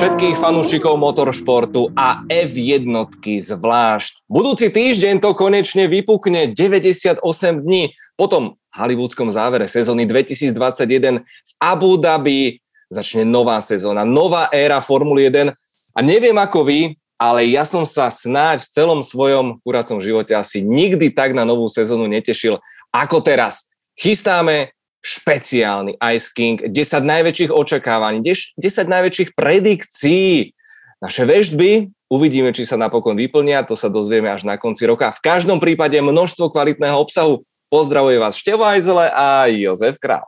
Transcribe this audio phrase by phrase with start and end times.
[0.00, 2.88] všetkých fanúšikov motoršportu a F1
[3.20, 4.24] zvlášť.
[4.32, 7.20] Budúci týždeň to konečne vypukne 98
[7.60, 12.64] dní po tom hollywoodskom závere sezóny 2021 v Abu Dhabi.
[12.88, 15.52] Začne nová sezóna, nová éra Formuly 1
[15.92, 20.64] a neviem ako vy, ale ja som sa snáď v celom svojom kuracom živote asi
[20.64, 22.56] nikdy tak na novú sezónu netešil
[22.88, 23.68] ako teraz.
[24.00, 26.72] Chystáme špeciálny Ice King, 10
[27.04, 30.52] najväčších očakávaní, 10 najväčších predikcií.
[31.00, 35.08] Naše vežby, uvidíme, či sa napokon vyplnia, to sa dozvieme až na konci roka.
[35.16, 37.40] V každom prípade množstvo kvalitného obsahu.
[37.72, 40.26] Pozdravuje vás Števo Ajzele a Jozef Král.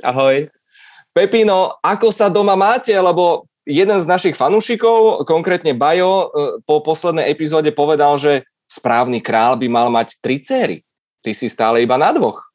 [0.00, 0.48] Ahoj.
[1.12, 2.90] Pepino, ako sa doma máte?
[2.96, 6.26] Lebo jeden z našich fanúšikov, konkrétne Bajo, e,
[6.64, 10.82] po poslednej epizóde povedal, že správny král by mal mať tri céry.
[11.20, 12.49] Ty si stále iba na dvoch.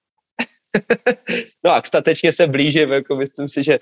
[1.66, 3.80] no a statečně se blížím, jako myslím si, že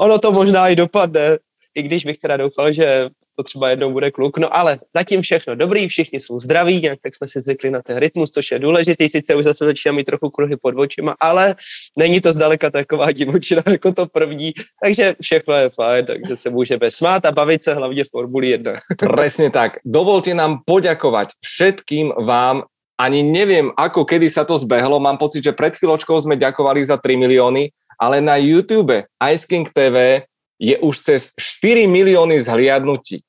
[0.00, 1.38] ono to možná i dopadne,
[1.74, 5.54] i když bych teda doufal, že to třeba jednou bude kluk, no ale zatím všechno
[5.54, 9.08] dobrý, všichni jsou zdraví, nějak tak jsme si zvykli na ten rytmus, což je důležitý,
[9.08, 11.54] sice už zase začíná mít trochu kruhy pod očima, ale
[11.98, 14.52] není to zdaleka taková divočina jako to první,
[14.84, 18.72] takže všechno je fajn, takže se můžeme smát a bavit se hlavně v Formuli 1.
[18.98, 19.78] Presne tak.
[19.84, 22.64] Dovolte nám poďakovať všetkým vám,
[22.96, 24.96] ani neviem, ako kedy sa to zbehlo.
[24.96, 27.68] Mám pocit, že pred chvíľočkou sme ďakovali za 3 milióny,
[28.00, 30.24] ale na YouTube Ice King TV
[30.56, 33.20] je už cez 4 milióny zhliadnutí.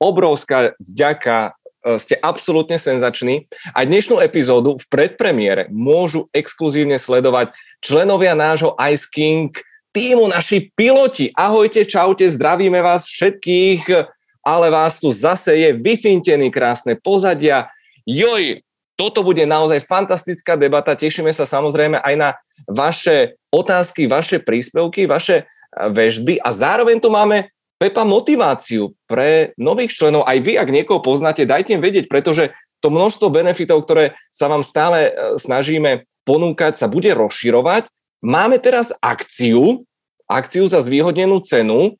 [0.00, 1.52] Obrovská vďaka,
[1.84, 3.44] e, ste absolútne senzační.
[3.76, 7.52] A dnešnú epizódu v predpremiére môžu exkluzívne sledovať
[7.84, 9.52] členovia nášho Ice King
[9.92, 11.28] týmu, naši piloti.
[11.36, 14.08] Ahojte, čaute, zdravíme vás všetkých,
[14.40, 17.68] ale vás tu zase je vyfintený krásne pozadia,
[18.08, 18.62] Joj,
[19.00, 20.92] toto bude naozaj fantastická debata.
[20.92, 22.30] Tešíme sa samozrejme aj na
[22.68, 27.48] vaše otázky, vaše príspevky, vaše väžby a zároveň tu máme
[27.80, 30.28] Pepa motiváciu pre nových členov.
[30.28, 32.52] Aj vy, ak niekoho poznáte, dajte im vedieť, pretože
[32.84, 35.10] to množstvo benefitov, ktoré sa vám stále e,
[35.40, 37.88] snažíme ponúkať, sa bude rozširovať.
[38.20, 39.88] Máme teraz akciu,
[40.28, 41.96] akciu za zvýhodnenú cenu.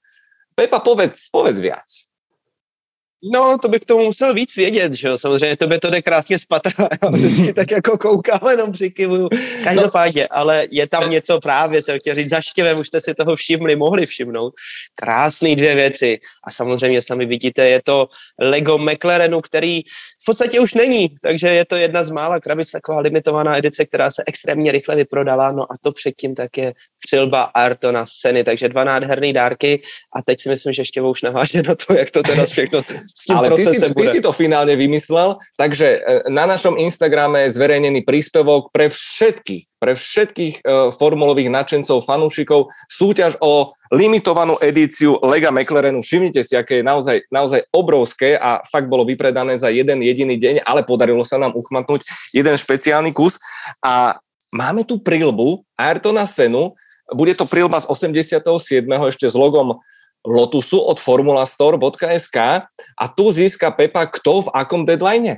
[0.52, 1.88] Pepa, povedz, povedz viac.
[3.22, 6.03] No, to by k tomu musel víc vědět, že jo, samozřejmě to by to jde
[6.03, 9.28] krásně spatra, vždycky tak jako koukám, jenom přikivuju,
[9.64, 13.76] každopádně, ale je tam něco právě, co chtěl říct, zaštěvem, už jste si toho všimli,
[13.76, 14.54] mohli všimnout,
[14.94, 16.19] krásné dvě věci.
[16.44, 18.08] A samozřejmě sami vidíte, je to
[18.38, 19.82] Lego McLarenu, který
[20.22, 24.10] v podstatě už není, takže je to jedna z mála krabic, taková limitovaná edice, která
[24.10, 26.75] se extrémně rychle vyprodala, no a to předtím tak je
[27.06, 29.82] přilba Artona Seny, takže dva nádherné dárky.
[30.16, 32.82] A teď si myslím, že ještě už naváže na to, jak to teda všechno
[33.12, 35.98] s tím Ale ty si, ty si to finálne vymyslel, takže e,
[36.31, 43.41] na našom Instagrame je zverejnený príspevok pre všetkých, pre všetkých uh, formulových nadšencov, fanúšikov, súťaž
[43.41, 46.04] o limitovanú edíciu Lega McLarenu.
[46.04, 50.69] Všimnite si, aké je naozaj, naozaj obrovské a fakt bolo vypredané za jeden jediný deň,
[50.69, 52.04] ale podarilo sa nám uchmatnúť
[52.37, 53.41] jeden špeciálny kus.
[53.81, 54.20] A
[54.53, 56.76] máme tu prilbu Ayrtona Senu,
[57.10, 58.87] bude to prilba z 87.
[58.87, 59.82] ešte s logom
[60.26, 62.36] Lotusu od formulastore.sk
[63.00, 65.36] a tu získa Pepa kto v akom deadline?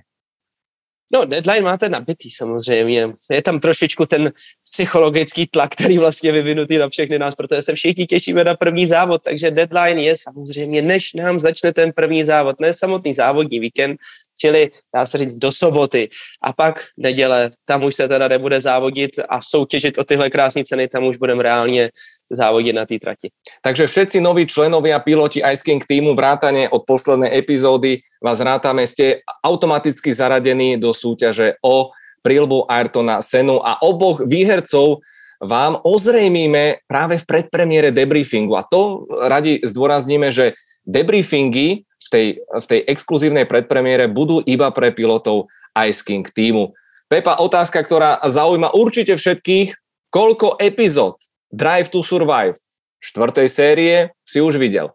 [1.12, 3.12] No, deadline máte nabitý samozřejmě.
[3.31, 4.32] Je tam trošičku ten
[4.72, 9.22] psychologický tlak, který vlastně vyvinutý na všechny nás, protože se všichni těšíme na první závod,
[9.22, 14.00] takže deadline je samozřejmě, než nám začne ten první závod, ne samotný závodní víkend,
[14.42, 16.10] čili dá se říct do soboty.
[16.42, 20.91] A pak neděle, tam už se teda nebude závodit a soutěžit o tyhle krásné ceny,
[20.91, 21.94] tam už budeme reálně
[22.26, 23.31] závodit na té trati.
[23.62, 29.22] Takže všetci noví členovia piloti Ice King týmu vrátane od poslednej epizódy vás rátame, ste
[29.44, 31.91] automaticky zaradení do súťaže o
[32.22, 35.02] prílbu Ayrtona Senu a oboch výhercov
[35.42, 38.54] vám ozrejmíme práve v predpremiére debriefingu.
[38.54, 40.54] A to radi zdôrazníme, že
[40.87, 45.48] debriefingy v tej, v tej exkluzívnej predpremiére budú iba pre pilotov
[45.87, 46.75] Ice King týmu.
[47.08, 49.76] Pepa, otázka, ktorá zaujíma určite všetkých.
[50.12, 51.17] Koľko epizód
[51.49, 52.61] Drive to Survive
[53.00, 53.94] štvrtej série
[54.25, 54.93] si už videl?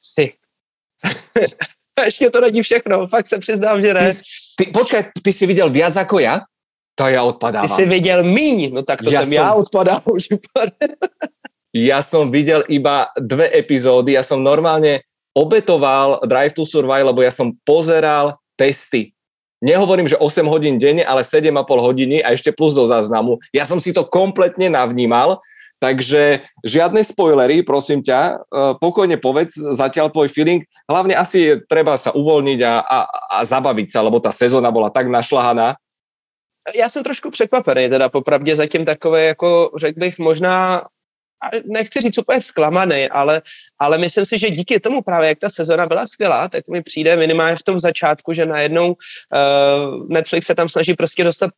[0.00, 0.32] Si.
[2.04, 4.14] Ještě to není všechno, fakt se přiznám, že ne.
[4.14, 4.20] Ty,
[4.56, 6.40] ty, počkaj, ty si viděl viac ako ja?
[6.94, 7.68] To ja odpadám.
[7.68, 9.32] Ty si viděl míň, no tak to ja jsem som...
[9.32, 10.28] já odpadal už.
[11.70, 17.30] ja som videl iba dve epizódy, ja som normálne obetoval Drive to Survive, lebo ja
[17.30, 19.14] som pozeral testy.
[19.60, 23.38] Nehovorím, že 8 hodín denne, ale 7,5 hodiny a ešte plus do záznamu.
[23.52, 25.44] Ja som si to kompletne navnímal,
[25.78, 28.34] takže žiadne spoilery, prosím ťa, e,
[28.80, 30.64] pokojne povedz zatiaľ tvoj feeling.
[30.88, 32.98] Hlavne asi je treba sa uvoľniť a, a,
[33.36, 35.76] a zabaviť sa, lebo tá sezóna bola tak našlahaná.
[36.74, 40.84] Já jsem trošku překvapený, teda popravdě zatím takové, jako řekl bych, možná
[41.64, 43.42] nechci říct úplně zklamaný, ale,
[43.78, 47.16] ale myslím si, že díky tomu právě, jak ta sezona byla skvělá, tak mi přijde
[47.16, 51.50] minimálně v tom začátku, že najednou uh, Netflix se tam snaží prostě dostat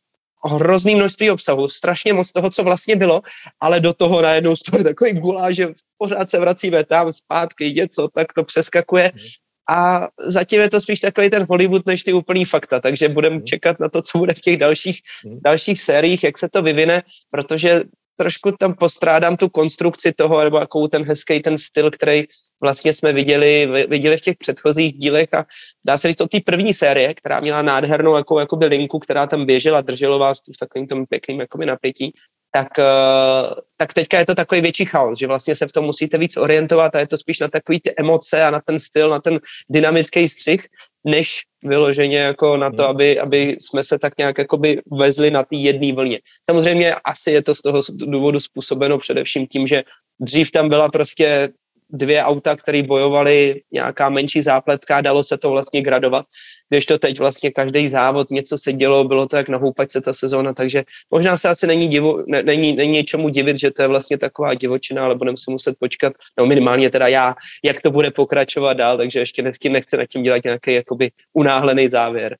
[0.45, 3.21] hrozný množství obsahu, strašně moc toho, co vlastně bylo,
[3.59, 8.33] ale do toho najednou stojí takový gulá, že pořád se vracíme tam zpátky, něco, tak
[8.33, 9.11] to přeskakuje.
[9.15, 9.25] Mhm.
[9.69, 13.45] A zatím je to spíš takový ten Hollywood než ty úplný fakta, takže budeme mhm.
[13.45, 15.39] čekat na to, co bude v těch dalších, mhm.
[15.43, 17.83] dalších sériích, jak se to vyvine, protože
[18.15, 22.23] trošku tam postrádám tu konstrukci toho, nebo jakou ten hezký ten styl, který
[22.61, 25.45] vlastně jsme viděli, viděli v těch předchozích dílech a
[25.85, 29.45] dá se říct o té první série, která měla nádhernou jako, jakoby linku, která tam
[29.45, 32.13] běžela, drželo vás v takovým tom pěkným jakoby napětí,
[32.55, 36.17] tak, uh, tak teďka je to takový větší chaos, že vlastně se v tom musíte
[36.17, 39.19] víc orientovat a je to spíš na takový ty emoce a na ten styl, na
[39.19, 39.39] ten
[39.69, 40.67] dynamický střih,
[41.05, 42.91] než vyloženě jako na to, hmm.
[42.91, 46.19] aby, aby jsme se tak nějak jakoby vezli na té jedné vlně.
[46.49, 49.83] Samozřejmě asi je to z toho důvodu způsobeno především tím, že
[50.19, 51.49] dřív tam byla prostě
[51.93, 56.25] dvě auta, které bojovaly, nějaká menší zápletka, dalo se to vlastně gradovat,
[56.69, 60.13] když to teď vlastně každý závod, něco se dělo, bylo to jak na houpačce ta
[60.13, 63.87] sezóna, takže možná se asi není, divu, ne, není, není čemu divit, že to je
[63.87, 68.11] vlastně taková divočina, ale budeme se muset počkat, no minimálně teda já, jak to bude
[68.11, 72.37] pokračovat dál, takže ještě dnesky nechci nad tím dělat nějaký jakoby unáhlený závěr.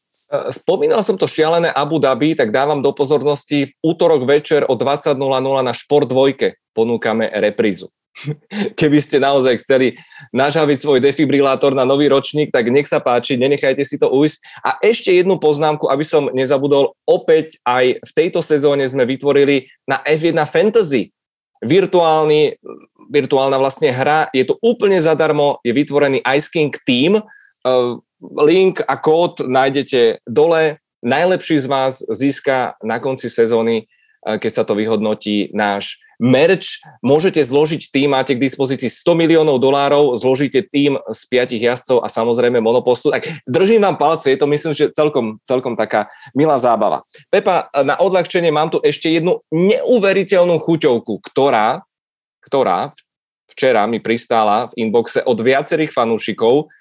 [0.50, 5.14] Spomínal som to šialené Abu Dhabi, tak dávam do pozornosti v útorok večer o 20.00
[5.62, 7.94] na Šport 2 ponúkame reprízu.
[8.80, 9.98] keby ste naozaj chceli
[10.32, 14.38] nažaviť svoj defibrilátor na nový ročník, tak nech sa páči, nenechajte si to ujsť.
[14.64, 20.02] A ešte jednu poznámku, aby som nezabudol, opäť aj v tejto sezóne sme vytvorili na
[20.06, 21.10] F1 Fantasy
[21.64, 22.60] virtuálny,
[23.08, 27.24] virtuálna vlastne hra, je to úplne zadarmo, je vytvorený Ice King Team,
[28.44, 33.88] link a kód nájdete dole, najlepší z vás získa na konci sezóny,
[34.24, 40.16] keď sa to vyhodnotí náš merch, môžete zložiť tým, máte k dispozícii 100 miliónov dolárov,
[40.16, 43.12] zložíte tým z piatich jazdcov a samozrejme monopostu.
[43.12, 47.04] Tak držím vám palce, je to myslím, že celkom, celkom taká milá zábava.
[47.28, 51.84] Pepa, na odľahčenie mám tu ešte jednu neuveriteľnú chuťovku, ktorá,
[52.48, 52.96] ktorá
[53.52, 56.72] včera mi pristála v inboxe od viacerých fanúšikov.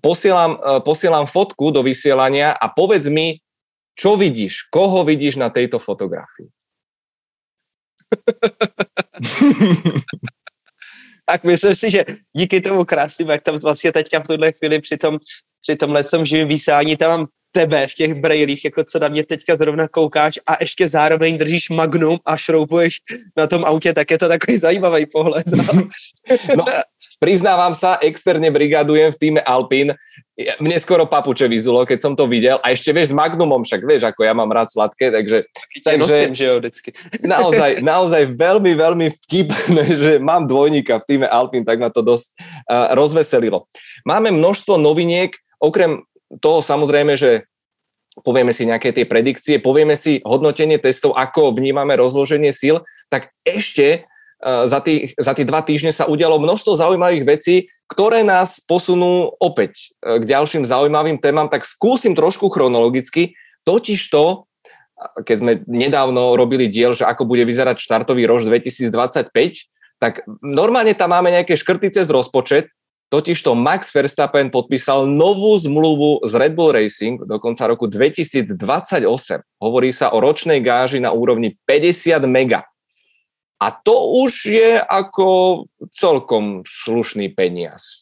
[0.00, 0.56] Posielam,
[0.86, 3.42] posielam fotku do vysielania a povedz mi,
[3.92, 6.48] čo vidíš, koho vidíš na tejto fotografii?
[11.26, 12.04] tak myslím si, že
[12.36, 15.18] díky tomu krásným, jak tam vlastně teďka v tuhle chvíli při, tom,
[15.62, 19.24] při tomhle tom živém vysání, tam mám tebe v těch brejlích, jako co na mě
[19.24, 22.98] teďka zrovna koukáš a ještě zároveň držíš magnum a šroubuješ
[23.36, 25.46] na tom autě, tak je to takový zajímavý pohled.
[25.46, 25.64] No.
[26.56, 26.64] no
[27.22, 29.94] priznávam sa, externe brigadujem v týme Alpin.
[30.32, 32.56] Mne skoro papuče vyzulo, keď som to videl.
[32.64, 35.44] A ešte vieš s Magnumom, však vieš, ako ja mám rád sladké, takže...
[35.84, 36.90] takže nosím, že jo, vždycky.
[37.36, 42.32] Naozaj, naozaj veľmi, veľmi vtipné, že mám dvojníka v týme Alpin, tak ma to dosť
[42.32, 43.68] uh, rozveselilo.
[44.08, 46.00] Máme množstvo noviniek, okrem
[46.40, 47.44] toho samozrejme, že
[48.24, 52.80] povieme si nejaké tie predikcie, povieme si hodnotenie testov, ako vnímame rozloženie síl,
[53.12, 54.08] tak ešte
[54.42, 60.18] za, tých, za dva týždne sa udialo množstvo zaujímavých vecí, ktoré nás posunú opäť eh,
[60.18, 64.50] k ďalším zaujímavým témam, tak skúsim trošku chronologicky, totiž to,
[65.22, 69.30] keď sme nedávno robili diel, že ako bude vyzerať štartový rož 2025,
[70.02, 72.70] tak normálne tam máme nejaké škrty cez rozpočet,
[73.12, 78.56] Totižto Max Verstappen podpísal novú zmluvu z Red Bull Racing do konca roku 2028.
[79.60, 82.64] Hovorí sa o ročnej gáži na úrovni 50 mega.
[83.62, 85.26] A to už je ako
[85.94, 88.01] celkom slušný peniaz.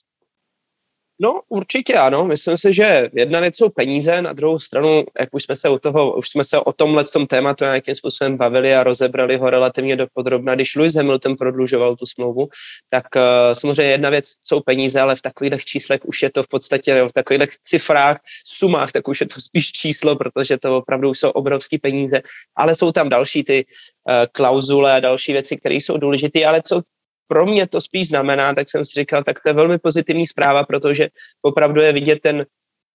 [1.23, 5.43] No určitě ano, myslím si, že jedna věc jsou peníze, na druhou stranu, jak už
[5.43, 8.85] jsme se, u toho, už jsme se o tomhle tom tématu nějakým způsobem bavili a
[8.85, 12.49] rozebrali ho relativně dopodrobna, když Lewis Hamilton prodlužoval tu smlouvu,
[12.91, 13.23] tak uh,
[13.53, 17.13] samozřejmě jedna věc jsou peníze, ale v takových číslech už je to v podstatě, v
[17.13, 22.23] takových cifrách, sumách, tak už je to spíš číslo, protože to opravdu jsou obrovské peníze,
[22.57, 26.83] ale jsou tam další ty uh, klauzule a další věci, které jsou důležité, ale co
[27.31, 30.65] pro mě to spíš znamená, tak jsem si říkal, tak to je velmi pozitivní zpráva,
[30.65, 31.09] protože
[31.43, 32.47] opravdu je vidět ten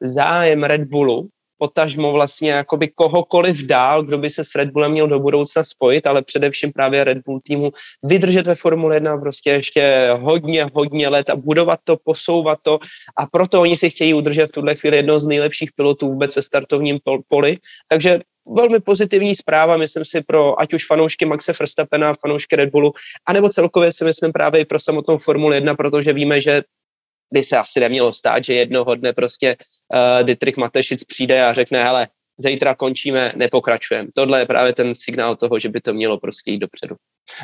[0.04, 5.08] zájem Red Bullu, potažmo vlastně jakoby kohokoliv dál, kdo by se s Red Bullem měl
[5.08, 7.72] do budoucna spojit, ale především právě Red Bull týmu
[8.04, 12.80] vydržet ve Formule 1 prostě ještě hodně, hodně let a budovat to, posouvat to
[13.18, 16.42] a proto oni si chtějí udržet v tuhle chvíli jednoho z nejlepších pilotů vůbec ve
[16.42, 17.58] startovním poli.
[17.88, 22.94] Takže velmi pozitivní zpráva, myslím si, pro ať už fanoušky Maxe Verstappena, fanoušky Red Bullu,
[23.26, 26.64] anebo celkově si myslím právě i pro samotnou Formuli 1, protože víme, že
[27.34, 31.84] by se asi nemělo stát, že jednoho dne prostě uh, Dietrich Matešic přijde a řekne,
[31.84, 34.10] hele, zítra končíme, nepokračujeme.
[34.14, 36.96] Tohle je právě ten signál toho, že by to mělo prostě jít dopředu.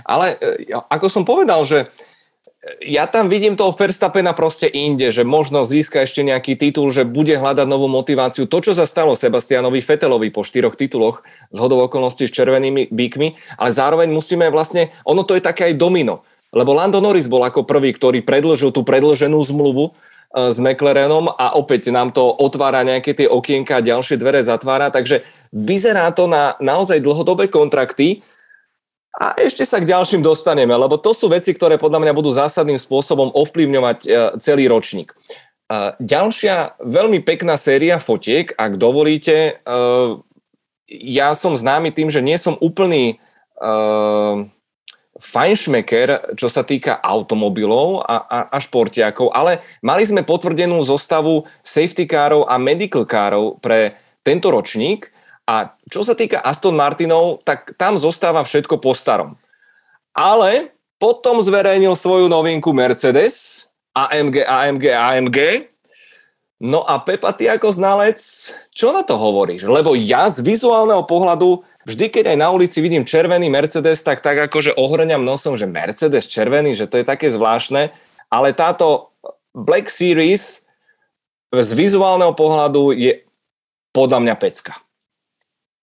[0.06, 1.90] Ale e, ako som povedal, že
[2.86, 7.34] ja tam vidím toho Verstappena proste inde, že možno získa ešte nejaký titul, že bude
[7.34, 8.46] hľadať novú motiváciu.
[8.46, 13.34] To, čo sa stalo Sebastianovi Fetelovi po štyroch tituloch z hodou okolností s červenými bíkmi,
[13.58, 16.22] ale zároveň musíme vlastne, ono to je také aj domino,
[16.54, 19.92] lebo Lando Norris bol ako prvý, ktorý predlžil tú predlženú zmluvu e,
[20.54, 25.26] s McLarenom a opäť nám to otvára nejaké tie okienka a ďalšie dvere zatvára, takže
[25.50, 28.22] vyzerá to na naozaj dlhodobé kontrakty,
[29.12, 32.80] a ešte sa k ďalším dostaneme, lebo to sú veci, ktoré podľa mňa budú zásadným
[32.80, 35.12] spôsobom ovplyvňovať e, celý ročník.
[35.12, 35.16] E,
[36.00, 39.36] ďalšia veľmi pekná séria fotiek, ak dovolíte.
[39.36, 39.54] E,
[40.88, 43.20] ja som známy tým, že nie som úplný
[45.22, 52.10] fajnšmeker, čo sa týka automobilov a, a, a športiakov, ale mali sme potvrdenú zostavu safety
[52.10, 53.94] károv a medical károv pre
[54.26, 55.14] tento ročník
[55.52, 59.36] a čo sa týka Aston Martinov, tak tam zostáva všetko po starom.
[60.16, 65.40] Ale potom zverejnil svoju novinku Mercedes, AMG, AMG, AMG.
[66.64, 68.22] No a Pepa, ty ako znalec,
[68.72, 69.68] čo na to hovoríš?
[69.68, 74.40] Lebo ja z vizuálneho pohľadu, vždy keď aj na ulici vidím červený Mercedes, tak tak
[74.48, 77.92] akože ohrňam nosom, že Mercedes červený, že to je také zvláštne.
[78.32, 79.12] Ale táto
[79.52, 80.64] Black Series
[81.52, 83.20] z vizuálneho pohľadu je
[83.92, 84.80] podľa mňa pecka.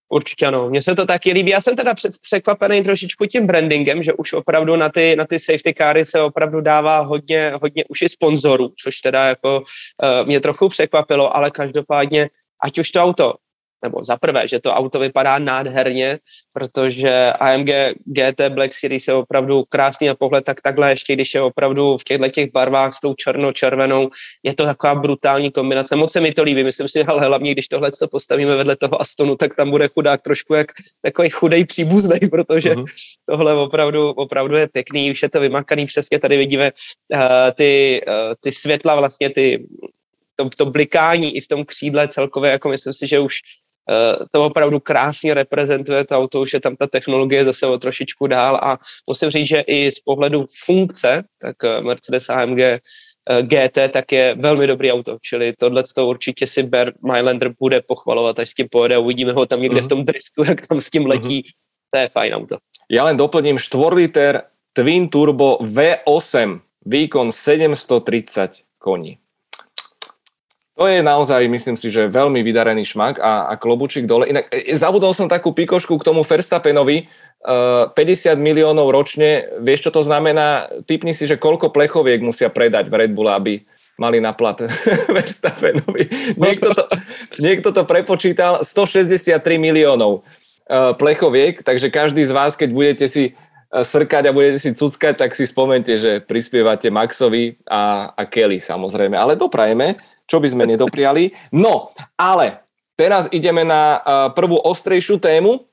[0.09, 1.50] Určitě ano, mně se to taky líbí.
[1.50, 5.75] Já jsem teda překvapený trošičku tím brandingem, že už opravdu na ty, na ty safety
[5.79, 10.69] cary se opravdu dává hodně, hodně už i sponzorů, což teda jako uh, mě trochu
[10.69, 12.31] překvapilo, ale každopádně
[12.62, 13.35] ať už to auto
[13.82, 16.18] nebo za prvé, že to auto vypadá nádherně,
[16.52, 17.68] protože AMG
[18.04, 22.04] GT Black Series je opravdu krásný na pohled, tak takhle ještě, když je opravdu v
[22.04, 24.11] těchto těch barvách s tou černo-červenou,
[24.42, 25.97] je to taková brutální kombinace.
[25.97, 29.00] Moc se mi to líbí, myslím si, ale hlavně, když tohle to postavíme vedle toho
[29.00, 30.66] Astonu, tak tam bude chudák trošku jak
[31.02, 32.87] takový chudej příbuzný, protože uh-huh.
[33.26, 36.73] tohle opravdu, opravdu je pěkný, už je to vymakaný, přesně tady vidíme
[37.14, 37.20] uh,
[37.54, 39.66] ty, uh, ty světla, vlastně ty
[40.38, 43.40] to, to blikání i v tom křídle celkově, jako myslím si, že už
[44.30, 48.57] to opravdu krásně reprezentuje to auto, už je tam ta technologie zase o trošičku dál
[48.62, 52.80] a musím říct, že i z pohledu funkce, tak eh, Mercedes AMG eh,
[53.42, 58.38] GT tak je velmi dobrý auto, čili tohle to určitě si Bear Mylander bude pochvalovat,
[58.38, 59.85] až s tím pojede, uvidíme ho tam někde uh-huh.
[59.85, 61.52] v tom driftu, jak tam s tím letí, uh-huh.
[61.90, 62.57] to je fajn auto.
[62.88, 69.21] Ja len doplním 4 liter Twin Turbo V8, výkon 730 koní.
[70.78, 74.30] To je naozaj, myslím si, že veľmi vydarený šmak a, a klobučík dole.
[74.30, 77.11] Inak e, zabudol som takú pikošku k tomu Verstappenovi.
[77.38, 80.70] Uh, e, 50 miliónov ročne, vieš čo to znamená?
[80.87, 83.66] Typni si, že koľko plechoviek musia predať v Red Bull, aby
[83.99, 84.54] mali na plat
[85.18, 86.35] Verstappenovi.
[86.38, 86.85] Niekto to,
[87.42, 90.23] niekto to prepočítal, 163 miliónov
[91.00, 93.32] plechoviek, takže každý z vás, keď budete si
[93.73, 99.16] srkať a budete si cuckať, tak si spomente, že prispievate Maxovi a, a Kelly samozrejme.
[99.16, 99.97] Ale doprajeme,
[100.28, 101.32] čo by sme nedopriali.
[101.50, 102.61] No, ale
[102.94, 104.04] teraz ideme na
[104.37, 105.64] prvú ostrejšiu tému.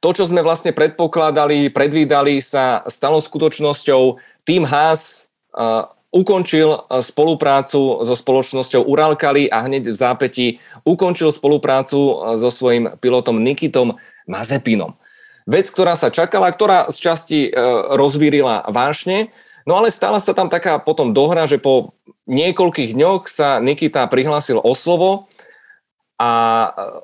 [0.00, 4.18] To, čo sme vlastne predpokladali, predvídali, sa stalo skutočnosťou.
[4.48, 5.30] Tým Haas
[6.10, 10.46] ukončil spoluprácu so spoločnosťou Uralkali a hneď v zápäti
[10.82, 11.98] ukončil spoluprácu
[12.34, 13.94] so svojím pilotom Nikitom
[14.26, 14.98] Mazepinom.
[15.46, 17.50] Vec, ktorá sa čakala, ktorá z časti e,
[17.96, 19.34] rozvírila vášne,
[19.68, 21.92] No ale stala sa tam taká potom dohra, že po
[22.30, 25.26] niekoľkých dňoch sa Nikita prihlásil o slovo
[26.14, 26.30] a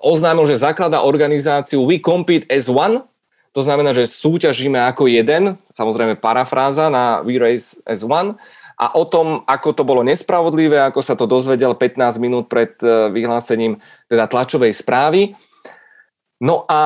[0.00, 3.02] oznámil, že zaklada organizáciu We Compete as One,
[3.50, 8.38] to znamená, že súťažíme ako jeden, samozrejme parafráza na We Race as One,
[8.76, 13.08] a o tom, ako to bolo nespravodlivé, ako sa to dozvedel 15 minút pred e,
[13.08, 15.32] vyhlásením teda tlačovej správy.
[16.36, 16.80] No a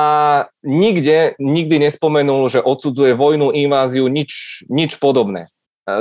[0.63, 5.51] nikde, nikdy nespomenul, že odsudzuje vojnu, inváziu, nič, nič podobné.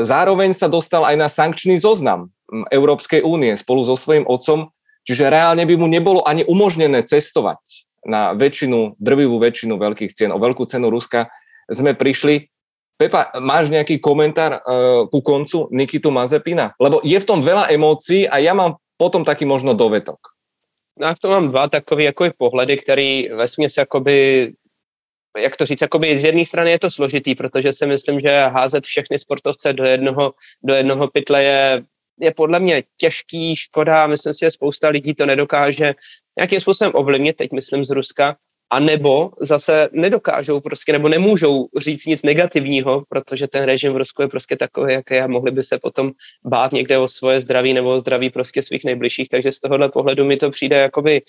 [0.03, 2.31] Zároveň sa dostal aj na sankčný zoznam
[2.71, 4.71] Európskej únie spolu so svojím otcom,
[5.07, 7.61] čiže reálne by mu nebolo ani umožnené cestovať
[8.07, 10.31] na väčšinu, drvivú väčšinu veľkých cien.
[10.33, 11.29] O veľkú cenu Ruska
[11.69, 12.49] sme prišli.
[12.97, 16.77] Pepa, máš nejaký komentár uh, ku koncu Nikitu Mazepina?
[16.77, 20.21] Lebo je v tom veľa emócií a ja mám potom taký možno dovetok.
[21.01, 24.53] No já v tom mám dva takové jako pohledy, který ve směs jakoby
[25.39, 28.85] jak to říct, jakoby z jedné strany je to složitý, protože si myslím, že házet
[28.85, 31.83] všechny sportovce do jednoho, do jednoho pytle je,
[32.21, 35.95] je podle mě těžký, škoda, myslím si, že spousta lidí to nedokáže
[36.39, 38.37] nějakým způsobem ovlivnit, teď myslím z Ruska,
[38.73, 44.23] a nebo zase nedokážou prostě, nebo nemůžou říct nic negativního, protože ten režim v Rusku
[44.23, 46.11] je prostě takový, jaký a mohli by se potom
[46.45, 50.25] bát někde o svoje zdraví nebo o zdraví prostě svých nejbližších, takže z tohohle pohledu
[50.25, 51.23] mi to přijde jakoby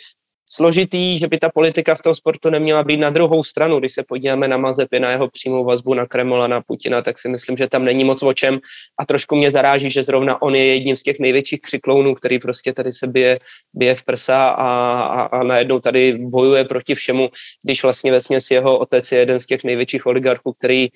[0.51, 3.79] složitý, že by ta politika v tom sportu neměla být na druhou stranu.
[3.79, 7.29] Když se podíváme na Mazepy, na jeho přímou vazbu na Kremla, na Putina, tak si
[7.29, 8.59] myslím, že tam není moc o čem
[8.99, 12.73] a trošku mě zaráží, že zrovna on je jedním z těch největších křiklounů, který prostě
[12.73, 13.39] tady se bije,
[13.73, 14.67] bije v prsa a,
[15.03, 17.29] a, a najednou tady bojuje proti všemu,
[17.63, 18.19] když vlastně ve
[18.51, 20.89] jeho otec je jeden z těch největších oligarchů, který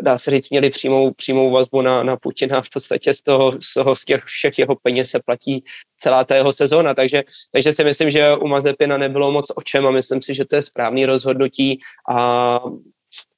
[0.00, 2.62] dá se říct, měli přímou, přímou vazbu na, na Putina.
[2.62, 5.64] V podstatě z toho, z toho z těch všech jeho peněz se platí
[5.98, 6.94] celá ta jeho sezóna.
[6.94, 7.22] Takže,
[7.52, 10.56] takže si myslím, že u Mazepina nebylo moc o čem a myslím si, že to
[10.56, 12.60] je správný rozhodnutí a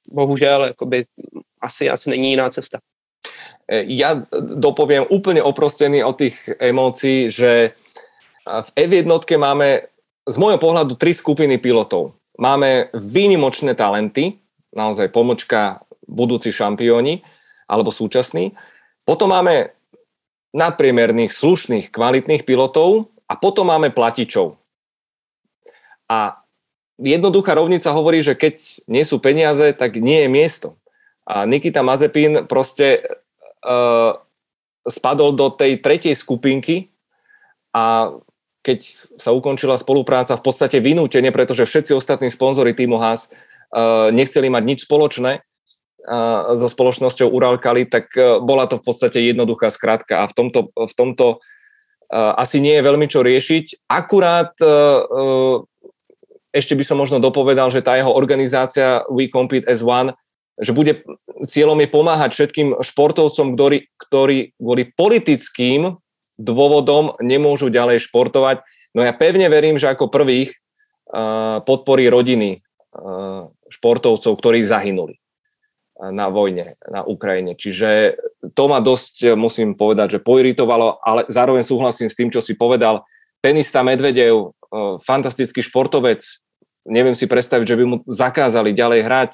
[0.07, 1.05] bohužel jakoby,
[1.61, 2.79] asi, asi není jiná cesta.
[3.67, 7.75] Eh, ja dopoviem úplne oprostený o tých emócií, že
[8.47, 9.91] v F1 máme
[10.23, 12.15] z môjho pohľadu tri skupiny pilotov.
[12.39, 14.39] Máme výnimočné talenty,
[14.71, 17.21] naozaj pomočka budúci šampióni
[17.67, 18.55] alebo súčasní.
[19.03, 19.75] Potom máme
[20.55, 24.55] nadpriemerných, slušných, kvalitných pilotov a potom máme platičov.
[26.07, 26.39] A
[26.97, 30.67] jednoduchá rovnica hovorí, že keď nie sú peniaze, tak nie je miesto.
[31.27, 33.03] A Nikita Mazepin proste
[33.67, 34.15] uh,
[34.87, 36.89] spadol do tej tretej skupinky
[37.75, 38.15] a
[38.63, 38.83] keď
[39.19, 44.63] sa ukončila spolupráca v podstate vynútene, pretože všetci ostatní sponzory týmu Haas uh, nechceli mať
[44.63, 45.43] nič spoločné,
[46.55, 50.93] so spoločnosťou Uralkali, tak e, bola to v podstate jednoduchá skratka a v tomto, v
[50.95, 51.37] tomto e,
[52.15, 53.91] asi nie je veľmi čo riešiť.
[53.91, 54.67] Akurát e,
[56.55, 60.15] ešte by som možno dopovedal, že tá jeho organizácia We Compete as One,
[60.57, 61.03] že bude,
[61.43, 65.99] cieľom je pomáhať všetkým športovcom, ktorí, ktorí kvôli politickým
[66.39, 68.63] dôvodom nemôžu ďalej športovať.
[68.95, 70.57] No ja pevne verím, že ako prvých
[71.61, 72.65] podporí rodiny
[73.69, 75.21] športovcov, ktorí zahynuli
[75.97, 77.57] na vojne na Ukrajine.
[77.57, 78.17] Čiže
[78.53, 83.01] to ma dosť, musím povedať, že poiritovalo, ale zároveň súhlasím s tým, čo si povedal.
[83.41, 84.53] Tenista Medvedev,
[85.01, 86.21] fantastický športovec,
[86.85, 89.31] neviem si predstaviť, že by mu zakázali ďalej hrať.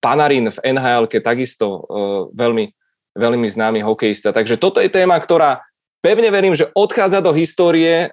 [0.00, 1.84] Panarin v nhl takisto
[2.32, 2.72] veľmi,
[3.18, 4.32] veľmi známy hokejista.
[4.32, 5.60] Takže toto je téma, ktorá
[6.00, 8.08] pevne verím, že odchádza do histórie.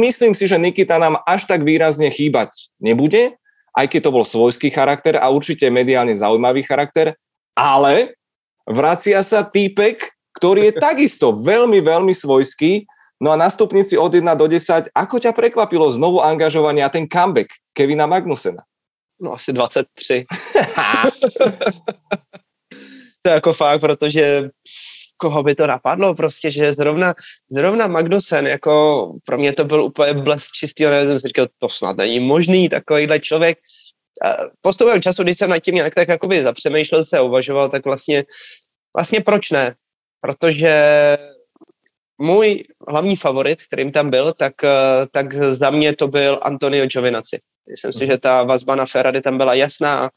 [0.00, 3.36] Myslím si, že Nikita nám až tak výrazne chýbať nebude,
[3.76, 7.12] aj keď to bol svojský charakter a určite mediálne zaujímavý charakter,
[7.52, 8.16] ale
[8.64, 12.88] vracia sa týpek, ktorý je takisto veľmi, veľmi svojský.
[13.20, 17.08] No a na stupnici od 1 do 10, ako ťa prekvapilo znovu angažovanie a ten
[17.08, 18.64] comeback Kevina Magnusena?
[19.20, 20.28] No asi 23.
[23.22, 24.50] to je jako fakt, protože
[25.16, 27.14] koho by to napadlo prostě, že zrovna,
[27.50, 31.68] zrovna Magnusen, jako pro mě to byl úplně blesk čistý, ale jsem si říkal, to
[31.68, 33.58] snad není možný, takovýhle člověk.
[34.60, 38.24] Postupem času, když jsem nad tím nějak tak jakoby zapřemýšlel se, uvažoval, tak vlastně,
[38.96, 39.74] vlastně proč ne?
[40.20, 40.72] Protože
[42.18, 44.54] můj hlavní favorit, kterým tam byl, tak,
[45.10, 47.38] tak za mě to byl Antonio Giovinazzi.
[47.70, 48.12] Myslím si, mhm.
[48.12, 50.10] že ta vazba na Ferrari tam byla jasná.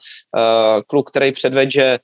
[0.87, 1.99] Kluk, který předvedl, že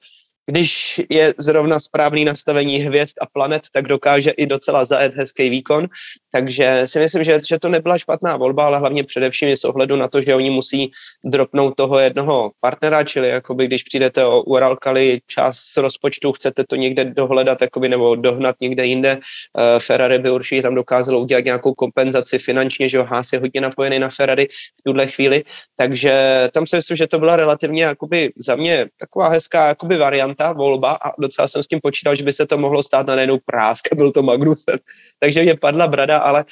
[0.47, 5.87] když je zrovna správný nastavení hvězd a planet, tak dokáže i docela zajet hezký výkon.
[6.31, 9.95] Takže si myslím, že, že to nebyla špatná volba, ale hlavně především je s ohledu
[9.95, 10.91] na to, že oni musí
[11.23, 16.75] dropnout toho jednoho partnera, čili jakoby když přijdete o Uralkali čas z rozpočtu, chcete to
[16.75, 19.17] někde dohledat jakoby, nebo dohnat někde jinde.
[19.17, 23.99] Uh, Ferrari by určitě tam dokázalo udělat nějakou kompenzaci finančně, že Haas je hodně napojený
[23.99, 24.47] na Ferrari
[24.79, 25.43] v tuhle chvíli.
[25.75, 26.13] Takže
[26.53, 30.91] tam si myslím, že to byla relativně jakoby, za mě taková hezká jakoby varianta, volba
[30.91, 33.87] a docela jsem s tím počítal, že by se to mohlo stát na najednou prásk
[33.91, 34.79] a byl to Magnusen.
[35.19, 36.45] Takže mě padla brada ale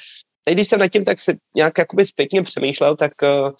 [0.44, 3.50] teď, když jsem nad tím tak se nějak jakoby zpětně přemýšlel, tak uh,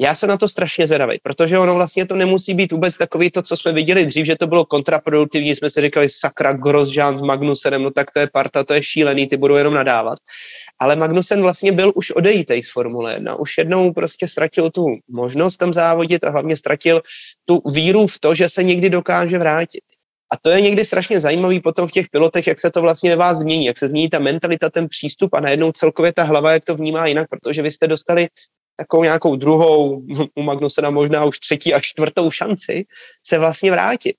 [0.00, 3.42] já jsem na to strašně zvědavý, protože ono vlastně to nemusí být vůbec takový to,
[3.42, 7.82] co jsme viděli dřív, že to bylo kontraproduktivní, jsme si říkali sakra Grosjean s Magnusenem,
[7.82, 10.18] no tak to je parta, to je šílený, ty budou jenom nadávat.
[10.78, 15.56] Ale Magnusen vlastně byl už odejítej z Formule 1, už jednou prostě ztratil tu možnost
[15.56, 17.02] tam závodit a hlavně ztratil
[17.44, 19.82] tu víru v to, že se někdy dokáže vrátit.
[20.32, 23.16] A to je někdy strašně zajímavý potom v těch pilotech, jak se to vlastně ve
[23.16, 26.64] vás změní, jak se změní ta mentalita, ten přístup a najednou celkově ta hlava, jak
[26.64, 28.28] to vnímá jinak, protože vy jste dostali
[28.76, 30.02] takovou nějakou druhou,
[30.34, 32.84] u Magnusena možná už třetí a čtvrtou šanci
[33.26, 34.16] se vlastně vrátit.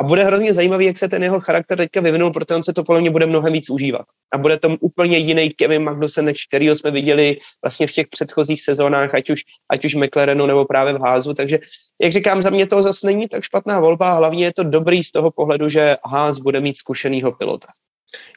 [0.00, 2.84] A bude hrozně zajímavý, jak se ten jeho charakter teďka vyvinul, protože on se to
[2.84, 4.06] podle mě bude mnohem víc užívat.
[4.32, 8.62] A bude to úplně jiný Kevin Magnussen, než kterýho jsme viděli vlastně v těch předchozích
[8.62, 9.40] sezónách, ať už,
[9.70, 11.34] ať už McLarenu nebo právě v Házu.
[11.34, 11.58] Takže,
[12.02, 15.12] jak říkám, za mě to zase není tak špatná volba, hlavně je to dobrý z
[15.12, 17.68] toho pohledu, že Ház bude mít zkušenýho pilota.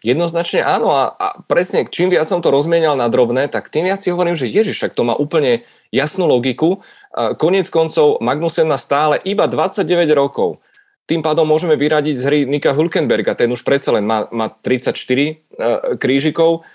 [0.06, 4.04] Jednoznačne áno a, a presne čím viac som to rozmienial na drobné, tak tým viac
[4.04, 6.86] si hovorím, že ježiš, však to má úplne jasnú logiku.
[7.16, 10.62] Konec koncov Magnussen má stále iba 29 rokov
[11.08, 14.92] tým pádom môžeme vyradiť z hry Nika Hulkenberga, ten už predsa len má, má 34
[14.92, 16.68] uh, krížikov.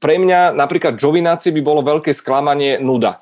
[0.00, 3.20] pre mňa napríklad Giovinazzi by bolo veľké sklamanie nuda.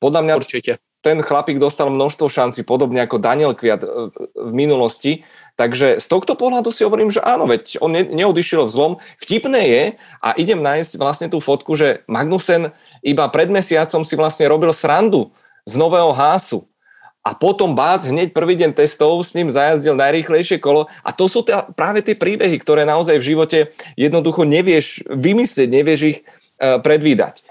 [0.00, 0.72] Podľa mňa Určite.
[1.04, 3.88] ten chlapík dostal množstvo šancí, podobne ako Daniel Kviat e,
[4.34, 5.26] v minulosti.
[5.58, 8.92] Takže z tohto pohľadu si hovorím, že áno, veď on ne, neodišiel v zlom.
[9.18, 9.82] Vtipné je,
[10.22, 12.70] a idem nájsť vlastne tú fotku, že Magnusen
[13.02, 15.34] iba pred mesiacom si vlastne robil srandu
[15.66, 16.62] z nového hásu
[17.26, 21.42] a potom Bác hneď prvý deň testov s ním zajazdil najrýchlejšie kolo a to sú
[21.42, 23.58] tá, práve tie príbehy, ktoré naozaj v živote
[23.98, 27.42] jednoducho nevieš vymyslieť, nevieš ich uh, predvídať.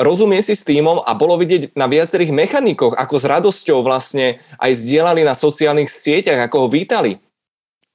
[0.00, 4.72] Rozumie si s týmom a bolo vidieť na viacerých mechanikoch, ako s radosťou vlastne aj
[4.72, 7.20] zdieľali na sociálnych sieťach, ako ho vítali.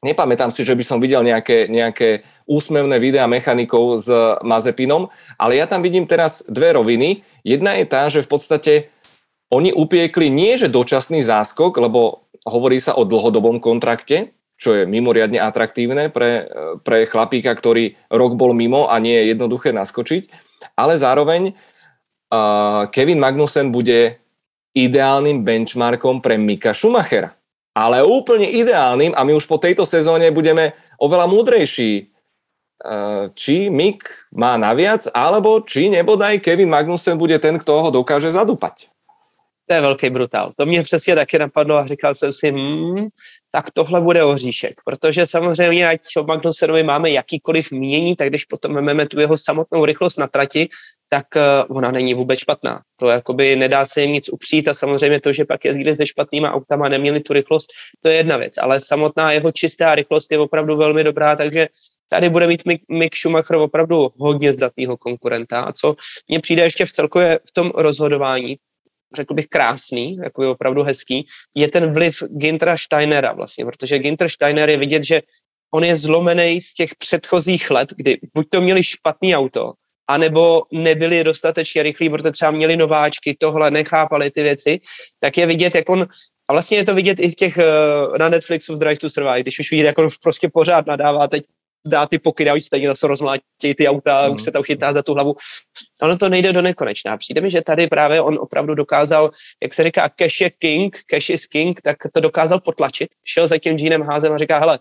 [0.05, 4.11] Nepamätám si, že by som videl nejaké, nejaké úsmevné videá mechanikov s
[4.45, 5.09] Mazepinom,
[5.39, 7.25] ale ja tam vidím teraz dve roviny.
[7.41, 8.73] Jedna je tá, že v podstate
[9.49, 15.41] oni upiekli nie, že dočasný záskok, lebo hovorí sa o dlhodobom kontrakte, čo je mimoriadne
[15.41, 16.51] atraktívne pre,
[16.85, 23.19] pre chlapíka, ktorý rok bol mimo a nie je jednoduché naskočiť, ale zároveň uh, Kevin
[23.19, 24.21] Magnussen bude
[24.73, 27.35] ideálnym benchmarkom pre Mika Schumachera.
[27.73, 34.29] Ale úplne ideálnym a my už po tejto sezóne budeme oveľa múdrejší, uh, či Mik
[34.37, 38.92] má naviac, alebo či nebodaj Kevin Magnussen bude ten, kto ho dokáže zadupať
[39.67, 40.51] to je velký brutál.
[40.57, 43.07] To mě přesně taky napadlo a říkal jsem si, hmm,
[43.51, 48.73] tak tohle bude oříšek, protože samozřejmě, ať o Magnusenovi máme jakýkoliv mění, tak když potom
[48.73, 50.69] máme tu jeho samotnou rychlost na trati,
[51.09, 52.81] tak uh, ona není vůbec špatná.
[52.99, 56.51] To jakoby nedá se jim nic upřít a samozřejmě to, že pak jezdili se špatnýma
[56.51, 57.69] autama a neměli tu rychlost,
[58.01, 61.67] to je jedna věc, ale samotná jeho čistá rychlost je opravdu velmi dobrá, takže
[62.09, 65.61] tady bude mít Mick Schumacher opravdu hodně zdatného konkurenta.
[65.61, 65.95] A co
[66.27, 68.57] mně přijde ještě v celkově v tom rozhodování,
[69.15, 74.29] řekl bych, krásný, jako je opravdu hezký, je ten vliv Gintera Steinera vlastně, protože Ginter
[74.29, 75.21] Steiner je vidět, že
[75.73, 79.73] on je zlomený z těch předchozích let, kdy buď to měli špatný auto,
[80.07, 84.79] anebo nebyli dostatečně rychlí, protože třeba měli nováčky, tohle nechápali ty věci,
[85.19, 86.07] tak je vidět, jak on
[86.47, 89.41] a vlastně je to vidět i v těch uh, na Netflixu v Drive to Survive,
[89.41, 91.43] když už vidíte, jak on prostě pořád nadává teď
[91.85, 93.43] dá ty pokyny a už stejně zase rozmlátí
[93.77, 94.35] ty auta, mm.
[94.35, 95.35] už se tam chytá za tu hlavu.
[96.01, 97.17] Ono to nejde do nekonečná.
[97.17, 99.31] Přijde mi, že tady právě on opravdu dokázal,
[99.63, 103.09] jak se říká, cash je king, cash is king, tak to dokázal potlačit.
[103.25, 104.79] Šel za tím Jeanem Házem a říká, hele,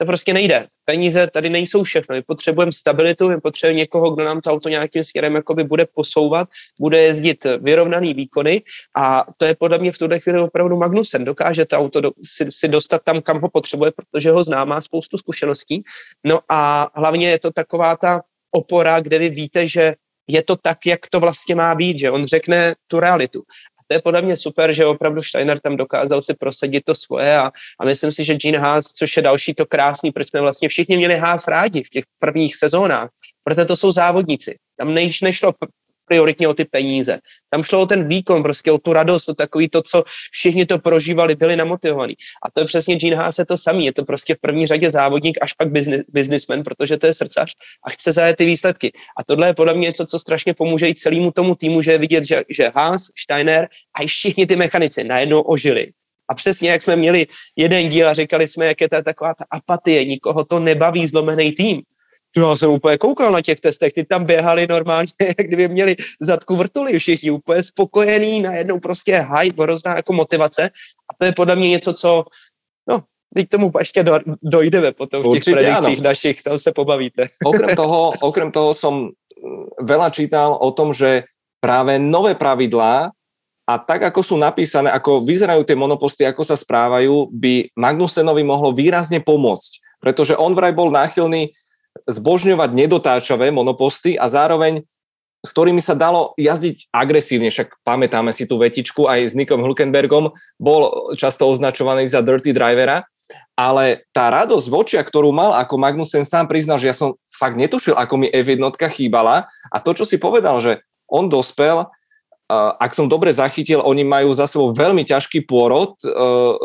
[0.00, 0.66] to prostě nejde.
[0.84, 2.16] Peníze tady nejsou všechno.
[2.16, 6.48] My potřebujeme stabilitu, my potřebujeme někoho, kdo nám to auto nějakým směrem bude posouvat,
[6.80, 8.62] bude jezdit vyrovnaný výkony
[8.96, 11.24] a to je podle mě v tuhle chvíli opravdu Magnusen.
[11.24, 14.80] Dokáže to auto do, si, si dostat tam, kam ho potřebuje, protože ho zná, má
[14.80, 15.82] spoustu zkušeností.
[16.24, 19.94] No a hlavně je to taková ta opora, kde vy víte, že
[20.28, 23.42] je to tak, jak to vlastně má být, že on řekne tu realitu
[23.90, 27.50] to je podle mě super, že opravdu Steiner tam dokázal si prosadit to svoje a,
[27.80, 30.96] a myslím si, že Gene Haas, což je další to krásný, proč jsme vlastně všichni
[30.96, 33.10] měli Haas rádi v těch prvních sezónách,
[33.44, 34.58] protože to jsou závodníci.
[34.76, 35.52] Tam než nešlo
[36.10, 37.18] prioritně o ty peníze.
[37.50, 40.78] Tam šlo o ten výkon, prostě o tu radost, o takový to, co všichni to
[40.78, 42.14] prožívali, byli namotivovaní.
[42.42, 43.86] A to je přesně Gene Haas je to samý.
[43.86, 47.54] Je to prostě v první řadě závodník, až pak business, businessman, protože to je srdcař
[47.86, 48.92] a chce zajet ty výsledky.
[49.18, 51.98] A tohle je podle mě něco, co strašně pomůže i celému tomu týmu, že je
[51.98, 55.94] vidět, že, že Haas, Steiner a i všichni ty mechanici najednou ožili.
[56.30, 59.44] A přesně jak jsme měli jeden díl a říkali jsme, jak je to taková ta
[59.50, 61.82] apatie, nikoho to nebaví zlomený tým.
[62.36, 66.56] Já jsem úplně koukal na těch testech, ty tam běhali normálně, jak kdyby měli zadku
[66.56, 70.70] vrtuli všichni, úplně spokojený, najednou prostě hype, hrozná jako motivace
[71.10, 72.24] a to je podle mě něco, co,
[72.88, 73.02] no,
[73.46, 76.08] k tomu ještě do, dojdeme potom v těch Určitě predikcích áno.
[76.08, 77.28] našich, tam se pobavíte.
[77.44, 81.30] Okrem toho, okrem toho som mm, veľa čítal o tom, že
[81.62, 83.10] práve nové pravidlá
[83.70, 88.74] a tak, ako sú napísané, ako vyzerajú tie monoposty, ako sa správajú, by Magnusenovi mohlo
[88.74, 90.02] výrazne pomôcť.
[90.02, 91.54] Pretože on vraj bol náchylný
[92.08, 94.84] zbožňovať nedotáčavé monoposty a zároveň
[95.40, 100.36] s ktorými sa dalo jazdiť agresívne, však pamätáme si tú vetičku aj s Nikom Hulkenbergom,
[100.60, 100.80] bol
[101.16, 103.08] často označovaný za dirty drivera,
[103.56, 107.56] ale tá radosť v očiach, ktorú mal, ako Magnussen sám priznal, že ja som fakt
[107.56, 108.60] netušil, ako mi F1
[108.92, 111.88] chýbala a to, čo si povedal, že on dospel,
[112.52, 115.96] ak som dobre zachytil, oni majú za sebou veľmi ťažký pôrod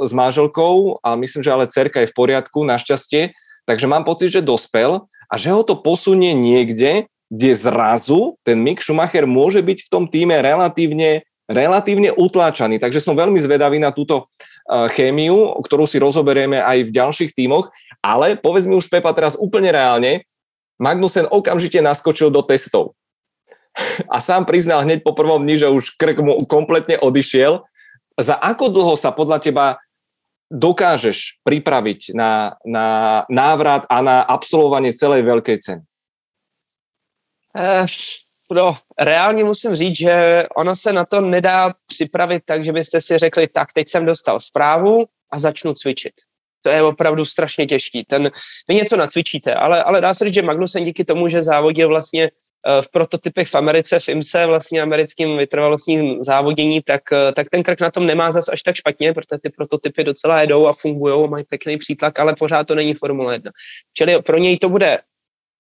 [0.04, 3.32] s máželkou a myslím, že ale cerka je v poriadku, našťastie,
[3.64, 8.82] takže mám pocit, že dospel a že ho to posunie niekde, kde zrazu ten Mick
[8.82, 12.78] Schumacher môže byť v tom týme relatívne, relatívne utláčaný.
[12.78, 14.30] Takže som veľmi zvedavý na túto
[14.70, 17.74] uh, chémiu, ktorú si rozoberieme aj v ďalších tímoch.
[18.06, 20.26] Ale povedz mi už, Pepa, teraz úplne reálne,
[20.76, 22.94] Magnussen okamžite naskočil do testov.
[24.14, 27.64] A sám priznal hneď po prvom dni, že už krk mu kompletne odišiel.
[28.16, 29.66] Za ako dlho sa podľa teba
[30.52, 32.88] dokážeš pripraviť na, na
[33.30, 35.84] návrat a na absolvovanie celej veľkej ceny?
[37.56, 37.86] Eh,
[38.52, 43.18] no, reálně musím říct, že ono se na to nedá připravit tak, že byste si
[43.18, 46.14] řekli, tak teď jsem dostal zprávu a začnu cvičit.
[46.62, 48.06] To je opravdu strašně těžký.
[48.06, 48.32] Ten,
[48.68, 52.32] vy něco nacvičíte, ale, ale dá se říct, že Magnusen díky tomu, že závodil vlastně
[52.82, 57.82] v prototypech v Americe, v IMSE, vlastně americkým vytrvalostním závodění, tak, eh, tak ten krk
[57.82, 61.44] na tom nemá zas až tak špatně, protože ty prototypy docela jedou a fungují, mají
[61.44, 63.52] pěkný přítlak, ale pořád to není Formule 1.
[63.94, 64.98] Čili pro něj to bude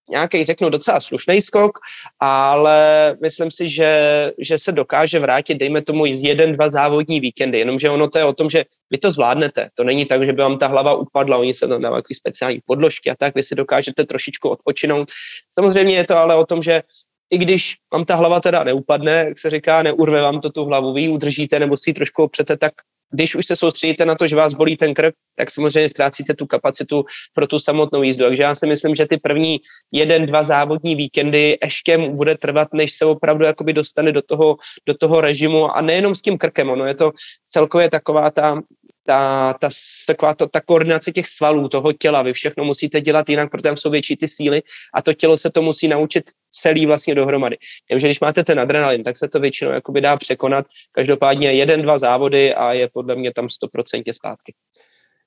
[0.09, 1.79] nějaký, řeknu, docela slušný skok,
[2.19, 3.91] ale myslím si, že,
[4.39, 8.33] že se dokáže vrátit, dejme tomu, jeden, dva závodní víkendy, jenomže ono to je o
[8.33, 9.69] tom, že vy to zvládnete.
[9.73, 13.11] To není tak, že by vám ta hlava upadla, oni se tam dávají speciální podložky
[13.11, 15.11] a tak, vy si dokážete trošičku odpočinout.
[15.53, 16.81] Samozřejmě je to ale o tom, že
[17.29, 20.93] i když vám ta hlava teda neupadne, jak se říká, neurve vám to tu hlavu,
[20.93, 22.73] vy udržíte nebo si ji trošku opřete, tak
[23.15, 26.45] když už se soustředíte na to, že vás bolí ten krk, tak samozřejmě ztrácíte tu
[26.45, 28.25] kapacitu pro tu samotnou jízdu.
[28.25, 29.59] Takže já si myslím, že ty první
[29.91, 34.93] jeden, dva závodní víkendy ještě bude trvat, než se opravdu jakoby dostane do toho, do
[34.93, 37.11] toho režimu a nejenom s tím krkem, ono je to
[37.45, 38.61] celkově taková ta
[39.05, 39.69] ta, ta,
[40.07, 43.77] taková to, ta koordinace těch svalů, toho těla, vy všechno musíte dělat jinak, protože tam
[43.77, 44.61] jsou větší ty síly
[44.93, 47.57] a to tělo se to musí naučit celý vlastně dohromady.
[47.89, 50.65] Takže když máte ten adrenalin, tak se to většinou jakoby dá překonat.
[50.91, 54.53] Každopádně jeden, dva závody a je podle mě tam 100% zpátky.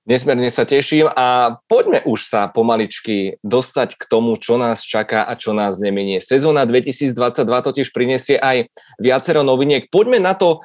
[0.09, 5.37] Nesmierne sa teším a poďme už sa pomaličky dostať k tomu, čo nás čaká a
[5.37, 6.17] čo nás nemenie.
[6.17, 7.13] Sezóna 2022
[7.45, 9.93] totiž prinesie aj viacero noviniek.
[9.93, 10.65] Poďme na to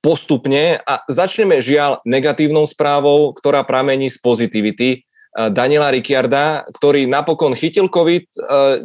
[0.00, 5.04] postupne a začneme žiaľ negatívnou správou, ktorá pramení z pozitivity.
[5.36, 8.24] Daniela Ricciarda, ktorý napokon chytil COVID,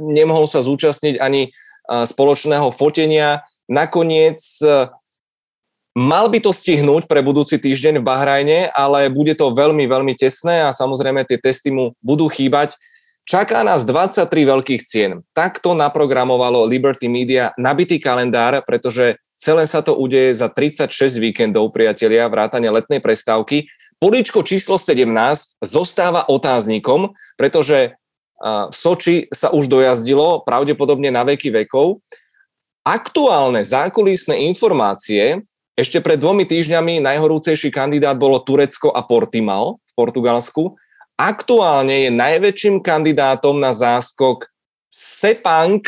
[0.04, 1.56] nemohol sa zúčastniť ani
[1.88, 3.48] spoločného fotenia.
[3.72, 4.44] Nakoniec
[5.96, 10.68] mal by to stihnúť pre budúci týždeň v Bahrajne, ale bude to veľmi, veľmi tesné
[10.68, 12.76] a samozrejme tie testy mu budú chýbať.
[13.24, 15.24] Čaká nás 23 veľkých cien.
[15.32, 22.30] Takto naprogramovalo Liberty Media nabitý kalendár, pretože Celé sa to udeje za 36 víkendov, priatelia,
[22.30, 23.66] vrátane letnej prestávky.
[23.98, 27.98] Políčko číslo 17 zostáva otáznikom, pretože
[28.46, 32.06] v Soči sa už dojazdilo, pravdepodobne na veky vekov.
[32.86, 35.42] Aktuálne zákulisné informácie,
[35.74, 40.78] ešte pred dvomi týždňami najhorúcejší kandidát bolo Turecko a Portimao v Portugalsku.
[41.18, 44.46] Aktuálne je najväčším kandidátom na záskok
[44.94, 45.82] Sepang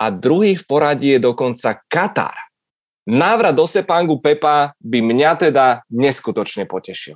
[0.00, 2.53] a druhý v poradí je dokonca Katar.
[3.06, 7.14] Návrat do Sepangu Pepa by mě teda neskutočně potešil.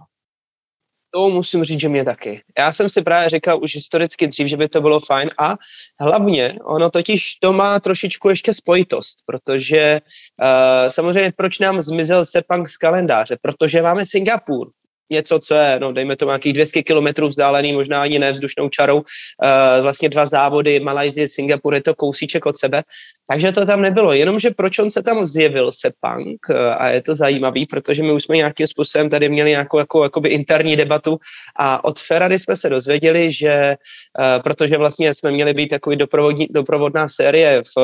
[1.10, 2.42] To musím říct, že mě taky.
[2.58, 5.54] Já jsem si právě říkal už historicky dřív, že by to bylo fajn a
[6.00, 12.68] hlavně ono totiž to má trošičku ještě spojitost, protože uh, samozřejmě proč nám zmizel Sepang
[12.68, 13.36] z kalendáře?
[13.42, 14.70] Protože máme Singapur,
[15.10, 18.96] něco, co je, no dejme to nějakých 200 kilometrů vzdálený, možná ani ne vzdušnou čarou,
[18.96, 22.82] uh, vlastně dva závody, Malajzie, Singapur, je to kousíček od sebe,
[23.30, 27.16] takže to tam nebylo, jenomže proč on se tam zjevil, Sepang, uh, a je to
[27.16, 31.18] zajímavý, protože my už jsme nějakým způsobem tady měli nějakou jako, jakoby interní debatu
[31.58, 33.76] a od Ferrari jsme se dozvěděli, že,
[34.18, 37.78] uh, protože vlastně jsme měli být takový doprovodní, doprovodná série v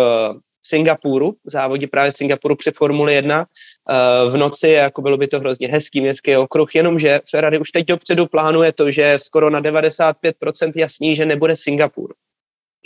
[0.67, 5.41] Singapuru, v závodě právě Singapuru při Formuli 1 uh, v noci, jako bylo by to
[5.41, 10.73] hrozně hezký městský okruh, jenomže Ferrari už teď dopředu plánuje to, že skoro na 95%
[10.77, 12.15] jasný, že nebude Singapur.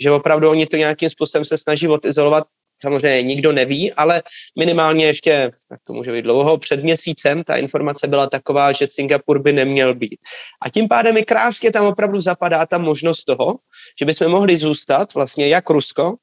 [0.01, 2.43] Že opravdu oni to nějakým způsobem se snaží odizolovat,
[2.81, 4.23] samozřejmě nikdo neví, ale
[4.59, 9.39] minimálně ještě, tak to může být dlouho, před měsícem ta informace byla taková, že Singapur
[9.39, 10.19] by neměl být.
[10.61, 13.55] A tím pádem i krásně tam opravdu zapadá ta možnost toho,
[13.99, 16.15] že bychom mohli zůstat vlastně jak Rusko,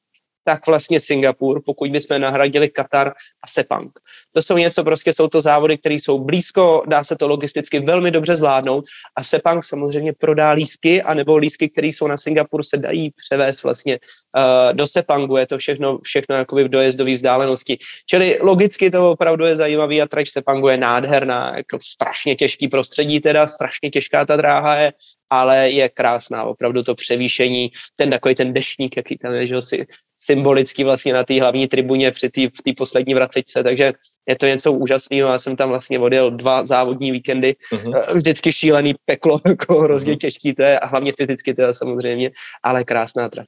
[0.46, 3.08] tak vlastně Singapur, pokud bychom nahradili Katar
[3.42, 3.90] a Sepang.
[4.32, 8.10] To jsou něco, prostě jsou to závody, které jsou blízko, dá se to logisticky velmi
[8.10, 8.84] dobře zvládnout
[9.16, 13.98] a Sepang samozřejmě prodá lísky, anebo lísky, které jsou na Singapuru, se dají převést vlastně
[13.98, 17.78] uh, do Sepangu, je to všechno, všechno jakoby v dojezdové vzdálenosti.
[18.06, 23.20] Čili logicky to opravdu je zajímavý a trať Sepangu je nádherná, jako strašně těžký prostředí
[23.20, 24.92] teda, strašně těžká ta dráha je,
[25.30, 29.86] ale je krásná, opravdu to převýšení, ten takový ten dešník, jaký tam je, že si
[30.18, 33.92] symbolicky vlastně na té hlavní tribuně při tý, v té poslední vracečce, takže
[34.28, 35.28] je to něco úžasného.
[35.28, 38.14] Já jsem tam vlastně odjel dva závodní víkendy, uh-huh.
[38.14, 40.18] vždycky šílený peklo, jako hrozně uh-huh.
[40.18, 42.30] těžký to je a hlavně fyzicky to je samozřejmě,
[42.62, 43.46] ale krásná trať.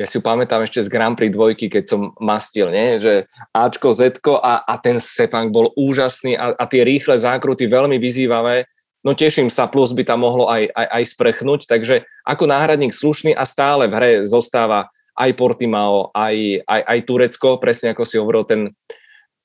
[0.00, 2.96] Ja si pamätám ešte z Grand Prix dvojky, keď som mastil, nie?
[3.04, 8.00] že Ačko, Zetko a, a ten Sepang bol úžasný a, a tie rýchle zákruty veľmi
[8.00, 8.64] vyzývavé.
[9.04, 13.36] No teším sa, plus by tam mohlo aj, aj, aj sprechnúť, takže ako náhradník slušný
[13.36, 18.44] a stále v hre zostáva aj Portimao, aj, aj, aj Turecko, presne ako si hovoril,
[18.46, 18.60] ten,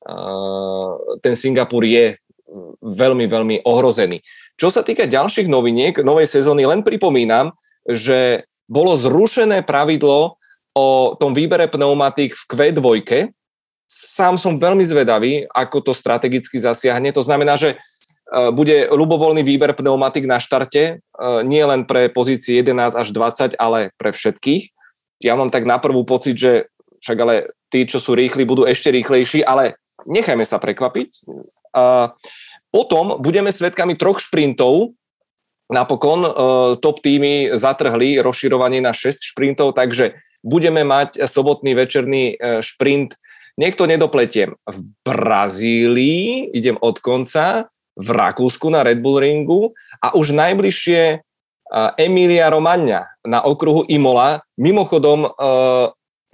[0.10, 2.18] uh, ten Singapur je
[2.82, 4.26] veľmi, veľmi ohrozený.
[4.60, 7.54] Čo sa týka ďalších noviniek novej sezóny, len pripomínam,
[7.86, 10.38] že bolo zrušené pravidlo
[10.74, 12.86] o tom výbere pneumatik v Q2.
[13.90, 17.10] Sám som veľmi zvedavý, ako to strategicky zasiahne.
[17.14, 17.82] To znamená, že
[18.30, 21.02] bude ľubovoľný výber pneumatik na štarte,
[21.50, 24.70] nie len pre pozície 11 až 20, ale pre všetkých.
[25.20, 27.36] Ja mám tak na prvú pocit, že však ale
[27.72, 31.28] tí, čo sú rýchli, budú ešte rýchlejší, ale nechajme sa prekvapiť.
[32.70, 34.94] Potom budeme svedkami troch šprintov.
[35.70, 36.32] Napokon e,
[36.82, 43.14] top týmy zatrhli rozširovanie na 6 šprintov, takže budeme mať sobotný večerný e, šprint.
[43.58, 44.58] Niekto nedopletiem.
[44.66, 51.22] V Brazílii, idem od konca, v Rakúsku na Red Bull ringu a už najbližšie
[51.98, 54.42] Emilia Romagna na okruhu Imola.
[54.58, 55.30] Mimochodom,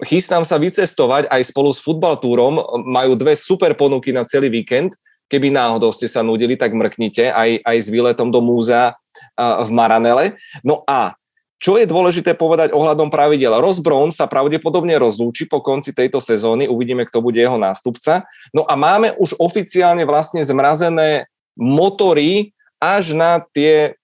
[0.04, 2.56] chystám sa vycestovať aj spolu s futbaltúrom.
[2.88, 4.96] Majú dve super ponuky na celý víkend.
[5.26, 8.94] Keby náhodou ste sa nudili, tak mrknite aj, aj s výletom do múzea
[9.36, 10.38] v Maranele.
[10.62, 11.18] No a
[11.56, 13.56] čo je dôležité povedať ohľadom pravidel?
[13.56, 18.28] Ross Brown sa pravdepodobne rozlúči po konci tejto sezóny, uvidíme, kto bude jeho nástupca.
[18.52, 23.96] No a máme už oficiálne vlastne zmrazené motory až na tie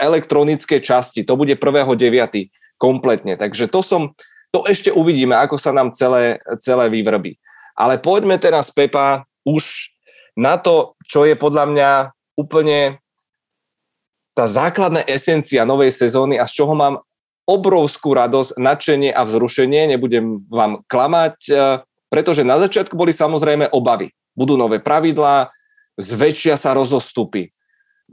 [0.00, 1.22] elektronické časti.
[1.28, 2.48] To bude 1.9.
[2.80, 3.36] kompletne.
[3.36, 4.16] Takže to som,
[4.48, 7.36] to ešte uvidíme, ako sa nám celé, celé vyvrbí.
[7.76, 9.92] Ale poďme teraz, Pepa, už
[10.36, 11.90] na to, čo je podľa mňa
[12.40, 12.96] úplne
[14.32, 17.04] tá základná esencia novej sezóny a z čoho mám
[17.44, 21.52] obrovskú radosť, nadšenie a vzrušenie, nebudem vám klamať, e,
[22.06, 24.14] pretože na začiatku boli samozrejme obavy.
[24.38, 25.50] Budú nové pravidlá,
[25.98, 27.50] zväčšia sa rozostupy.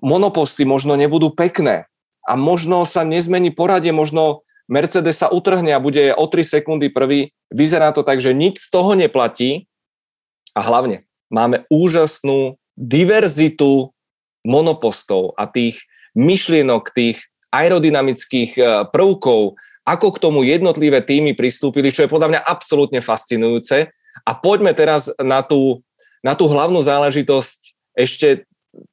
[0.04, 1.90] Monoposty možno nebudú pekné
[2.28, 7.32] a možno sa nezmení poradie, možno Mercedes sa utrhne a bude o 3 sekundy prvý.
[7.48, 9.66] Vyzerá to tak, že nič z toho neplatí
[10.52, 13.96] a hlavne máme úžasnú diverzitu
[14.44, 15.80] monopostov a tých
[16.14, 17.18] myšlienok, tých
[17.52, 19.56] aerodynamických e, prvkov,
[19.88, 23.88] ako k tomu jednotlivé týmy pristúpili, čo je podľa mňa absolútne fascinujúce.
[24.28, 25.80] A poďme teraz na tú,
[26.20, 27.60] na tú hlavnú záležitosť.
[27.96, 28.44] Ešte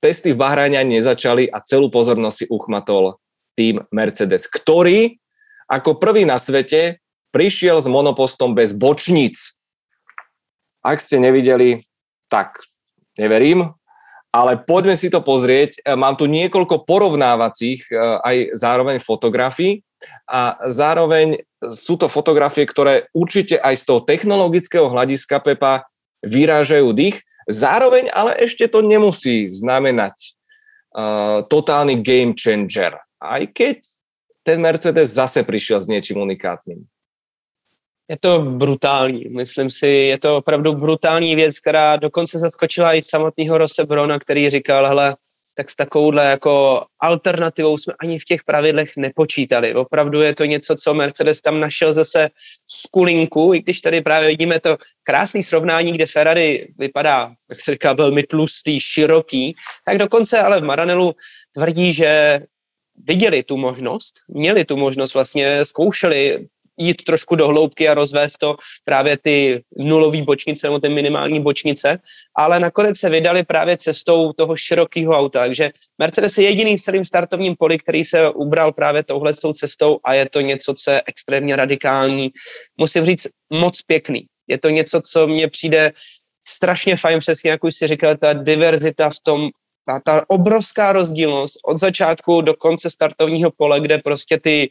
[0.01, 3.21] testy v Bahrajne nezačali a celú pozornosť si uchmatol
[3.55, 5.17] tým Mercedes, ktorý
[5.71, 7.01] ako prvý na svete
[7.33, 9.57] prišiel s monopostom bez bočníc.
[10.85, 11.83] Ak ste nevideli,
[12.29, 12.61] tak
[13.17, 13.73] neverím,
[14.35, 15.81] ale poďme si to pozrieť.
[15.95, 19.87] Mám tu niekoľko porovnávacích e, aj zároveň fotografií
[20.29, 25.87] a zároveň sú to fotografie, ktoré určite aj z toho technologického hľadiska Pepa
[26.27, 27.23] vyrážajú dých.
[27.49, 32.97] Zároveň ale ešte to nemusí znamenať uh, totálny game changer.
[33.21, 33.85] Aj keď
[34.45, 36.85] ten Mercedes zase přišel s něčím unikátním.
[38.09, 43.59] Je to brutální, myslím si, je to opravdu brutální věc, která dokonce zaskočila i samotného
[43.59, 45.17] Rose Brona, který říkal, hele,
[45.55, 49.75] tak s takovouhle jako alternativou jsme ani v těch pravidlech nepočítali.
[49.75, 52.29] Opravdu je to něco, co Mercedes tam našel zase
[52.67, 57.73] z kulinku, i když tady právě vidíme to krásné srovnání, kde Ferrari vypadá, jak se
[57.73, 61.15] říká, velmi tlustý, široký, tak dokonce ale v Maranelu
[61.53, 62.41] tvrdí, že
[62.97, 68.57] viděli tu možnost, měli tu možnost, vlastně zkoušeli jít trošku do hloubky a rozvést to
[68.85, 71.99] právě ty nulové bočnice nebo ty minimální bočnice,
[72.37, 75.41] ale nakonec se vydali právě cestou toho širokého auta.
[75.41, 80.15] Takže Mercedes je jediný v celém startovním poli, který se ubral právě touhle cestou a
[80.15, 82.31] je to něco, co je extrémně radikální.
[82.79, 84.27] Musím říct, moc pěkný.
[84.49, 85.93] Je to něco, co mně přijde
[86.47, 89.51] strašně fajn, přesně jak už si říkal, ta diverzita v tom
[89.87, 94.71] ta, ta obrovská rozdílnost od začátku do konce startovního pole, kde prostě ty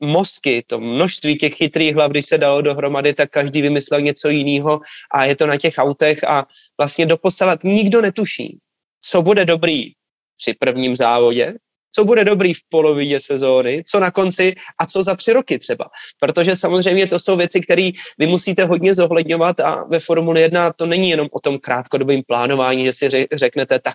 [0.00, 4.80] mozky, to množství těch chytrých hlav, když se dalo dohromady, tak každý vymyslel něco jiného
[5.14, 6.46] a je to na těch autech a
[6.78, 8.58] vlastně doposavat nikdo netuší,
[9.00, 9.92] co bude dobrý
[10.36, 11.54] při prvním závodě,
[11.94, 15.90] co bude dobrý v polovině sezóny, co na konci a co za tři roky třeba.
[16.20, 20.86] Protože samozřejmě to jsou věci, které vy musíte hodně zohledňovat a ve Formuli 1 to
[20.86, 23.94] není jenom o tom krátkodobém plánování, že si řeknete, tak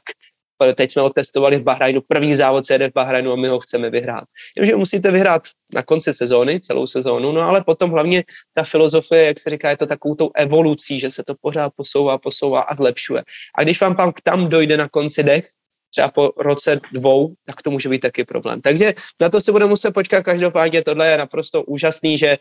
[0.75, 3.59] teď jsme ho testovali v Bahrajnu, první závod se jede v Bahrajnu a my ho
[3.59, 4.23] chceme vyhrát.
[4.55, 5.43] Jenomže musíte vyhrát
[5.73, 9.77] na konci sezóny, celou sezónu, no ale potom hlavně ta filozofie, jak se říká, je
[9.77, 13.23] to takovou tou evolucí, že se to pořád posouvá, posouvá a zlepšuje.
[13.55, 15.47] A když vám pak tam dojde na konci dech,
[15.89, 18.61] třeba po roce dvou, tak to může být taky problém.
[18.61, 20.21] Takže na to se budeme muset počkat.
[20.21, 22.37] Každopádně tohle je naprosto úžasný, že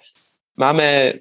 [0.57, 1.13] máme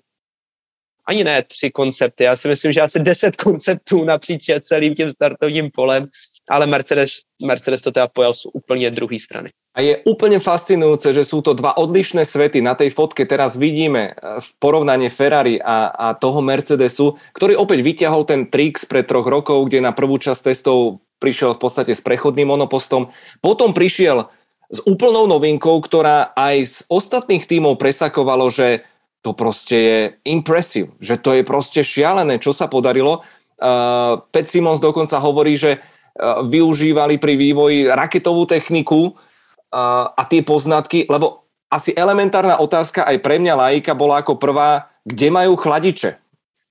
[1.08, 5.72] ani ne tři koncepty, já si myslím, že asi deset konceptů napříč celým tím startovním
[5.74, 6.08] polem
[6.52, 9.56] ale Mercedes, Mercedes to teda pojal z úplne druhé strany.
[9.72, 12.60] A je úplne fascinujúce, že sú to dva odlišné svety.
[12.60, 17.80] Na tej fotke teraz vidíme eh, v porovnaní Ferrari a, a toho Mercedesu, ktorý opäť
[17.88, 22.04] vyťahol ten trix pred troch rokov, kde na prvú časť testov prišiel v podstate s
[22.04, 23.14] prechodným monopostom.
[23.40, 24.28] Potom prišiel
[24.72, 28.84] s úplnou novinkou, ktorá aj z ostatných tímov presakovalo, že
[29.22, 33.22] to prostě je impressive, že to je prostě šialené, čo sa podarilo.
[33.62, 35.78] Uh, Pet Simons dokonca hovorí, že
[36.20, 43.40] využívali pri vývoji raketovú techniku uh, a tie poznatky, lebo asi elementárna otázka aj pre
[43.40, 46.20] mňa laika bola ako prvá, kde majú chladiče?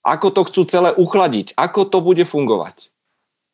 [0.04, 1.56] Ako to chcú celé uchladiť?
[1.56, 2.89] Ako to bude fungovať?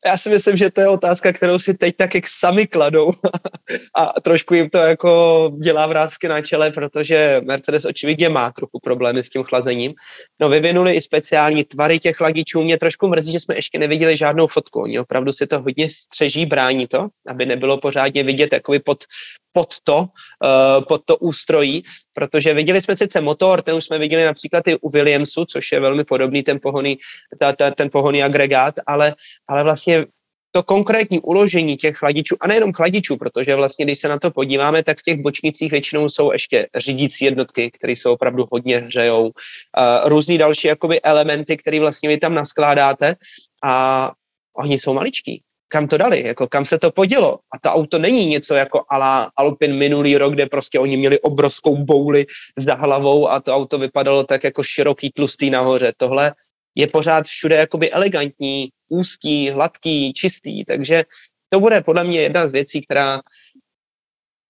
[0.07, 3.12] Já si myslím, že to je otázka, kterou si teď tak jak sami kladou
[3.96, 9.24] a trošku jim to jako dělá vrázky na čele, protože Mercedes očividně má trochu problémy
[9.24, 9.94] s tím chlazením.
[10.40, 12.64] No vyvinuli i speciální tvary těch chladičů.
[12.64, 14.80] Mě trošku mrzí, že jsme ještě neviděli žádnou fotku.
[14.80, 19.04] Oni opravdu si to hodně střeží, brání to, aby nebylo pořádně vidět jakoby pod,
[19.57, 24.24] pod to, uh, pod to ústrojí, protože viděli jsme sice motor, ten už jsme viděli
[24.24, 26.98] například i u Williamsu, což je velmi podobný ten pohoný,
[27.40, 29.16] ta, ta, ten pohoný agregát, ale,
[29.48, 30.07] ale vlastně
[30.52, 34.84] to konkrétní uložení těch chladičů, a nejenom chladičů, protože vlastně, když se na to podíváme,
[34.84, 39.32] tak v těch bočnicích většinou jsou ještě řídící jednotky, které jsou opravdu hodně hřejou, uh,
[40.04, 43.16] různý další jakoby elementy, které vlastně vy tam naskládáte
[43.64, 44.12] a
[44.52, 47.39] oni jsou maličký kam to dali, jako kam se to podělo.
[47.55, 51.77] A to auto není něco jako ala Alpin minulý rok, kde prostě oni měli obrovskou
[51.77, 55.93] bouli za hlavou a to auto vypadalo tak jako široký, tlustý nahoře.
[55.97, 56.35] Tohle
[56.75, 61.05] je pořád všude jakoby elegantní, úzký, hladký, čistý, takže
[61.49, 63.21] to bude podle mě jedna z věcí, která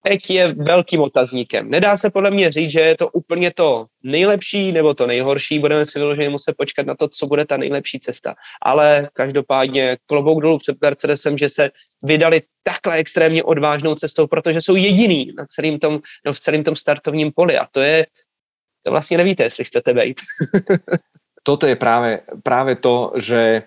[0.07, 1.69] teď je velkým otazníkem.
[1.69, 5.59] Nedá se podle mě říct, že je to úplně to nejlepší nebo to nejhorší.
[5.59, 8.35] Budeme si vyloženě muset počkat na to, co bude ta nejlepší cesta.
[8.61, 11.69] Ale každopádně klobouk dolů před Mercedesem, že se
[12.03, 16.75] vydali takhle extrémně odvážnou cestou, protože jsou jediný na celým tom, no v celém tom
[16.75, 17.57] startovním poli.
[17.57, 18.05] A to je,
[18.83, 20.21] to vlastně nevíte, jestli chcete být.
[21.43, 23.63] Toto je právě, právě to, že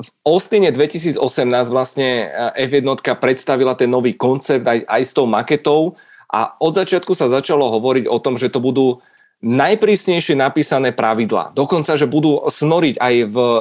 [0.00, 1.20] v Austine 2018
[1.68, 2.84] vlastne eh, F1
[3.20, 6.00] predstavila ten nový koncept aj, aj s tou maketou
[6.32, 9.04] a od začiatku sa začalo hovoriť o tom, že to budú
[9.40, 11.56] najprísnejšie napísané pravidlá.
[11.56, 13.52] Dokonca, že budú snoriť aj v eh,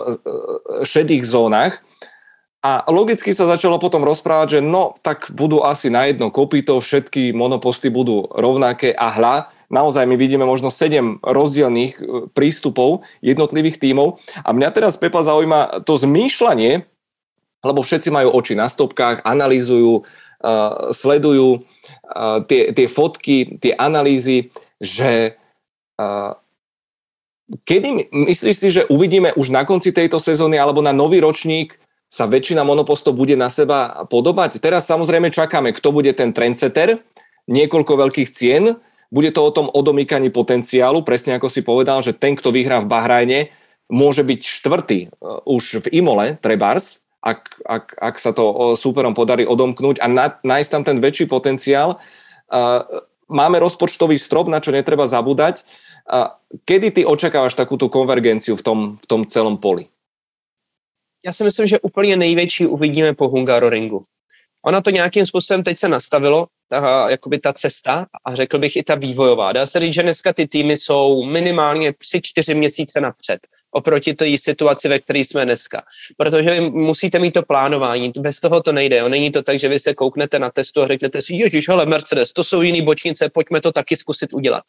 [0.88, 1.84] šedých zónach.
[2.60, 7.32] A logicky sa začalo potom rozprávať, že no, tak budú asi na jedno kopito, všetky
[7.32, 12.02] monoposty budú rovnaké a hľa, naozaj my vidíme možno 7 rozdielných e,
[12.34, 14.18] prístupov jednotlivých tímov.
[14.42, 16.84] A mňa teraz, Pepa, zaujíma to zmýšľanie,
[17.62, 24.56] lebo všetci majú oči na stopkách, analýzujú, uh, sledujú uh, tie, tie fotky, tie analýzy,
[24.80, 25.36] že
[27.68, 31.76] kedy myslíš si, že uvidíme už na konci tejto sezóny alebo na nový ročník
[32.10, 34.58] sa väčšina monopostov bude na seba podobať?
[34.58, 37.06] Teraz samozrejme čakáme, kto bude ten trendsetter,
[37.46, 42.38] niekoľko veľkých cien, bude to o tom odomýkaní potenciálu, presne ako si povedal, že ten,
[42.38, 43.40] kto vyhrá v Bahrajne,
[43.90, 45.08] môže byť štvrtý e,
[45.50, 50.38] už v Imole, Trebars, ak, ak, ak sa to e, súperom podarí odomknúť a na,
[50.46, 51.98] nájsť tam ten väčší potenciál.
[51.98, 52.58] E,
[53.28, 55.66] máme rozpočtový strop, na čo netreba zabúdať.
[56.66, 59.86] Kedy ty očakávaš takúto konvergenciu v tom, v tom celom poli?
[61.26, 64.04] Já si myslím, že úplně největší uvidíme po Hungaroringu.
[64.66, 68.84] Ona to nějakým způsobem teď se nastavilo, ta, jakoby ta cesta a řekl bych i
[68.84, 69.52] ta vývojová.
[69.52, 73.40] Dá se říct, že dneska ty týmy jsou minimálně 3-4 měsíce napřed
[73.72, 75.84] oproti té situaci, ve které jsme dneska.
[76.18, 78.98] Protože vy musíte mít to plánování, bez toho to nejde.
[78.98, 79.10] Jo.
[79.10, 82.34] Není to tak, že vy se kouknete na testu a řeknete si, ježiš, hele, Mercedes,
[82.34, 84.64] to jsou jiný bočnice, pojďme to taky zkusit udělat.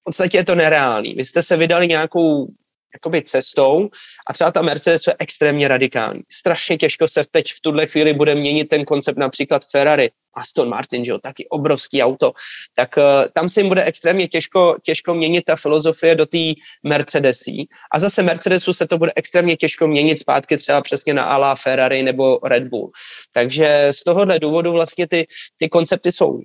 [0.00, 1.14] V podstatě je to nereálný.
[1.14, 2.46] Vy jste se vydali nějakou
[2.94, 3.88] jakoby cestou
[4.26, 6.20] a třeba ta Mercedes je extrémně radikální.
[6.32, 11.04] Strašně těžko se teď v tuhle chvíli bude měnit ten koncept například Ferrari, Aston Martin,
[11.04, 12.32] že jo, taky obrovský auto,
[12.74, 17.68] tak uh, tam se jim bude extrémně těžko, těžko měnit ta filozofie do té Mercedesí
[17.92, 22.02] a zase Mercedesu se to bude extrémně těžko měnit zpátky třeba přesně na ala Ferrari
[22.02, 22.90] nebo Red Bull.
[23.32, 25.26] Takže z tohohle důvodu vlastně ty,
[25.56, 26.40] ty koncepty jsou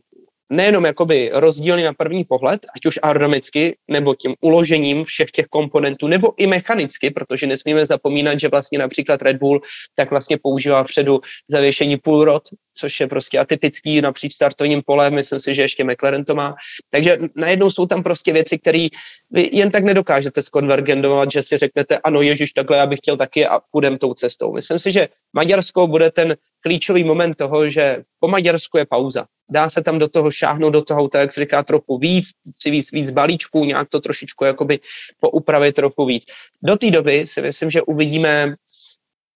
[0.49, 6.07] nejenom jakoby rozdílny na první pohled, ať už aerodynamicky, nebo tím uložením všech těch komponentů,
[6.07, 9.61] nebo i mechanicky, protože nesmíme zapomínat, že vlastně například Red Bull
[9.95, 12.43] tak vlastně používá vpředu zavěšení pull rod,
[12.73, 16.55] což je prostě atypický napříč startovním polem, myslím si, že ještě McLaren to má.
[16.89, 18.87] Takže najednou jsou tam prostě věci, které
[19.31, 23.47] vy jen tak nedokážete skonvergendovat, že si řeknete, ano, Ježíš, takhle já bych chtěl taky
[23.47, 24.53] a půjdem tou cestou.
[24.53, 29.25] Myslím si, že Maďarsko bude ten klíčový moment toho, že po Maďarsku je pauza.
[29.49, 32.29] Dá se tam do toho šáhnout do toho auta, jak se říká, trochu víc,
[32.65, 34.79] víc, víc balíčků, nějak to trošičku jakoby
[35.19, 36.25] poupravit trochu víc.
[36.63, 38.55] Do té doby si myslím, že uvidíme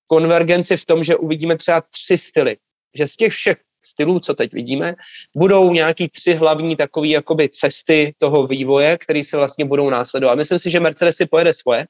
[0.07, 2.57] konvergenci v tom, že uvidíme třeba tři styly
[2.95, 4.95] že z těch všech stylů, co teď vidíme,
[5.35, 10.35] budou nějaký tři hlavní takové cesty toho vývoje, které se vlastně budou následovat.
[10.35, 11.87] Myslím si, že Mercedes si pojede svoje,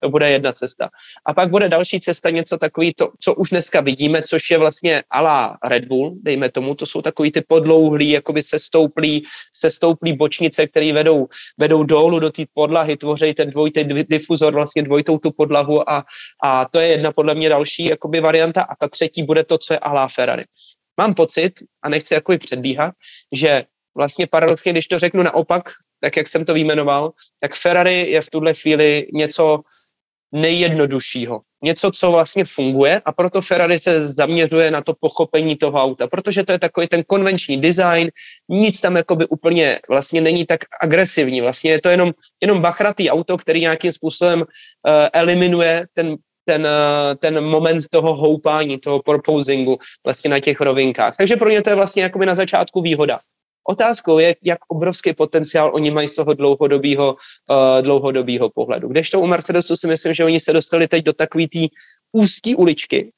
[0.00, 0.88] To bude jedna cesta.
[1.26, 5.02] A pak bude další cesta něco takový, to, co už dneska vidíme, což je vlastně
[5.10, 10.92] ala Red Bull, dejme tomu, to jsou takový ty podlouhlý, jakoby sestouplý, sestouplý bočnice, které
[10.92, 11.28] vedou,
[11.58, 16.04] vedou dolů do té podlahy, tvoří ten dvojitý difuzor, vlastně dvojitou tu podlahu a,
[16.42, 19.74] a to je jedna podle mě další jakoby varianta a ta třetí bude to, co
[19.74, 20.44] je ala Ferrari.
[21.00, 22.94] Mám pocit, a nechci jakoby předbíhat,
[23.32, 23.64] že
[23.96, 25.70] vlastně paradoxně, když to řeknu naopak,
[26.00, 29.60] tak jak jsem to vyjmenoval, tak Ferrari je v tuhle chvíli něco
[30.32, 31.40] nejjednoduššího.
[31.62, 36.44] Něco, co vlastně funguje a proto Ferrari se zaměřuje na to pochopení toho auta, protože
[36.44, 38.10] to je takový ten konvenční design,
[38.48, 43.38] nic tam jakoby úplně vlastně není tak agresivní, vlastně je to jenom, jenom bachratý auto,
[43.38, 44.46] který nějakým způsobem uh,
[45.12, 51.16] eliminuje ten, ten, uh, ten moment toho houpání, toho proposingu vlastně na těch rovinkách.
[51.16, 53.18] Takže pro ně to je vlastně jakoby na začátku výhoda.
[53.70, 58.88] Otázkou je, jak obrovský potenciál oni mají z toho dlouhodobého, uh, dlouhodobého pohledu.
[58.88, 61.66] Kdežto u Mercedesu si myslím, že oni se dostali teď do takové té
[62.12, 63.12] úzké uličky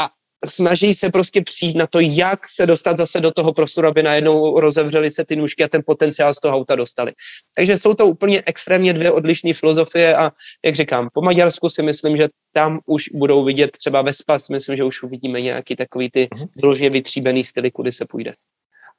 [0.00, 0.08] a
[0.48, 4.60] snaží se prostě přijít na to, jak se dostat zase do toho prostoru, aby najednou
[4.60, 7.12] rozevřeli se ty nůžky a ten potenciál z toho auta dostali.
[7.56, 10.32] Takže jsou to úplně extrémně dvě odlišné filozofie a
[10.64, 14.76] jak říkám, po Maďarsku si myslím, že tam už budou vidět třeba ve Spas, myslím,
[14.76, 16.28] že už uvidíme nějaký takový ty
[16.62, 16.92] vložně mhm.
[16.92, 18.32] vytříbený styly, kudy se půjde.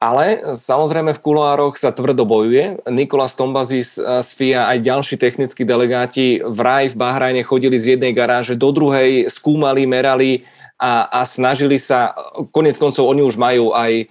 [0.06, 2.78] Ale samozrejme v kuloároch sa tvrdo bojuje.
[2.94, 8.14] Nikola Stombazi z, z FIA aj ďalší technickí delegáti vraj v Bahrajne chodili z jednej
[8.14, 10.46] garáže do druhej, skúmali, merali
[10.78, 12.14] a, a snažili sa,
[12.54, 14.06] konec koncov oni už majú aj,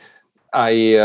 [0.51, 0.99] aj e,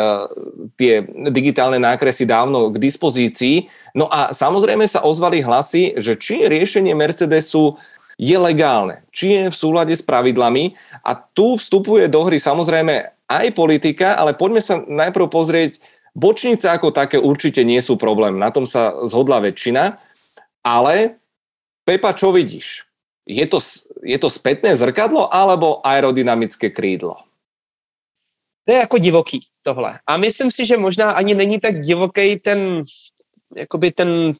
[0.74, 3.70] tie digitálne nákresy dávno k dispozícii.
[3.94, 7.78] No a samozrejme sa ozvali hlasy, že či riešenie Mercedesu
[8.18, 10.74] je legálne, či je v súlade s pravidlami
[11.06, 15.78] a tu vstupuje do hry samozrejme aj politika, ale poďme sa najprv pozrieť,
[16.18, 19.96] bočnice ako také určite nie sú problém, na tom sa zhodla väčšina,
[20.66, 21.22] ale
[21.86, 22.86] Pepa, čo vidíš?
[23.26, 23.58] Je to,
[24.06, 27.18] je to spätné zrkadlo alebo aerodynamické krídlo?
[28.66, 30.00] To je jako divoký tohle.
[30.08, 32.84] A myslím si, že možná ani není tak divoký ten,
[33.56, 34.34] jakoby ten,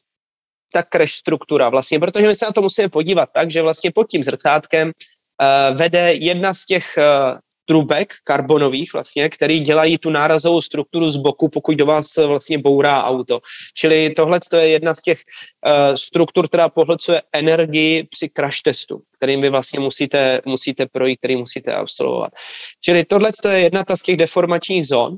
[0.72, 4.08] ta crash struktura vlastně, protože my se na to musíme podívat tak, že vlastně pod
[4.08, 7.38] tím zrcátkem uh, vede jedna z těch uh,
[7.70, 13.04] trubek karbonových vlastně, který dělají tu nárazovou strukturu z boku, pokud do vás vlastně bourá
[13.04, 13.40] auto.
[13.74, 19.40] Čili tohle je jedna z těch uh, struktur, která pohlcuje energii při crash testu, kterým
[19.40, 22.32] vy vlastně musíte, musíte projít, který musíte absolvovat.
[22.80, 25.16] Čili tohle je jedna z těch deformačních zón,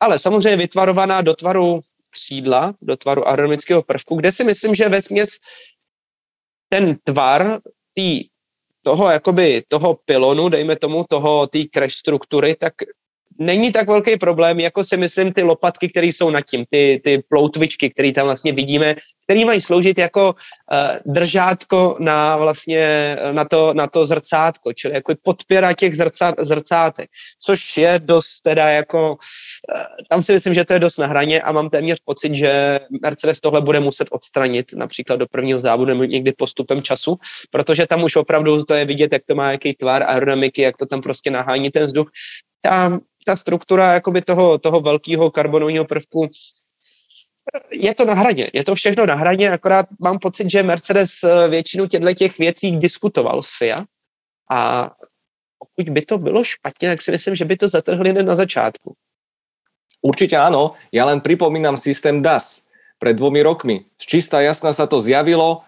[0.00, 5.02] ale samozřejmě vytvarovaná do tvaru křídla, do tvaru aerodynamického prvku, kde si myslím, že ve
[5.02, 5.28] směs
[6.68, 7.60] ten tvar
[7.94, 8.20] té
[8.82, 12.74] toho, jakoby, toho pilonu, dejme tomu, toho, té crash struktury, tak
[13.40, 17.22] není tak velký problém, jako si myslím ty lopatky, které jsou nad tím, ty, ty
[17.28, 23.74] ploutvičky, které tam vlastně vidíme, které mají sloužit jako uh, držátko na vlastně na to,
[23.74, 27.10] na to zrcátko, čili jako podpěra těch zrcá, zrcátek,
[27.42, 31.40] což je dost teda jako, uh, tam si myslím, že to je dost na hraně
[31.40, 36.04] a mám téměř pocit, že Mercedes tohle bude muset odstranit například do prvního závodu nebo
[36.04, 37.16] někdy postupem času,
[37.50, 40.86] protože tam už opravdu to je vidět, jak to má jaký tvar aerodynamiky, jak to
[40.86, 42.10] tam prostě nahání ten vzduch.
[42.62, 46.28] Tam ta struktura jakoby toho, toho velkého karbonového prvku
[47.70, 51.48] je to na hraně, je to všechno na hraně, akorát mám pocit, že Mercedes eh,
[51.48, 53.84] většinu těchto těch věcí diskutoval s FIA
[54.50, 54.90] a
[55.58, 58.94] pokud by to bylo špatně, tak si myslím, že by to zatrhli hned na začátku.
[60.00, 62.64] Určite áno, ja len pripomínam systém DAS.
[63.00, 63.84] Pred dvomi rokmi.
[64.00, 65.64] Z čistá jasná sa to zjavilo,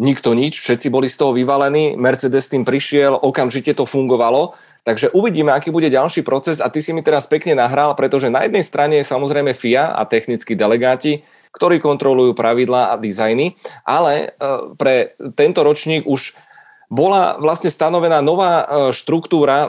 [0.00, 5.52] nikto nič, všetci boli z toho vyvalení, Mercedes tým prišiel, okamžite to fungovalo Takže uvidíme,
[5.52, 8.96] aký bude ďalší proces a ty si mi teraz pekne nahral, pretože na jednej strane
[9.00, 11.20] je samozrejme FIA a technickí delegáti,
[11.52, 16.32] ktorí kontrolujú pravidlá a dizajny, ale e, pre tento ročník už
[16.88, 18.64] bola vlastne stanovená nová e,
[18.94, 19.68] štruktúra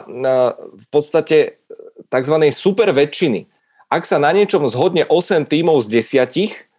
[0.78, 1.60] v podstate
[2.08, 2.36] tzv.
[2.54, 3.50] super väčšiny.
[3.92, 6.71] Ak sa na niečom zhodne 8 tímov z 10,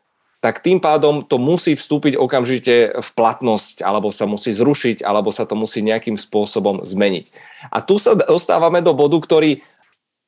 [0.43, 5.47] tak tým pádom to musí vstúpiť okamžite v platnosť, alebo sa musí zrušiť, alebo sa
[5.47, 7.31] to musí nejakým spôsobom zmeniť.
[7.71, 9.63] A tu sa dostávame do bodu, ktorý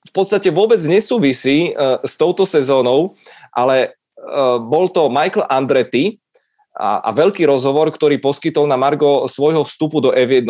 [0.07, 3.19] v podstate vôbec nesúvisí uh, s touto sezónou,
[3.51, 6.23] ale uh, bol to Michael Andretti
[6.71, 10.47] a, a veľký rozhovor, ktorý poskytol na Margo svojho vstupu do F1,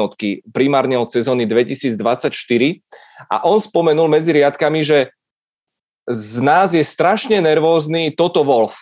[0.53, 1.97] primárne od sezóny 2024.
[3.34, 5.09] A on spomenul medzi riadkami, že
[6.05, 8.78] z nás je strašne nervózny Toto Wolf,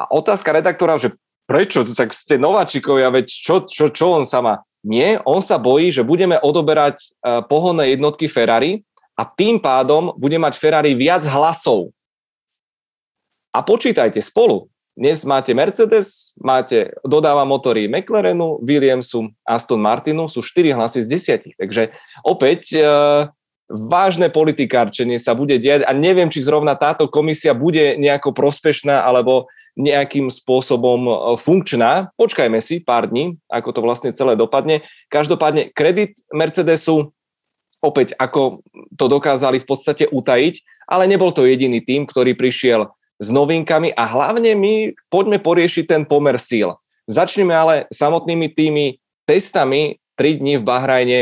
[0.00, 1.12] a otázka redaktora, že
[1.44, 4.64] prečo, tak ste nováčikovia, veď čo, čo, čo on sa má?
[4.80, 8.80] Nie, on sa bojí, že budeme odoberať uh, pohonné jednotky Ferrari
[9.12, 11.92] a tým pádom bude mať Ferrari viac hlasov.
[13.52, 14.72] A počítajte spolu.
[14.96, 21.08] dnes máte Mercedes, máte, dodáva motory McLarenu, Williamsu, Aston Martinu, sú 4 hlasy z
[21.52, 21.60] 10.
[21.60, 22.80] Takže opäť e,
[23.70, 29.50] vážne politikárčenie sa bude diať a neviem, či zrovna táto komisia bude nejako prospešná alebo
[29.78, 32.10] nejakým spôsobom e, funkčná.
[32.16, 34.86] Počkajme si pár dní, ako to vlastne celé dopadne.
[35.12, 37.14] Každopádne kredit Mercedesu,
[37.80, 38.64] opäť ako
[38.94, 42.90] to dokázali v podstate utajiť, ale nebol to jediný tým, ktorý prišiel
[43.20, 46.72] s novinkami a hlavne my poďme poriešiť ten pomer síl.
[47.04, 48.96] Začneme ale samotnými tými
[49.28, 51.20] testami 3 dní v Bahrajne.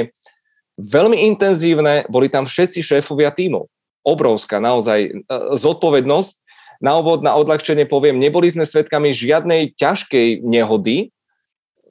[0.79, 3.67] Veľmi intenzívne, boli tam všetci šéfovia tímov.
[4.07, 5.11] Obrovská naozaj e,
[5.59, 6.35] zodpovednosť.
[6.79, 11.11] Na obvod, na odľahčenie poviem, neboli sme svedkami žiadnej ťažkej nehody,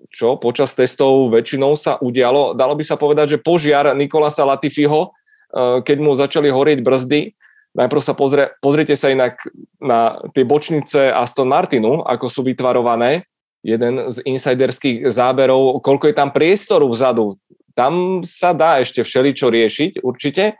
[0.08, 2.56] čo počas testov väčšinou sa udialo.
[2.56, 5.12] Dalo by sa povedať, že požiar Nikolasa Latifiho,
[5.52, 7.36] e, keď mu začali horieť brzdy,
[7.78, 9.38] Najprv sa pozrie, pozrite sa inak
[9.78, 13.30] na tie bočnice Aston Martinu, ako sú vytvarované.
[13.62, 17.38] Jeden z insiderských záberov, koľko je tam priestoru vzadu.
[17.78, 20.58] Tam sa dá ešte všeličo riešiť, určite.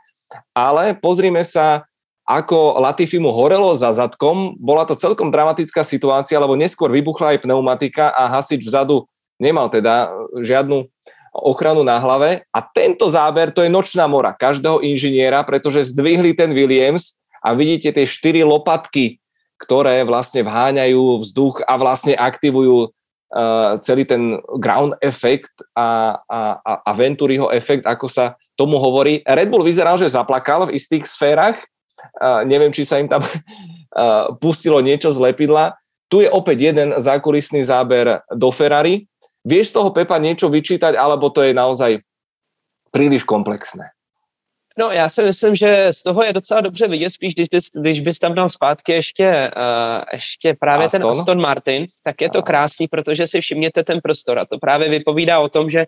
[0.54, 1.90] Ale pozrime sa,
[2.28, 4.52] ako Latifi mu horelo za zadkom.
[4.60, 9.08] Bola to celkom dramatická situácia, lebo neskôr vybuchla aj pneumatika a hasič vzadu
[9.40, 10.84] nemal teda žiadnu
[11.32, 16.50] ochranu na hlave a tento záber to je nočná mora každého inžiniera, pretože zdvihli ten
[16.50, 19.22] Williams a vidíte tie štyri lopatky,
[19.56, 26.40] ktoré vlastne vháňajú vzduch a vlastne aktivujú uh, celý ten ground effect a, a,
[26.82, 29.22] a Venturiho efekt, ako sa tomu hovorí.
[29.22, 31.62] Red Bull vyzeral, že zaplakal v istých sférach,
[32.20, 33.24] uh, neviem, či sa im tam
[34.42, 35.74] pustilo niečo z lepidla.
[36.08, 39.08] Tu je opäť jeden zákulisný záber do Ferrari,
[39.48, 42.04] Vieš z toho Pepa niečo vyčítať, alebo to je naozaj
[42.92, 43.88] příliš komplexné?
[44.78, 48.00] No, já si myslím, že z toho je docela dobře vidět, spíš když bys, když
[48.00, 51.00] bys tam dal zpátky ještě, uh, ještě právě Aston?
[51.00, 54.88] ten Aston Martin, tak je to krásný, protože si všimněte ten prostor a to právě
[54.88, 55.86] vypovídá o tom, že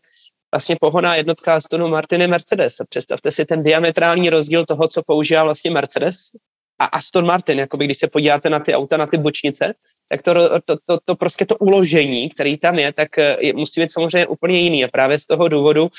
[0.55, 2.77] vlastně pohoná jednotka Astonu Martin je Mercedes.
[2.89, 6.17] Představte si ten diametrální rozdíl toho, co používá vlastně Mercedes
[6.79, 9.75] a Aston Martin, jakoby když se podíváte na ty auta, na ty bočnice,
[10.09, 10.35] tak to,
[10.65, 14.27] to, to, to prostě to uložení, který tam je, tak eh, je, musí být samozřejmě
[14.27, 14.85] úplně jiný.
[14.85, 15.91] A právě z toho důvodu uh,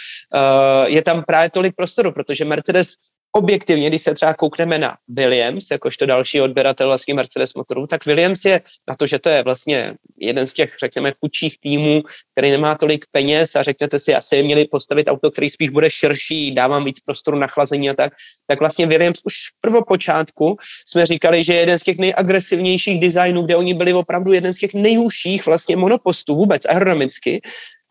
[0.85, 2.93] je tam právě tolik prostoru, protože Mercedes
[3.31, 8.45] objektivně, když se třeba koukneme na Williams, jakožto další odběratel vlastně Mercedes motorů, tak Williams
[8.45, 12.75] je na to, že to je vlastně jeden z těch, řekněme, chudších týmů, který nemá
[12.75, 16.99] tolik peněz a řeknete si, asi měli postavit auto, který spíš bude širší, dávám víc
[16.99, 18.13] prostoru na chlazení a tak,
[18.47, 20.57] tak vlastně Williams už v prvopočátku
[20.87, 24.57] jsme říkali, že je jeden z těch nejagresivnějších designů, kde oni byli opravdu jeden z
[24.57, 27.41] těch nejúžších vlastně monopostů vůbec aerodynamicky,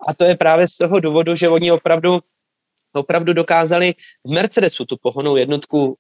[0.09, 2.21] a to je právě z toho důvodu, že oni opravdu
[2.93, 3.95] opravdu dokázali
[4.27, 5.97] v Mercedesu tu pohonou jednotku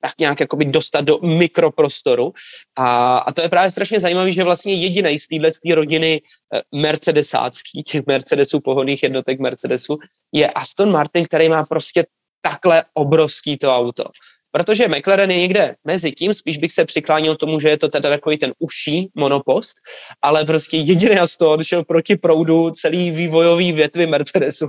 [0.00, 2.32] tak nějak jakoby dostat do mikroprostoru.
[2.76, 7.82] A, a to je právě strašně zajímavé, že vlastně jediný z téhle rodiny eh, mercedesácký,
[7.82, 9.98] těch Mercedesů, pohodných jednotek Mercedesu,
[10.32, 12.06] je Aston Martin, který má prostě
[12.42, 14.04] takhle obrovský to auto.
[14.56, 18.08] Protože McLaren je někde mezi tím, spíš bych se přiklánil tomu, že je to teda
[18.08, 19.76] takový ten uší monopost,
[20.22, 24.68] ale prostě jediný z toho odšel proti proudu celý vývojový větvy Mercedesu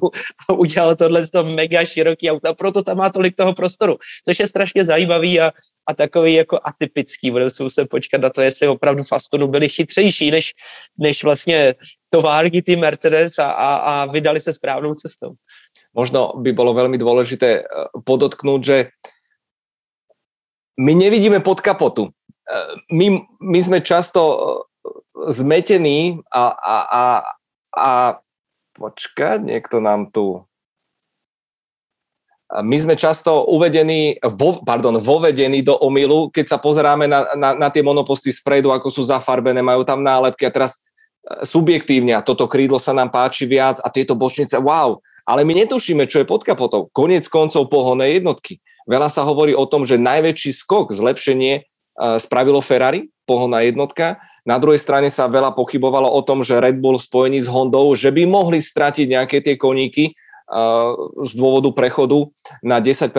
[0.49, 4.47] a udělal tohle to mega široký auto proto tam má tolik toho prostoru, což je
[4.47, 5.51] strašně zajímavý a,
[5.87, 7.31] a takový jako atypický.
[7.31, 10.53] Budeme se muset počkat na to, jestli opravdu v Astonu byli chytřejší než,
[10.99, 11.75] než vlastně
[12.09, 15.31] továrky ty Mercedes a, a, a vydali se správnou cestou.
[15.93, 17.63] Možno by bylo velmi důležité eh,
[18.03, 18.87] podotknout, že
[20.77, 22.09] my nevidíme pod kapotu.
[22.09, 22.11] E,
[22.93, 24.37] my, my sme často e,
[25.33, 27.03] zmetení a, a, a,
[27.73, 27.89] a
[28.77, 30.47] počkať, niekto nám tu
[32.47, 37.67] my sme často uvedení, vo, pardon, vovedení do omilu, keď sa pozeráme na, na, na
[37.67, 40.79] tie monoposty spredu, ako sú zafarbené, majú tam nálepky a teraz
[41.43, 46.07] subjektívne a toto krídlo sa nám páči viac a tieto bočnice, wow, ale my netušíme,
[46.07, 46.87] čo je pod kapotou.
[46.95, 48.63] Konec koncov pohonné jednotky.
[48.87, 51.61] Veľa sa hovorí o tom, že najväčší skok, zlepšenie e,
[52.17, 54.23] spravilo Ferrari, pohonná jednotka.
[54.47, 58.15] Na druhej strane sa veľa pochybovalo o tom, že Red Bull spojení s Hondou, že
[58.15, 60.13] by mohli stratiť nejaké tie koníky e,
[61.27, 62.31] z dôvodu prechodu
[62.63, 63.11] na 10%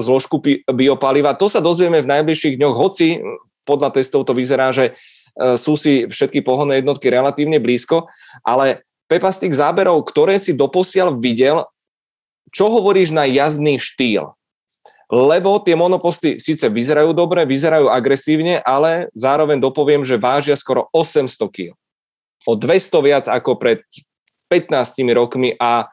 [0.00, 0.40] zložku
[0.72, 1.36] biopaliva.
[1.36, 3.20] To sa dozvieme v najbližších dňoch, hoci
[3.68, 4.96] podľa testov to vyzerá, že
[5.36, 8.08] e, sú si všetky pohonné jednotky relatívne blízko,
[8.40, 11.68] ale Pepa z tých záberov, ktoré si doposiaľ videl,
[12.48, 14.32] čo hovoríš na jazdný štýl?
[15.10, 21.36] Lebo tie monoposty síce vyzerajú dobre, vyzerajú agresívne, ale zároveň dopoviem, že vážia skoro 800
[21.50, 21.68] kg.
[22.44, 23.80] O 200 viac ako pred
[24.52, 25.88] 15 rokmi a,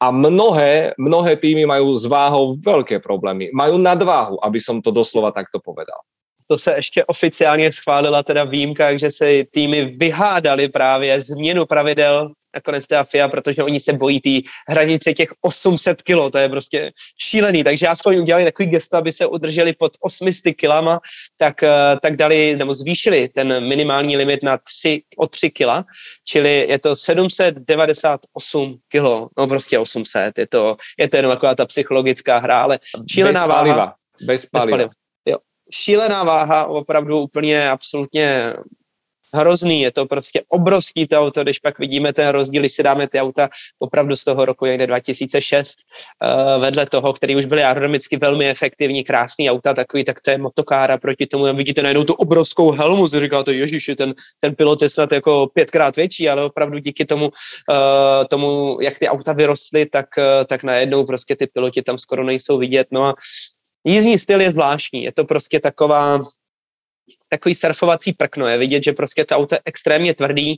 [0.00, 3.52] a mnohé, mnohé týmy majú s váhou veľké problémy.
[3.52, 6.00] Majú nadváhu, aby som to doslova takto povedal.
[6.46, 12.86] to se ještě oficiálně schválila teda výjimka, že se týmy vyhádali právě změnu pravidel nakonec
[12.86, 17.64] teda FIA, protože oni se bojí té hranice těch 800 kg, to je prostě šílený,
[17.64, 21.00] takže aspoň udělali takový gesto, aby se udrželi pod 800 kilama,
[21.36, 25.84] tak, eh, tak dali, nebo zvýšili ten minimální limit na 3, o 3 kg,
[26.24, 31.66] čili je to 798 kg, no prostě 800, je to, je to jenom taková ta
[31.66, 32.78] psychologická hra, ale
[33.10, 33.62] šílená Bez váha.
[33.62, 33.94] Paliva.
[34.26, 34.66] Bez paliva.
[34.66, 34.90] Bez paliva.
[35.28, 35.36] Jo.
[35.72, 38.54] Šílená váha, opravdu úplně absolutně
[39.34, 43.08] hrozný, je to prostě obrovský to auto, když pak vidíme ten rozdíl, když si dáme
[43.08, 43.48] ty auta
[43.78, 49.04] opravdu z toho roku někde 2006 uh, vedle toho, který už byly aerodynamicky velmi efektivní,
[49.04, 53.20] krásný auta, takový, tak to je motokára proti tomu, vidíte najednou tu obrovskou helmu, si
[53.20, 58.24] říkáte, ježiši, ten, ten pilot je snad jako pětkrát větší, ale opravdu díky tomu, uh,
[58.30, 62.58] tomu jak ty auta vyrostly, tak, uh, tak najednou prostě ty piloti tam skoro nejsou
[62.58, 63.14] vidět, no a
[63.84, 66.18] jízdní styl je zvláštní, je to prostě taková
[67.28, 68.46] takový surfovací prkno.
[68.46, 70.56] Je vidět, že prostě to auto je extrémně tvrdý,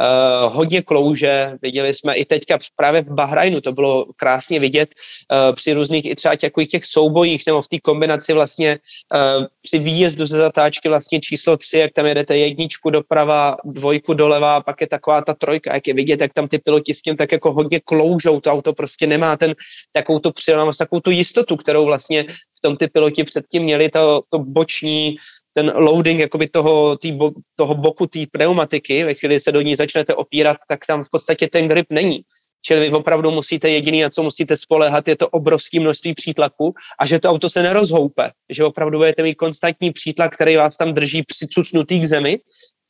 [0.00, 5.54] Uh, hodně klouže, viděli jsme i teďka právě v Bahrajnu, to bylo krásně vidět uh,
[5.54, 10.26] při různých i třeba takových těch soubojích nebo v té kombinaci vlastně uh, při výjezdu
[10.26, 15.22] ze zatáčky vlastně číslo tři, jak tam jedete jedničku doprava, dvojku doleva, pak je taková
[15.22, 18.40] ta trojka, jak je vidět, jak tam ty piloti s tím tak jako hodně kloužou,
[18.40, 19.54] to auto prostě nemá ten
[19.92, 22.24] takovou tu přilnost, takovou tu jistotu, kterou vlastně
[22.58, 25.16] v tom ty piloti předtím měli, to, to boční
[25.58, 29.74] ten loading jakoby toho, tý bo, toho boku té pneumatiky, ve chvíli se do ní
[29.74, 32.22] začnete opírat, tak tam v podstatě ten grip není.
[32.62, 37.06] Čili vy opravdu musíte, jediný, na co musíte spolehat, je to obrovské množství přítlaku a
[37.06, 41.22] že to auto se nerozhoupe, že opravdu budete mít konstantní přítlak, který vás tam drží
[41.22, 42.38] přicucnutý k zemi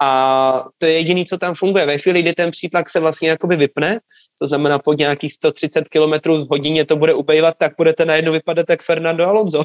[0.02, 0.10] a
[0.78, 1.86] to je jediný, co tam funguje.
[1.86, 3.98] Ve chvíli, kdy ten přítlak se vlastně jakoby vypne,
[4.38, 8.66] to znamená pod nějakých 130 km v hodině to bude ubejvat, tak budete najednou vypadat
[8.70, 9.64] jak Fernando Alonso.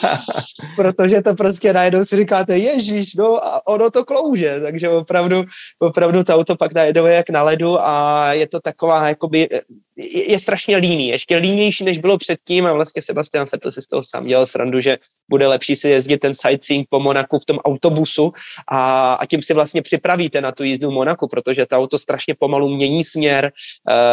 [0.76, 5.44] Protože to prostě najednou si říkáte, ježíš, no a ono to klouže, takže opravdu,
[5.78, 9.48] opravdu to auto pak najednou je jak na ledu a je to taková, jakoby,
[9.96, 13.86] je, je strašně líný, ještě línější, než bylo předtím a vlastně Sebastian Vettel si z
[13.86, 14.98] toho sám dělal srandu, že
[15.28, 18.32] bude lepší si jezdit ten sightseeing po Monaku v tom autobusu
[18.68, 22.34] a, a tím si vlastně připravíte na tu jízdu v Monaku, protože to auto strašně
[22.34, 23.52] pomalu mění směr,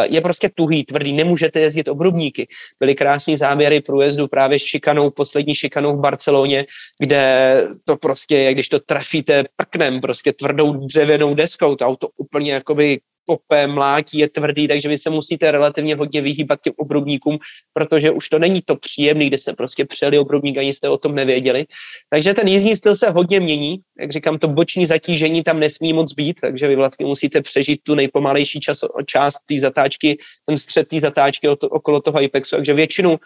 [0.04, 2.48] je prostě tuhý, tvrdý, nemůžete jezdit obrubníky.
[2.80, 6.66] Byly krásné záběry průjezdu právě s šikanou, poslední šikanou v Barceloně,
[6.98, 7.54] kde
[7.84, 13.00] to prostě je, když to trafíte prknem, prostě tvrdou dřevěnou deskou, to auto úplně jakoby
[13.30, 17.38] kope, mlátí, je tvrdý, takže vy se musíte relativně hodně vyhýbat těm obrubníkům,
[17.72, 21.14] protože už to není to příjemný, kde se prostě přeli obrubník, ani jste o tom
[21.14, 21.66] nevěděli.
[22.10, 26.12] Takže ten jízdní styl se hodně mění, jak říkám, to boční zatížení tam nesmí moc
[26.12, 31.00] být, takže vy vlastně musíte přežít tu nejpomalejší čas, část té zatáčky, ten střed té
[31.00, 33.18] zatáčky okolo toho Apexu, takže většinu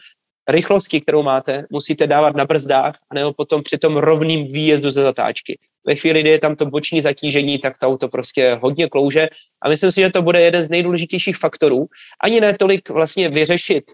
[0.48, 5.59] rychlosti, kterou máte, musíte dávat na brzdách, anebo potom při tom rovným výjezdu ze zatáčky.
[5.87, 9.28] Ve chvíli, kdy je tam to boční zatížení, tak to auto prostě hodně klouže
[9.62, 11.87] a myslím si, že to bude jeden z nejdůležitějších faktorů.
[12.24, 13.85] Ani ne tolik vlastně vyřešit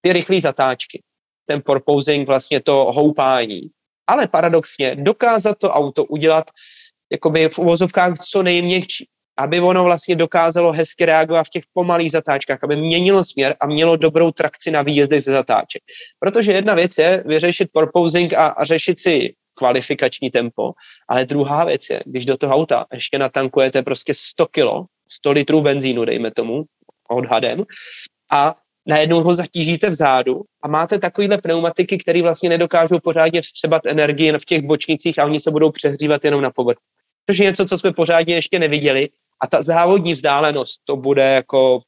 [0.00, 1.02] ty rychlé zatáčky,
[1.46, 3.60] ten porposing, vlastně to houpání,
[4.06, 6.50] ale paradoxně dokázat to auto udělat
[7.12, 9.06] jakoby v uvozovkách co nejměkčí
[9.40, 13.96] aby ono vlastně dokázalo hezky reagovat v těch pomalých zatáčkách, aby měnilo směr a mělo
[13.96, 15.82] dobrou trakci na výjezdech ze zatáček.
[16.18, 20.72] Protože jedna věc je vyřešit proposing a, a řešit si kvalifikační tempo,
[21.08, 25.60] ale druhá věc je, když do toho auta ještě natankujete prostě 100 kilo, 100 litrů
[25.60, 26.64] benzínu, dejme tomu,
[27.10, 27.64] odhadem,
[28.32, 28.56] a
[28.86, 34.44] najednou ho zatížíte vzadu a máte takovýhle pneumatiky, které vlastně nedokážou pořádně vstřebat energii v
[34.44, 36.82] těch bočnicích a oni se budou přehřívat jenom na povrchu.
[37.30, 39.08] Což je něco, co jsme pořádně ještě neviděli
[39.42, 41.80] a ta závodní vzdálenost, to bude jako,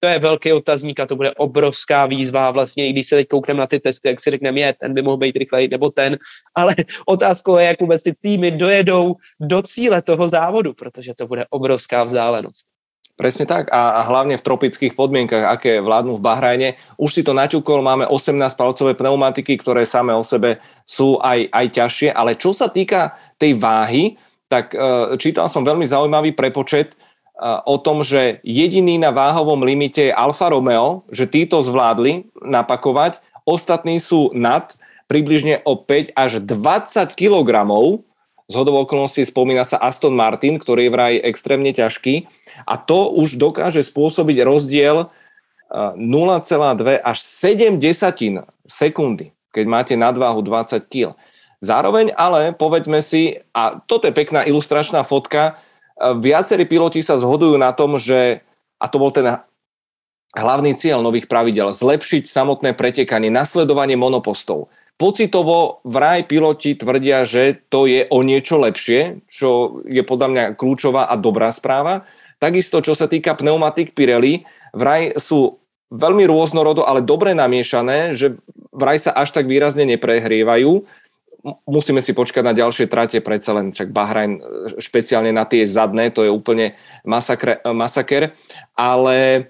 [0.00, 3.60] to je velký otazník a to bude obrovská výzva vlastně, i když se teď koukneme
[3.60, 6.18] na ty testy, jak si řekneme, je, ten by mohl být rychlej, nebo ten,
[6.54, 6.74] ale
[7.06, 12.04] otázkou je, jak vůbec ty týmy dojedou do cíle toho závodu, protože to bude obrovská
[12.04, 12.66] vzdálenost.
[13.16, 16.68] Presne tak a, hlavne v tropických podmienkach, aké vládnu v Bahrajne.
[17.00, 22.08] Už si to naťukol, máme 18-palcové pneumatiky, ktoré same o sebe sú aj, aj ťažšie,
[22.12, 24.20] ale čo sa týka tej váhy,
[24.52, 26.92] tak uh, čítal som veľmi zaujímavý prepočet
[27.42, 34.00] o tom, že jediný na váhovom limite je Alfa Romeo, že títo zvládli napakovať, ostatní
[34.00, 34.72] sú nad
[35.06, 37.50] približne o 5 až 20 kg.
[38.46, 42.30] Z hodov okolností spomína sa Aston Martin, ktorý je vraj extrémne ťažký
[42.62, 45.10] a to už dokáže spôsobiť rozdiel
[45.74, 45.98] 0,2
[47.02, 51.18] až 7 desatín sekundy, keď máte nadváhu 20 kg.
[51.58, 55.58] Zároveň ale povedme si, a toto je pekná ilustračná fotka,
[55.98, 58.44] viacerí piloti sa zhodujú na tom, že,
[58.76, 59.40] a to bol ten
[60.36, 64.68] hlavný cieľ nových pravidel, zlepšiť samotné pretekanie, nasledovanie monopostov.
[64.96, 71.08] Pocitovo vraj piloti tvrdia, že to je o niečo lepšie, čo je podľa mňa kľúčová
[71.08, 72.08] a dobrá správa.
[72.40, 75.60] Takisto, čo sa týka pneumatik Pirelli, vraj sú
[75.92, 78.40] veľmi rôznorodo, ale dobre namiešané, že
[78.72, 80.84] vraj sa až tak výrazne neprehrievajú.
[81.62, 84.32] Musíme si počkať na ďalšie trate, predsa len však Bahrajn
[84.82, 86.74] špeciálne na tie zadné, to je úplne
[87.06, 88.34] masakre, masaker.
[88.74, 89.46] Ale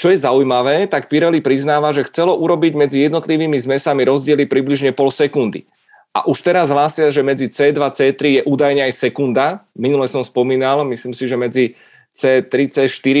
[0.00, 5.12] čo je zaujímavé, tak Pirelli priznáva, že chcelo urobiť medzi jednotlivými zmesami rozdiely približne pol
[5.12, 5.68] sekundy.
[6.12, 9.64] A už teraz hlásia, že medzi C2 a C3 je údajne aj sekunda.
[9.72, 11.64] Minule som spomínal, myslím si, že medzi
[12.12, 13.16] C3, C4,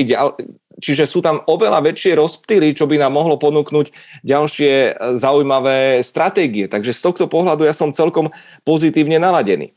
[0.82, 3.94] čiže sú tam oveľa väčšie rozptýly, čo by nám mohlo ponúknuť
[4.26, 6.66] ďalšie e, zaujímavé stratégie.
[6.66, 8.34] Takže z tohto pohľadu ja som celkom
[8.66, 9.70] pozitívne naladený.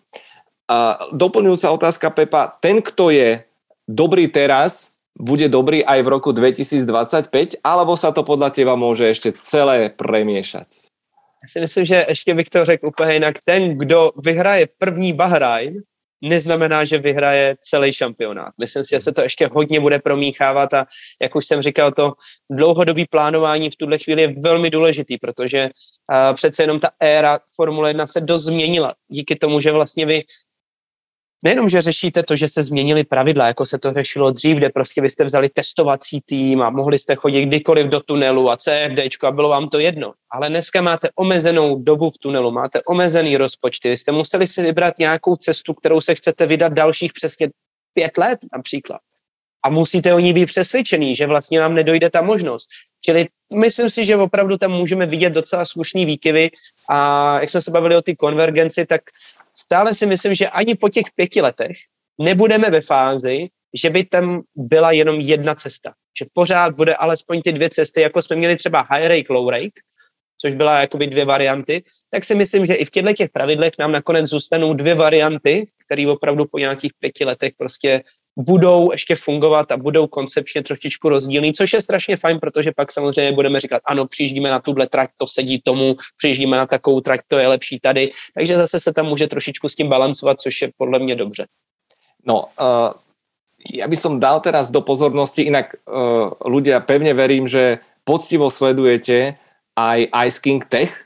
[0.66, 3.46] A doplňujúca otázka, Pepa, ten, kto je
[3.86, 9.32] dobrý teraz, bude dobrý aj v roku 2025, alebo sa to podľa teba môže ešte
[9.38, 10.86] celé premiešať?
[11.46, 13.36] Já si myslím, že ještě bych to řekl úplně jinak.
[13.46, 15.74] Ten, kdo vyhraje první Bahrajn,
[16.26, 18.54] neznamená, že vyhraje celý šampionát.
[18.58, 20.86] Myslím si, že se to ještě hodně bude promíchávat a
[21.22, 22.14] jak už jsem říkal, to
[22.50, 27.90] dlouhodobý plánování v tuhle chvíli je velmi důležitý, protože uh, přece jenom ta éra Formule
[27.90, 28.94] 1 se dost změnila.
[29.08, 30.24] Díky tomu, že vlastně vy
[31.46, 35.02] nejenom, že řešíte to, že se změnily pravidla, jako se to řešilo dřív, kde prostě
[35.02, 39.32] vy jste vzali testovací tým a mohli jste chodit kdykoliv do tunelu a CFD a
[39.32, 40.14] bylo vám to jedno.
[40.32, 45.00] Ale dneska máte omezenou dobu v tunelu, máte omezený rozpočty, vy jste museli si vybrat
[45.00, 47.50] nějakou cestu, kterou se chcete vydat dalších přesně
[47.94, 49.02] pět let například.
[49.64, 52.70] A musíte o ní být přesvědčený, že vlastně vám nedojde ta možnost.
[53.02, 56.50] Čili myslím si, že opravdu tam můžeme vidět docela slušný výkyvy
[56.90, 59.02] a jak jsme se bavili o ty konvergenci, tak
[59.58, 61.78] stále si myslím, že ani po těch pěti letech
[62.22, 65.94] nebudeme ve fázi, že by tam byla jenom jedna cesta.
[66.20, 69.80] Že pořád bude alespoň ty dvě cesty, jako jsme měli třeba high rake, low rake,
[70.42, 73.92] což byla jakoby dvě varianty, tak si myslím, že i v těchto těch pravidlech nám
[73.92, 78.04] nakonec zůstanou dvě varianty, které opravdu po nějakých pěti letech prostě
[78.38, 83.32] budou ještě fungovat a budou koncepčně trošičku rozdílný, což je strašně fajn, protože pak samozřejmě
[83.32, 87.38] budeme říkat, ano, přijíždíme na tuhle trať, to sedí tomu, přijíždíme na takovou trať, to
[87.38, 91.00] je lepší tady, takže zase se tam může trošičku s tím balancovat, což je podle
[91.00, 91.46] mě dobře.
[92.26, 92.90] No, uh,
[93.74, 99.38] ja by som dal teraz do pozornosti, inak uh, ľudia, pevne verím, že poctivo sledujete
[99.78, 101.05] aj Ice King Tech,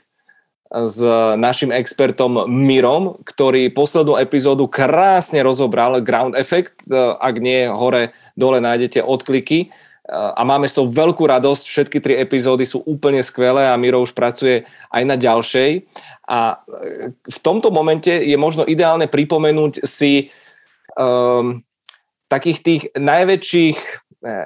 [0.70, 1.02] s
[1.34, 8.62] našim expertom Mirom, ktorý poslednú epizódu krásne rozobral Ground Effect, e, ak nie hore, dole
[8.62, 9.66] nájdete odkliky.
[9.66, 9.68] E,
[10.14, 14.14] a máme s tou veľkú radosť, všetky tri epizódy sú úplne skvelé a Miro už
[14.14, 14.62] pracuje
[14.94, 15.90] aj na ďalšej.
[16.30, 20.30] A e, v tomto momente je možno ideálne pripomenúť si
[20.94, 21.66] um,
[22.30, 23.78] takých tých najväčších,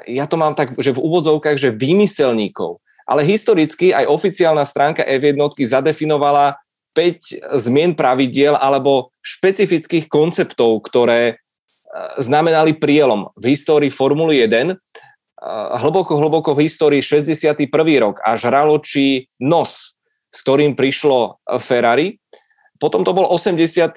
[0.06, 5.36] ja to mám tak, že v úvodzovkách, že vymyselníkov, ale historicky aj oficiálna stránka F1
[5.60, 6.56] zadefinovala
[6.96, 11.34] 5 zmien pravidiel alebo špecifických konceptov, ktoré e,
[12.22, 14.76] znamenali prielom v histórii Formuly 1, e,
[15.82, 17.66] hlboko, hlboko v histórii 61.
[18.00, 19.98] rok a žraločí nos,
[20.30, 22.16] s ktorým prišlo Ferrari.
[22.78, 23.96] Potom to bol 83.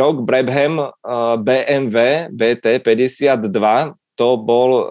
[0.00, 0.90] rok, Brabham
[1.44, 3.60] BMW BT52,
[4.16, 4.88] to bol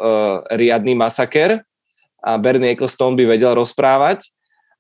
[0.54, 1.66] riadny masaker
[2.24, 4.32] a Bernie Ecclestone by vedel rozprávať.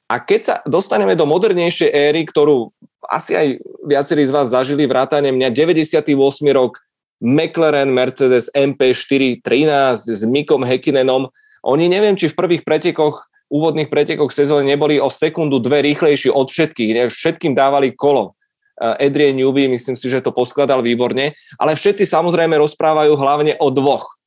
[0.07, 2.71] A keď sa dostaneme do modernejšej éry, ktorú
[3.11, 3.47] asi aj
[3.83, 6.07] viacerí z vás zažili vrátane mňa, 98.
[6.55, 6.79] rok,
[7.23, 11.31] McLaren Mercedes MP4 13 s Mikom Hekinenom,
[11.63, 16.51] oni neviem, či v prvých pretekoch, úvodných pretekoch sezóny neboli o sekundu, dve rýchlejší od
[16.51, 17.03] všetkých, ne?
[17.07, 18.35] všetkým dávali kolo.
[18.75, 24.17] Adrian Newby, myslím si, že to poskladal výborne, ale všetci samozrejme rozprávajú hlavne o dvoch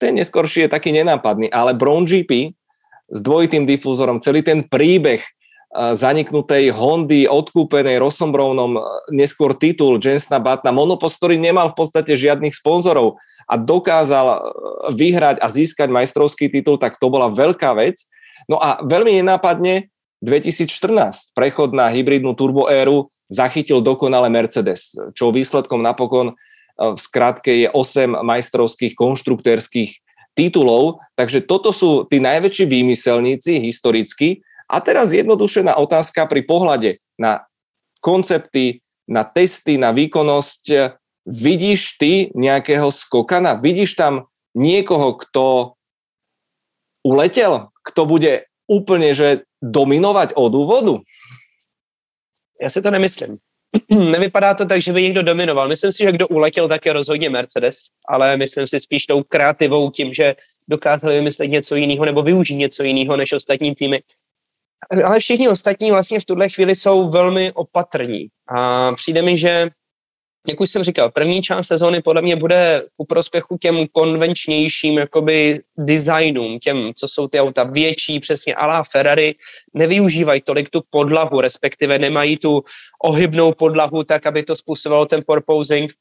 [0.00, 2.56] ten neskorší je taký nenápadný, ale Brown GP
[3.12, 5.20] s dvojitým difúzorom, celý ten príbeh
[5.70, 8.80] zaniknutej Hondy, odkúpenej Rossom Brownom,
[9.14, 14.50] neskôr titul Jensna Batna, monopost, ktorý nemal v podstate žiadnych sponzorov a dokázal
[14.90, 18.02] vyhrať a získať majstrovský titul, tak to bola veľká vec.
[18.50, 19.90] No a veľmi nenápadne
[20.26, 26.34] 2014, prechod na hybridnú turboéru, zachytil dokonale Mercedes, čo výsledkom napokon
[26.80, 30.00] v skratke je 8 majstrovských konštruktérských
[30.32, 34.40] titulov, takže toto sú tí najväčší výmyselníci historicky.
[34.70, 37.44] A teraz jednodušená otázka pri pohľade na
[38.00, 40.96] koncepty, na testy, na výkonnosť.
[41.26, 43.58] Vidíš ty nejakého skokana?
[43.58, 45.74] Vidíš tam niekoho, kto
[47.04, 47.68] uletel?
[47.84, 50.94] Kto bude úplne že dominovať od úvodu?
[52.62, 53.38] Já si to nemyslím.
[54.10, 55.68] nevypadá to tak, že by někdo dominoval.
[55.68, 57.76] Myslím si, že kdo uletěl, tak je rozhodně Mercedes,
[58.08, 60.34] ale myslím si spíš tou kreativou tím, že
[60.68, 64.02] dokázali vymyslet něco jiného nebo využít něco jiného než ostatní týmy.
[65.04, 68.28] ale všichni ostatní vlastně v tuhle chvíli jsou velmi opatrní.
[68.48, 69.70] A přijde mi, že
[70.48, 75.60] jak už jsem říkal, první část sezóny podle mě bude ku prospěchu těm konvenčnějším jakoby
[75.78, 79.34] designům, těm, co jsou ty auta větší, přesně alá Ferrari,
[79.74, 82.64] nevyužívají tolik tu podlahu, respektive nemají tu
[83.04, 85.92] ohybnou podlahu tak, aby to způsobilo ten porposing,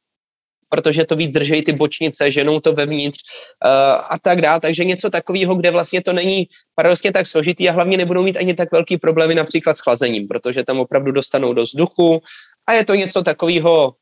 [0.69, 3.19] protože to víc držejí ty bočnice, ženou to vevnitř
[3.65, 3.71] uh,
[4.09, 4.59] a tak dále.
[4.59, 8.53] Takže něco takového, kde vlastně to není paradoxně tak složitý a hlavně nebudou mít ani
[8.53, 12.21] tak velký problémy například s chlazením, protože tam opravdu dostanou do vzduchu
[12.67, 13.93] a je to něco takového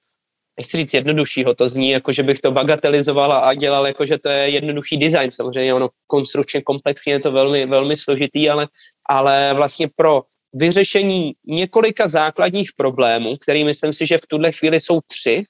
[0.58, 4.30] nechci říct jednoduššího, to zní jako, že bych to bagatelizoval a dělal jako, že to
[4.30, 5.32] je jednoduchý design.
[5.32, 8.68] Samozřejmě ono konstrukčně komplexně je to velmi, velmi složitý, ale,
[9.10, 15.00] ale vlastně pro vyřešení několika základních problémů, který myslím si, že v tuhle chvíli jsou
[15.08, 15.44] tři.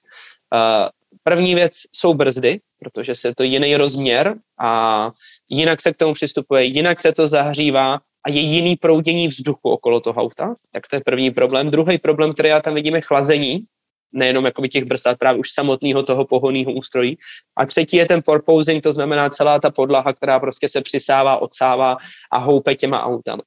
[1.24, 5.12] První věc jsou brzdy, protože se to jiný rozměr a
[5.49, 9.99] jinak se k tomu přistupuje, jinak se to zahřívá a je jiný proudění vzduchu okolo
[9.99, 11.72] toho auta, tak to je první problém.
[11.72, 13.60] Druhý problém, který já tam vidím, je chlazení,
[14.14, 17.18] nejenom jakoby těch brzd, právě už samotného toho pohonného ústrojí.
[17.58, 21.97] A třetí je ten porposing, to znamená celá ta podlaha, která prostě se přisává, odsává
[22.32, 23.43] a houpe těma autama.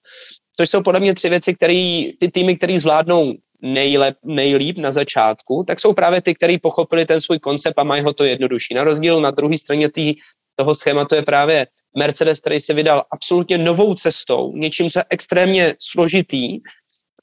[0.57, 5.65] Což jsou podle mě tři věci, které ty týmy, které zvládnou nejlep, nejlíp na začátku,
[5.67, 8.75] tak jsou právě ty, kteří pochopili ten svůj koncept a mají ho to jednodušší.
[8.75, 10.15] Na rozdíl na druhé straně tý,
[10.57, 15.75] toho schématu je právě Mercedes, který se vydal absolutně novou cestou, něčím, co je extrémně
[15.79, 16.61] složitý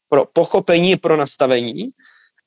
[0.10, 1.90] pro pochopení, pro nastavení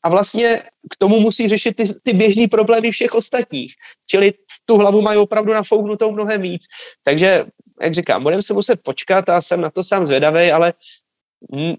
[0.03, 3.75] a vlastně k tomu musí řešit ty, ty běžné problémy všech ostatních.
[4.07, 4.33] Čili
[4.65, 6.63] tu hlavu mají opravdu nafouknutou mnohem víc.
[7.05, 7.45] Takže,
[7.83, 10.75] jak říkám, budeme se muset počkat a jsem na to sám zvědavý, ale
[11.53, 11.75] m,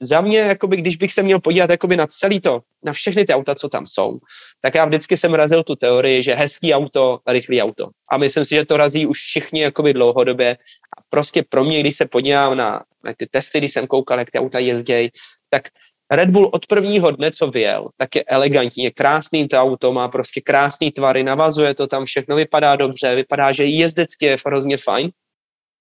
[0.00, 3.34] za mě, jakoby, když bych se měl podívat jakoby na celý to, na všechny ty
[3.34, 4.18] auta, co tam jsou,
[4.60, 7.88] tak já vždycky jsem razil tu teorii, že hezký auto, rychlý auto.
[8.10, 10.56] A myslím si, že to razí už všichni jakoby dlouhodobě.
[10.98, 14.30] A prostě pro mě, když se podívám na, na ty testy, když jsem koukal, jak
[14.30, 15.10] ty auta jezdějí,
[15.50, 15.62] tak
[16.10, 20.08] Red Bull od prvního dne, co vyjel, tak je elegantní, je krásný to auto, má
[20.08, 25.10] prostě krásný tvary, navazuje to tam všechno, vypadá dobře, vypadá, že jezdecky je hrozně fajn.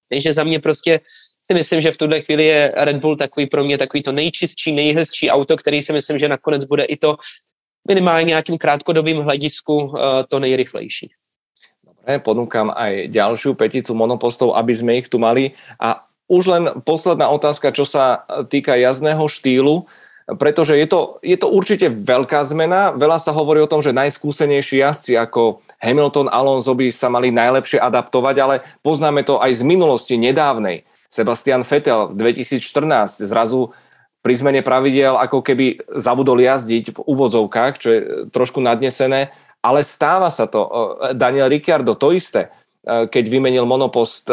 [0.10, 1.00] Takže za mě prostě
[1.46, 4.72] si myslím, že v tuhle chvíli je Red Bull takový pro mě takový to nejčistší,
[4.72, 7.18] nejhezčí auto, který si myslím, že nakonec bude i to
[7.88, 9.98] minimálně nějakým krátkodobým hledisku uh,
[10.30, 11.14] to nejrychlejší.
[11.86, 15.54] Dobre, ponúkam aj ďalšiu peticu monopostov, aby sme ich tu mali.
[15.82, 19.86] A už len posledná otázka, čo sa týka jazdného štýlu
[20.26, 22.98] pretože je to, je to určite veľká zmena.
[22.98, 27.78] Veľa sa hovorí o tom, že najskúsenejší jazdci ako Hamilton, Alonso by sa mali najlepšie
[27.78, 30.82] adaptovať, ale poznáme to aj z minulosti nedávnej.
[31.06, 33.70] Sebastian Vettel v 2014 zrazu
[34.26, 38.00] pri zmene pravidel ako keby zabudol jazdiť v úvodzovkách, čo je
[38.34, 39.30] trošku nadnesené,
[39.62, 40.66] ale stáva sa to.
[41.14, 42.50] Daniel Ricciardo to isté,
[42.86, 44.26] keď vymenil monopost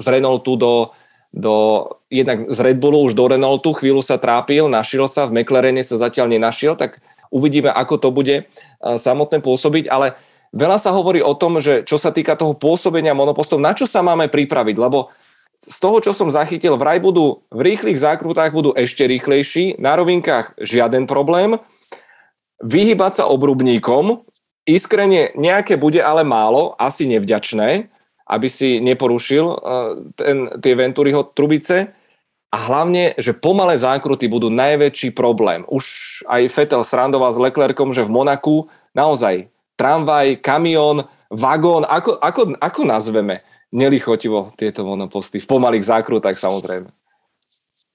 [0.00, 0.96] z Renaultu do
[1.38, 5.86] do, jednak z Red Bullu už do Renaultu, chvíľu sa trápil, našiel sa, v McLarene
[5.86, 6.98] sa zatiaľ nenašiel, tak
[7.30, 8.50] uvidíme, ako to bude
[8.82, 10.18] samotné pôsobiť, ale
[10.50, 14.02] veľa sa hovorí o tom, že čo sa týka toho pôsobenia monopostov, na čo sa
[14.02, 15.14] máme pripraviť, lebo
[15.58, 20.58] z toho, čo som zachytil, vraj budú v rýchlych zákrutách budú ešte rýchlejší, na rovinkách
[20.58, 21.58] žiaden problém,
[22.62, 24.26] vyhybať sa obrubníkom,
[24.66, 27.90] iskrenie nejaké bude ale málo, asi nevďačné,
[28.28, 29.56] aby si neporušil eh,
[30.14, 31.96] ten, tie Venturiho trubice.
[32.48, 35.68] A hlavne, že pomalé zákruty budú najväčší problém.
[35.68, 35.84] Už
[36.24, 42.80] aj Fetel srandoval s Leclercom, že v Monaku naozaj tramvaj, kamión, vagón, ako, ako, ako
[42.88, 45.44] nazveme nelichotivo tieto monoposty?
[45.44, 46.88] V pomalých zákrutách samozrejme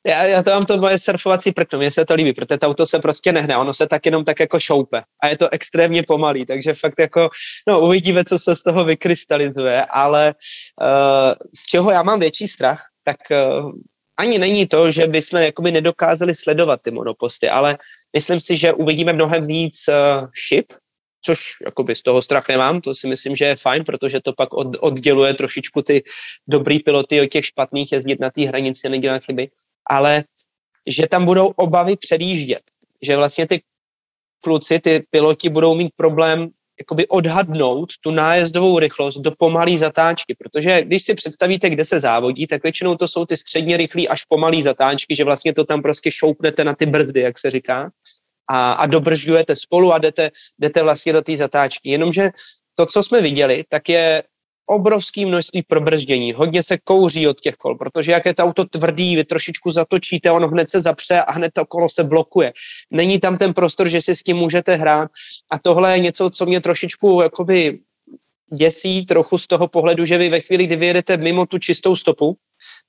[0.05, 2.87] já, já to mám to moje surfovací prkno, mně se to líbí, protože to auto
[2.87, 6.45] se prostě nehne, ono se tak jenom tak jako šoupe a je to extrémně pomalý,
[6.45, 7.29] takže fakt jako,
[7.67, 10.33] no uvidíme, co se z toho vykrystalizuje, ale
[10.81, 13.71] uh, z čeho já mám větší strach, tak uh,
[14.17, 17.77] ani není to, že bychom jakoby nedokázali sledovat ty monoposty, ale
[18.13, 20.65] myslím si, že uvidíme mnohem víc uh, chyb,
[21.25, 24.53] což jakoby z toho strach nemám, to si myslím, že je fajn, protože to pak
[24.53, 26.03] od, odděluje trošičku ty
[26.47, 29.47] dobrý piloty od těch špatných jezdit na té hranici, nedělat chyby
[29.89, 30.23] ale
[30.87, 32.61] že tam budou obavy předjíždět.
[33.01, 33.61] Že vlastně ty
[34.43, 40.81] kluci, ty piloti budou mít problém jakoby odhadnout tu nájezdovou rychlost do pomalé zatáčky, protože
[40.81, 44.61] když si představíte, kde se závodí, tak většinou to jsou ty středně rychlé až pomalé
[44.61, 47.91] zatáčky, že vlastně to tam prostě šoupnete na ty brzdy, jak se říká,
[48.49, 51.89] a, a dobržďujete spolu a jdete, jdete vlastně do té zatáčky.
[51.89, 52.29] Jenomže
[52.75, 54.23] to, co jsme viděli, tak je
[54.65, 59.15] obrovské množství probrždění, hodně se kouří od těch kol, protože jak je to auto tvrdý,
[59.15, 62.53] vy trošičku zatočíte, ono hned se zapře a hned to kolo se blokuje.
[62.91, 65.11] Není tam ten prostor, že si s tím můžete hrát
[65.49, 67.79] a tohle je něco, co mě trošičku jakoby
[68.53, 72.37] děsí trochu z toho pohledu, že vy ve chvíli, kdy vyjedete mimo tu čistou stopu,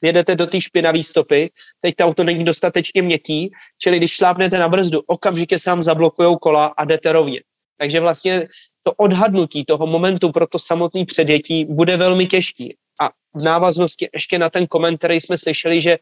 [0.02, 1.50] jedete do té špinavé stopy,
[1.80, 6.36] teď to auto není dostatečně měkký, čili když šlápnete na brzdu, okamžitě se vám zablokují
[6.40, 7.40] kola a jdete rovně.
[7.78, 8.48] Takže vlastně
[8.84, 12.76] to odhadnutí toho momentu pro to samotné předjetí bude velmi těžký.
[13.00, 15.98] A v návaznosti ještě na ten koment, který jsme slyšeli, že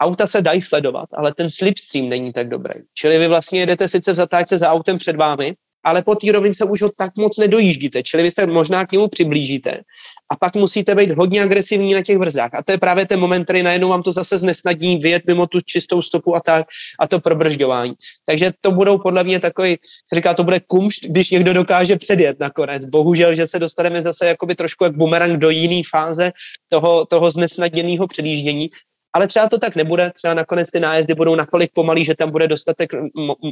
[0.00, 2.74] auta se dají sledovat, ale ten slipstream není tak dobrý.
[2.94, 5.54] Čili vy vlastně jedete sice v zatáčce za autem před vámi,
[5.84, 9.08] ale po té rovince už ho tak moc nedojíždíte, čili vy se možná k němu
[9.08, 9.80] přiblížíte
[10.28, 12.50] a pak musíte být hodně agresivní na těch brzdách.
[12.54, 15.60] A to je právě ten moment, který najednou vám to zase znesnadní vyjet mimo tu
[15.60, 16.66] čistou stopu a tak
[17.00, 17.94] a to probržďování.
[18.24, 19.76] Takže to budou podle mě takový,
[20.08, 22.84] se říká, to bude kumšt, když někdo dokáže předjet nakonec.
[22.84, 26.32] Bohužel, že se dostaneme zase jakoby trošku jak bumerang do jiné fáze
[26.68, 28.70] toho, toho znesnadněného předjíždění,
[29.12, 32.48] ale třeba to tak nebude, třeba nakonec ty nájezdy budou nakolik pomalý, že tam bude
[32.48, 32.90] dostatek,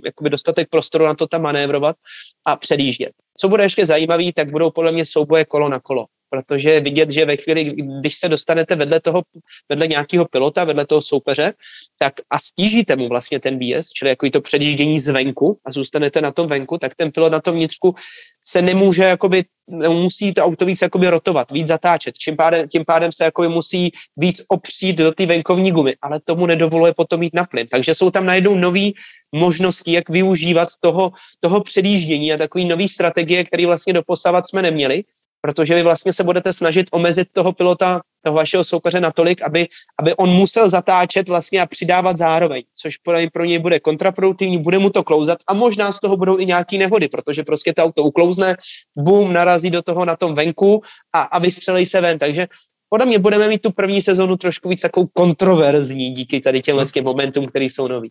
[0.04, 1.96] jakoby dostatek prostoru na to tam manévrovat
[2.44, 3.12] a předjíždět.
[3.38, 7.24] Co bude ještě zajímavé, tak budou podle mě souboje kolo na kolo protože vidět, že
[7.24, 7.64] ve chvíli,
[8.00, 9.22] když se dostanete vedle toho,
[9.68, 11.52] vedle nějakého pilota, vedle toho soupeře,
[11.98, 16.32] tak a stížíte mu vlastně ten výjezd, čili jako to předjíždění zvenku a zůstanete na
[16.32, 17.94] tom venku, tak ten pilot na tom vnitřku
[18.42, 19.44] se nemůže, jakoby,
[19.88, 22.14] musí to auto víc jakoby rotovat, víc zatáčet.
[22.14, 26.46] Tím pádem, tím pádem se jakoby musí víc opřít do té venkovní gumy, ale tomu
[26.46, 27.66] nedovoluje potom mít na plyn.
[27.70, 28.90] Takže jsou tam najednou nové
[29.32, 35.04] možnosti, jak využívat toho, toho předjíždění a takový nový strategie, které vlastně doposavat jsme neměli
[35.44, 39.68] protože vy vlastně se budete snažit omezit toho pilota, toho vašeho soupeře natolik, aby,
[40.00, 44.78] aby on musel zatáčet vlastně a přidávat zároveň, což pro, pro něj bude kontraproduktivní, bude
[44.78, 48.02] mu to klouzat a možná z toho budou i nějaké nehody, protože prostě to auto
[48.02, 48.56] uklouzne,
[48.96, 50.80] boom, narazí do toho na tom venku
[51.12, 52.48] a, a vystřelej se ven, takže
[52.88, 57.04] podle mě budeme mít tu první sezonu trošku víc takovou kontroverzní díky tady těm hmm.
[57.04, 58.08] momentům, které jsou nový.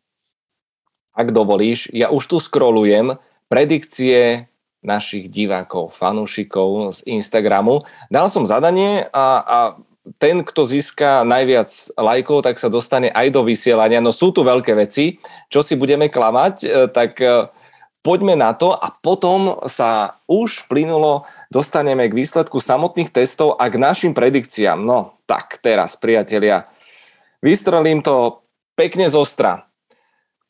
[1.17, 3.17] Ak dovolíš, ja už tu scrollujem
[3.49, 4.45] predikcie
[4.83, 7.87] našich divákov, fanúšikov z Instagramu.
[8.11, 9.57] Dal som zadanie a, a
[10.19, 14.03] ten, kto získa najviac lajkov, tak sa dostane aj do vysielania.
[14.03, 17.47] No sú tu veľké veci, čo si budeme klamať, e, tak e,
[18.03, 23.79] poďme na to a potom sa už plynulo dostaneme k výsledku samotných testov a k
[23.79, 24.83] našim predikciám.
[24.83, 26.67] No tak teraz, priatelia,
[27.39, 28.43] vystrelím to
[28.75, 29.63] pekne z ostra.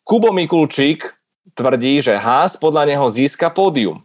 [0.02, 1.14] Kubo Mikulčík
[1.54, 4.02] tvrdí, že Haas podľa neho získa pódium.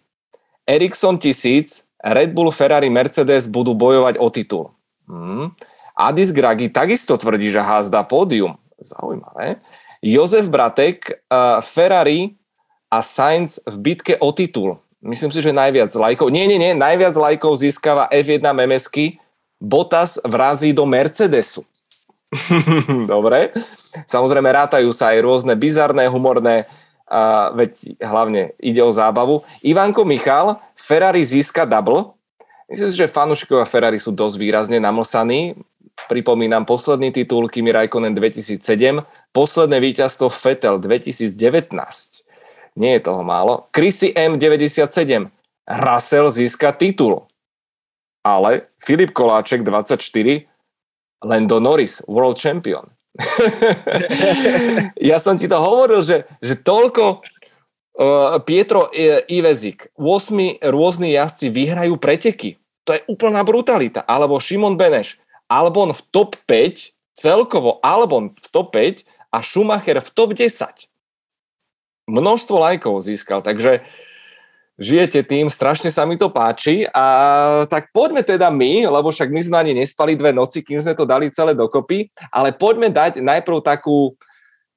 [0.69, 4.65] Ericsson 1000, Red Bull, Ferrari, Mercedes budú bojovať o titul.
[5.09, 5.57] Hmm.
[5.97, 8.61] Adis Gragi takisto tvrdí, že dá pódium.
[8.79, 9.59] Zaujímavé.
[9.99, 12.39] Jozef Bratek, uh, Ferrari
[12.87, 14.79] a Sainz v bitke o titul.
[15.03, 16.31] Myslím si, že najviac lajkov.
[16.31, 16.75] Nie, nie, nie.
[16.75, 19.19] Najviac lajkov získava F1 MMSky.
[19.59, 21.67] Bottas vrazí do Mercedesu.
[23.11, 23.55] Dobre.
[24.07, 26.71] Samozrejme rátajú sa aj rôzne bizarné, humorné
[27.09, 29.43] a veď hlavne ide o zábavu.
[29.65, 32.13] Ivanko Michal, Ferrari získa double.
[32.69, 35.57] Myslím si, že fanúšikovia Ferrari sú dosť výrazne namlsaní.
[36.07, 38.63] Pripomínam posledný titul Kimi Raikkonen 2007,
[39.35, 41.75] posledné víťazstvo Vettel 2019.
[42.79, 43.67] Nie je toho málo.
[43.75, 45.27] Chrissy M97,
[45.67, 47.27] Russell získa titul.
[48.23, 50.47] Ale Filip Koláček 24,
[51.25, 52.87] Lando Norris, World Champion.
[55.11, 58.91] ja som ti to hovoril, že, že toľko uh, Pietro
[59.27, 62.61] Ivezik, 8 rôzni jazdci vyhrajú preteky.
[62.87, 64.01] To je úplná brutalita.
[64.07, 69.05] Alebo Šimon Beneš, Albon v top 5, celkovo Albon v top 5
[69.35, 70.89] a Schumacher v top 10.
[72.09, 74.08] Množstvo lajkov získal, takže uh,
[74.79, 77.05] žijete tým, strašne sa mi to páči a
[77.67, 81.03] tak poďme teda my, lebo však my sme ani nespali dve noci, kým sme to
[81.03, 84.15] dali celé dokopy, ale poďme dať najprv takú,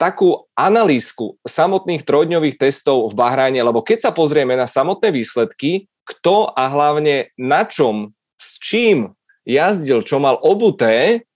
[0.02, 6.50] takú analýzku samotných trojdňových testov v Bahrajne, lebo keď sa pozrieme na samotné výsledky, kto
[6.58, 8.10] a hlavne na čom,
[8.42, 9.14] s čím
[9.46, 11.30] jazdil, čo mal obuté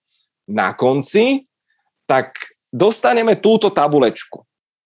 [0.50, 1.46] na konci,
[2.10, 2.34] tak
[2.74, 4.42] dostaneme túto tabulečku.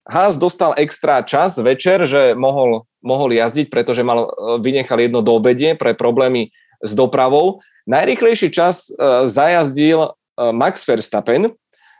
[0.08, 5.36] Haas dostal extra čas večer, že mohol mohol jazdiť, pretože mal, e, vynechal jedno do
[5.36, 6.52] obedie pre problémy
[6.84, 7.64] s dopravou.
[7.90, 10.14] Najrychlejší čas uh, zajazdil uh,
[10.54, 11.50] Max Verstappen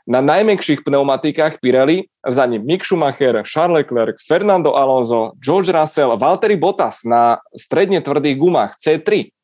[0.06, 6.54] na najmekších pneumatikách Pirelli, za ním Mick Schumacher, Charles Leclerc, Fernando Alonso, George Russell, Valtteri
[6.54, 9.34] Bottas na stredne tvrdých gumách C3.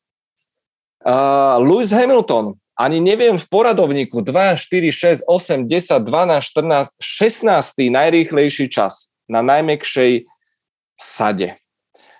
[1.03, 7.89] Uh, Lewis Hamilton, ani neviem v poradovníku 2, 4, 6, 8, 10, 12, 14, 16.
[7.89, 10.29] najrýchlejší čas na najmekšej
[10.93, 11.57] sade.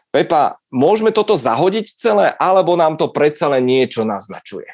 [0.09, 4.65] Pepa, môžeme toto zahodiť celé, alebo nám to predsa len niečo naznačuje?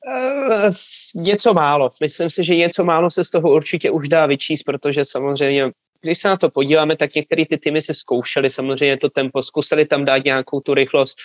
[0.00, 0.72] Uh,
[1.14, 1.90] něco málo.
[2.00, 6.18] Myslím si, že něco málo se z toho určitě už dá vyčíst, protože samozřejmě když
[6.18, 10.04] se na to podíváme, tak některé ty týmy si zkoušely samozřejmě to tempo, zkusili tam
[10.04, 11.18] dát nějakou tu rychlost.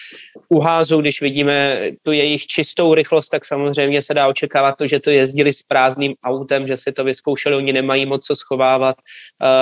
[0.49, 4.99] U házu, když vidíme tu jejich čistou rychlost, tak samozřejmě se dá očekávat to, že
[4.99, 8.95] to jezdili s prázdným autem, že si to vyzkoušeli, oni nemají moc co schovávat.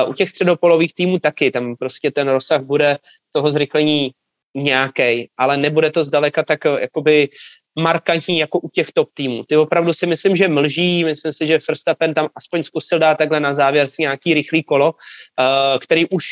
[0.03, 2.97] Uh, u těch středopolových týmů taky, tam prostě ten rozsah bude
[3.31, 4.11] toho zrychlení
[4.55, 7.29] nějaký, ale nebude to zdaleka tak jakoby
[7.79, 9.43] markantní jako u těch top týmů.
[9.43, 13.39] Ty opravdu si myslím, že mlží, myslím si, že Verstappen tam aspoň zkusil dát takhle
[13.39, 16.23] na závěr si nějaký rychlý kolo, uh, který už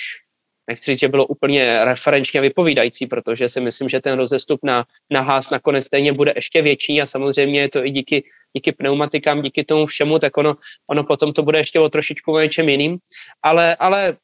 [0.68, 5.22] nechci říct, že bylo úplně referenčně vypovídající, protože si myslím, že ten rozestup na, na
[5.22, 8.23] Haas nakonec stejně bude ještě větší a samozřejmě je to i díky,
[8.53, 10.55] díky pneumatikám, díky tomu všemu, tak ono,
[10.88, 12.97] ono potom to bude ještě o trošičku něčem jiným,
[13.43, 14.18] ale, ale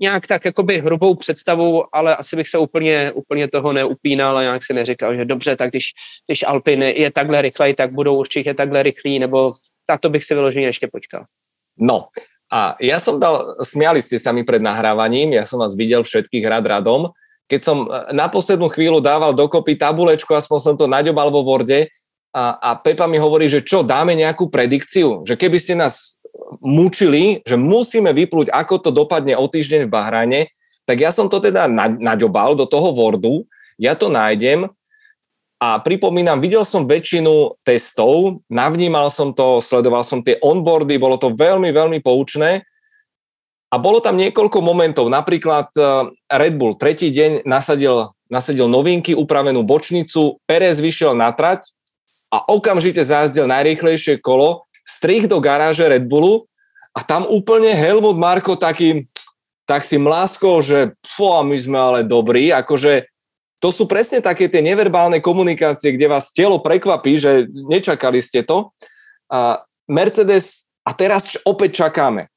[0.00, 4.64] nějak tak jakoby hrubou představu, ale asi bych se úplně, úplně toho neupínal a nějak
[4.64, 5.84] si neříkal, že dobře, tak když,
[6.26, 9.52] když Alpin je takhle rychlej, tak budou určitě takhle rychlí, nebo
[9.90, 11.24] na to bych si vyloženě ještě počkal.
[11.78, 12.10] No,
[12.48, 16.44] a ja som dal, smiali ste sa mi pred nahrávaním, ja som vás videl všetkých
[16.48, 17.12] rád radom.
[17.44, 21.92] Keď som e, na poslednú chvíľu dával dokopy tabulečku, aspoň som to naďobal vo Worde
[22.32, 25.28] a, a Pepa mi hovorí, že čo, dáme nejakú predikciu?
[25.28, 26.17] Že keby ste nás
[26.60, 30.40] mučili, že musíme vyplúť, ako to dopadne o týždeň v Bahrajne,
[30.88, 31.68] tak ja som to teda
[32.00, 33.44] naďobal do toho Wordu,
[33.76, 34.72] ja to nájdem
[35.58, 41.34] a pripomínam, videl som väčšinu testov, navnímal som to, sledoval som tie onboardy, bolo to
[41.34, 42.64] veľmi, veľmi poučné
[43.68, 45.84] a bolo tam niekoľko momentov, napríklad eh,
[46.30, 51.68] Red Bull tretí deň nasadil, nasadil novinky, upravenú bočnicu, Perez vyšiel na trať
[52.32, 56.48] a okamžite zázdil najrýchlejšie kolo strich do garáže Red Bullu
[56.96, 59.04] a tam úplne Helmut Marko taký,
[59.68, 63.04] tak si mláskol, že pfo, my sme ale dobrí, akože
[63.60, 68.70] to sú presne také tie neverbálne komunikácie, kde vás telo prekvapí, že nečakali ste to.
[69.28, 69.60] A
[69.90, 72.30] Mercedes, a teraz opäť čakáme.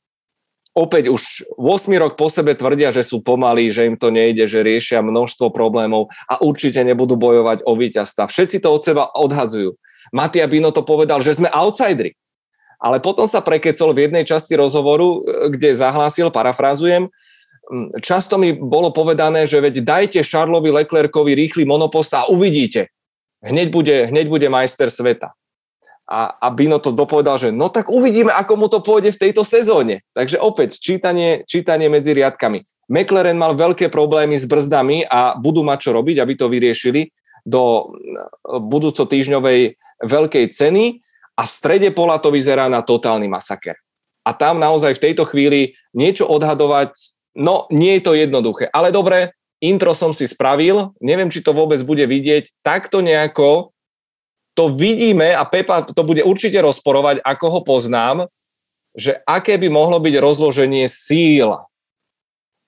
[0.71, 4.65] Opäť už 8 rok po sebe tvrdia, že sú pomalí, že im to nejde, že
[4.65, 8.31] riešia množstvo problémov a určite nebudú bojovať o víťazstva.
[8.31, 9.77] Všetci to od seba odhadzujú.
[10.15, 12.17] Matia Bino to povedal, že sme outsideri
[12.81, 17.13] ale potom sa prekecol v jednej časti rozhovoru, e, kde zahlásil, parafrazujem,
[18.01, 22.91] často mi bolo povedané, že veď dajte Charlesovi Leclercovi rýchly monopost a uvidíte.
[23.41, 25.33] Hneď bude, hneď bude majster sveta.
[26.11, 29.47] A, a Bino to dopovedal, že no tak uvidíme, ako mu to pôjde v tejto
[29.47, 30.03] sezóne.
[30.11, 32.67] Takže opäť čítanie, čítanie medzi riadkami.
[32.91, 37.15] McLaren mal veľké problémy s brzdami a budú mať čo robiť, aby to vyriešili
[37.47, 37.95] do
[38.45, 41.00] budúco týždňovej veľkej ceny
[41.35, 43.77] a v strede pola to vyzerá na totálny masaker.
[44.21, 46.93] A tam naozaj v tejto chvíli niečo odhadovať,
[47.37, 48.69] no nie je to jednoduché.
[48.69, 49.33] Ale dobre,
[49.63, 53.73] intro som si spravil, neviem, či to vôbec bude vidieť, takto nejako
[54.53, 58.17] to vidíme a Pepa to bude určite rozporovať, ako ho poznám,
[58.91, 61.55] že aké by mohlo byť rozloženie síl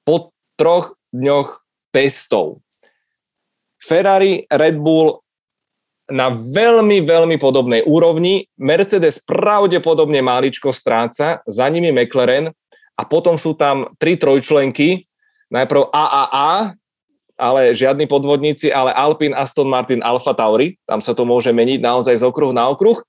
[0.07, 1.59] po troch dňoch
[1.91, 2.63] testov.
[3.83, 5.22] Ferrari, Red Bull
[6.11, 8.49] na veľmi, veľmi podobnej úrovni.
[8.59, 12.51] Mercedes pravdepodobne máličko stráca, za nimi McLaren
[12.99, 15.07] a potom sú tam tri trojčlenky,
[15.53, 16.75] najprv AAA,
[17.33, 22.21] ale žiadni podvodníci, ale Alpine, Aston Martin, Alfa Tauri, tam sa to môže meniť naozaj
[22.21, 23.01] z okruhu na okruh.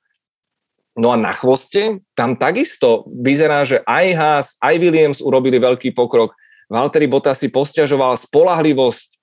[0.94, 6.32] No a na chvoste tam takisto vyzerá, že aj Haas, aj Williams urobili veľký pokrok.
[6.70, 9.13] Valtteri Bottas si posťažoval spolahlivosť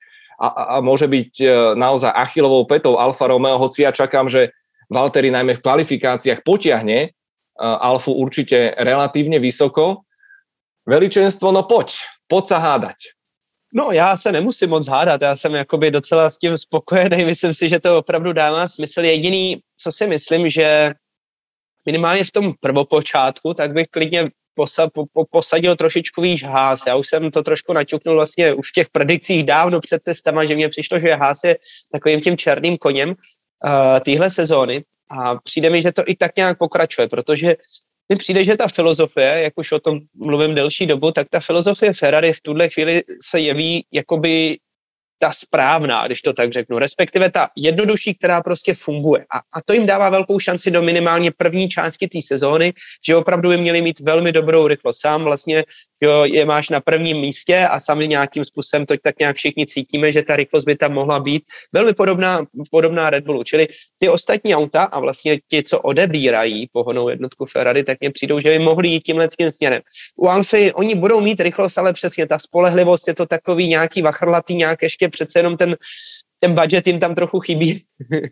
[0.42, 1.48] a, a môže byť e,
[1.78, 4.50] naozaj achilovou petou Alfa Romeo, hoci ja čakám, že
[4.90, 7.10] Valtteri najmä v kvalifikáciách potiahne e,
[7.62, 10.02] Alfu určite relatívne vysoko.
[10.90, 11.94] Veličenstvo, no poď,
[12.26, 13.14] poď sa hádať.
[13.74, 17.70] No já se nemusím moc hádat, já jsem jakoby docela s tím spokojený, myslím si,
[17.70, 19.00] že to opravdu dává smysl.
[19.00, 20.94] Jediný, co si myslím, že
[21.86, 26.84] minimálně v tom prvopočátku, tak bych klidně posa, po, po, posadil trošičku výš Haas.
[26.88, 30.56] Já už jsem to trošku naťuknul vlastně už v těch predikcích dávno před testama, že
[30.56, 31.58] mně přišlo, že Haas je
[31.92, 33.16] takovým tím černým koněm uh,
[34.06, 37.56] téhle sezóny a přijde mi, že to i tak nějak pokračuje, protože
[38.10, 41.94] mi přijde, že ta filozofie, jak už o tom mluvím delší dobu, tak ta filozofie
[41.94, 44.58] Ferrari v tuhle chvíli se jeví jakoby
[45.22, 49.26] ta správná, když to tak řeknu, respektive ta jednodušší, která prostě funguje.
[49.34, 52.74] A, a to jim dává velkou šanci do minimálně první části té sezóny,
[53.06, 55.00] že opravdu by měli mít velmi dobrou rychlost.
[55.00, 55.64] Sám vlastně
[56.02, 60.12] jo, je máš na prvním místě a sami nějakým způsobem to tak nějak všichni cítíme,
[60.12, 61.44] že ta rychlost by tam mohla být
[61.74, 63.44] velmi podobná, podobná Red Bullu.
[63.44, 63.68] Čili
[63.98, 68.50] ty ostatní auta a vlastně ti, co odebírají pohonou jednotku Ferrari, tak mě přijdou, že
[68.50, 69.82] by mohli jít tímhle tím směrem.
[70.18, 74.56] U Alfy oni budou mít rychlost, ale přesně ta spolehlivost je to takový nějaký vachrlatý,
[74.56, 75.76] nějak ještě přece jenom ten,
[76.40, 77.84] ten budget jim tam trochu chybí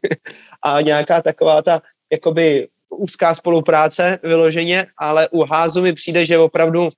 [0.66, 1.82] a nějaká taková ta
[2.12, 6.90] jakoby úzká spolupráce vyloženě, ale u Házu mi přijde, že opravdu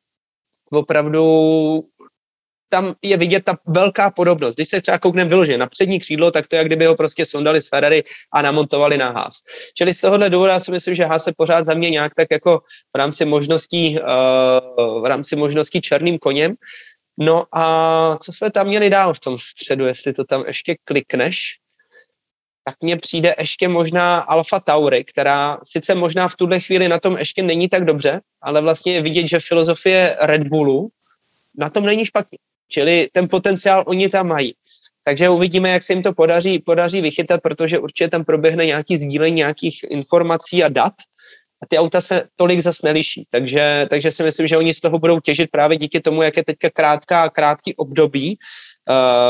[0.72, 1.84] opravdu
[2.72, 4.56] tam je vidět ta velká podobnost.
[4.56, 7.26] Když se třeba koukneme vyloženě na přední křídlo, tak to je, jak kdyby ho prostě
[7.26, 8.04] sondali z Ferrari
[8.34, 9.36] a namontovali na Haas.
[9.74, 12.28] Čili z tohohle důvodu já si myslím, že Haas se pořád za mě nějak tak
[12.32, 12.60] jako
[12.94, 16.56] v rámci možností, uh, v rámci možností černým koněm.
[17.18, 21.58] No a co jsme tam měli dál v tom středu, jestli to tam ještě klikneš,
[22.64, 27.18] tak mně přijde ještě možná Alfa Tauri, která sice možná v tuhle chvíli na tom
[27.18, 30.90] ještě není tak dobře, ale vlastně je vidět, že filozofie Red Bullu
[31.58, 32.38] na tom není špatně.
[32.68, 34.56] Čili ten potenciál oni tam mají.
[35.04, 39.36] Takže uvidíme, jak se jim to podaří, podaří vychytat, protože určitě tam proběhne nějaký sdílení
[39.36, 40.94] nějakých informací a dat
[41.64, 43.28] a ty auta se tolik zas neliší.
[43.30, 46.44] Takže, takže si myslím, že oni z toho budou těžit právě díky tomu, jak je
[46.44, 48.38] teďka krátká, krátký období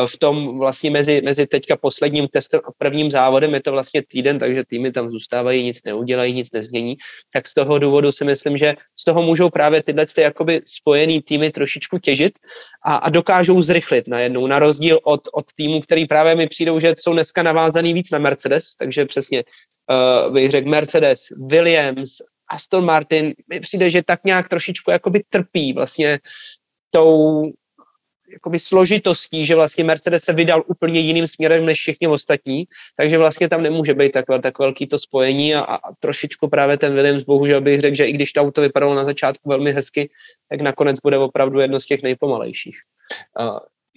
[0.06, 4.40] v tom vlastně mezi, mezi teďka posledním testem a prvním závodem je to vlastně týden,
[4.40, 6.96] takže týmy tam zůstávají, nic neudělají, nic nezmění.
[7.34, 11.22] Tak z toho důvodu si myslím, že z toho můžou právě tyhle ty jakoby spojený
[11.22, 12.34] týmy trošičku těžit
[12.86, 16.94] a, a dokážou zrychlit najednou, na rozdíl od, od týmu, který právě mi přijdou, že
[16.98, 22.18] jsou dneska navázaný víc na Mercedes, takže přesně uh, bych řekl Mercedes, Williams,
[22.52, 26.20] Aston Martin, mi přijde, že tak nějak trošičku jakoby trpí vlastně
[26.92, 27.44] tou,
[28.32, 33.50] jakoby složitostí, že vlastně Mercedes se vydal úplně jiným směrem než všichni ostatní, takže vlastně
[33.50, 37.62] tam nemůže být tak, tak velký to spojení a, a trošičku právě ten Williams, bohužel
[37.62, 40.10] bych řekl, že i když to auto vypadalo na začátku velmi hezky,
[40.50, 42.78] tak nakonec bude opravdu jedno z těch nejpomalejších.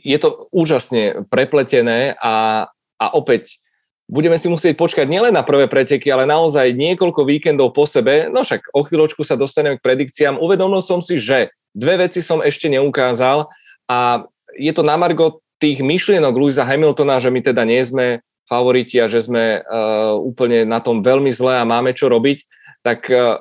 [0.05, 2.67] Je to úžasně prepletené a,
[3.01, 3.63] a opäť
[4.05, 8.29] budeme si musieť počkať nielen na prvé preteky, ale naozaj niekoľko víkendov po sebe.
[8.29, 10.37] No však o chvíľočku sa dostaneme k predikciám.
[10.37, 13.49] Uvedomil som si, že dve veci som ešte neukázal
[13.91, 14.25] a
[14.55, 19.09] je to na margo tých myšlienok Louisa Hamiltona, že my teda nie sme favoriti a
[19.09, 22.45] že sme uh, úplne na tom veľmi zle a máme čo robiť,
[22.85, 23.41] tak uh,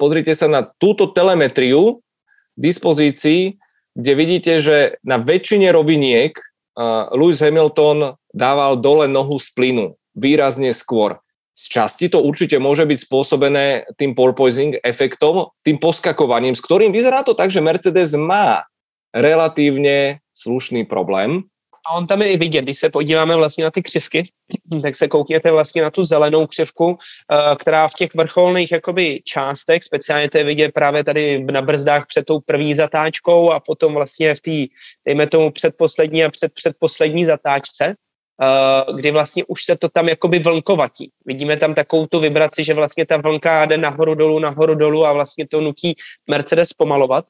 [0.00, 2.00] pozrite sa na túto telemetriu
[2.56, 3.60] dispozícii,
[3.92, 9.86] kde vidíte, že na väčšine roviniek uh, Lewis Hamilton dával dole nohu z plynu
[10.16, 11.20] výrazne skôr.
[11.56, 17.24] Z časti to určite môže byť spôsobené tým porpoising efektom, tým poskakovaním, s ktorým vyzerá
[17.24, 18.64] to tak, že Mercedes má
[19.16, 21.42] relativně slušný problém.
[21.88, 24.28] A on tam je i vidět, když se podíváme vlastně na ty křivky,
[24.82, 29.82] tak se koukněte vlastně na tu zelenou křivku, eh, která v těch vrcholných jakoby částech,
[29.82, 34.34] speciálně to je vidět právě tady na brzdách před tou první zatáčkou a potom vlastně
[34.34, 34.74] v té,
[35.06, 40.38] dejme tomu předposlední a před předposlední zatáčce, eh, kdy vlastně už se to tam jakoby
[40.38, 41.10] vlnkovatí.
[41.26, 45.12] Vidíme tam takovou tu vibraci, že vlastně ta vlnka jde nahoru dolů, nahoru dolů a
[45.12, 45.94] vlastně to nutí
[46.30, 47.24] Mercedes pomalovat.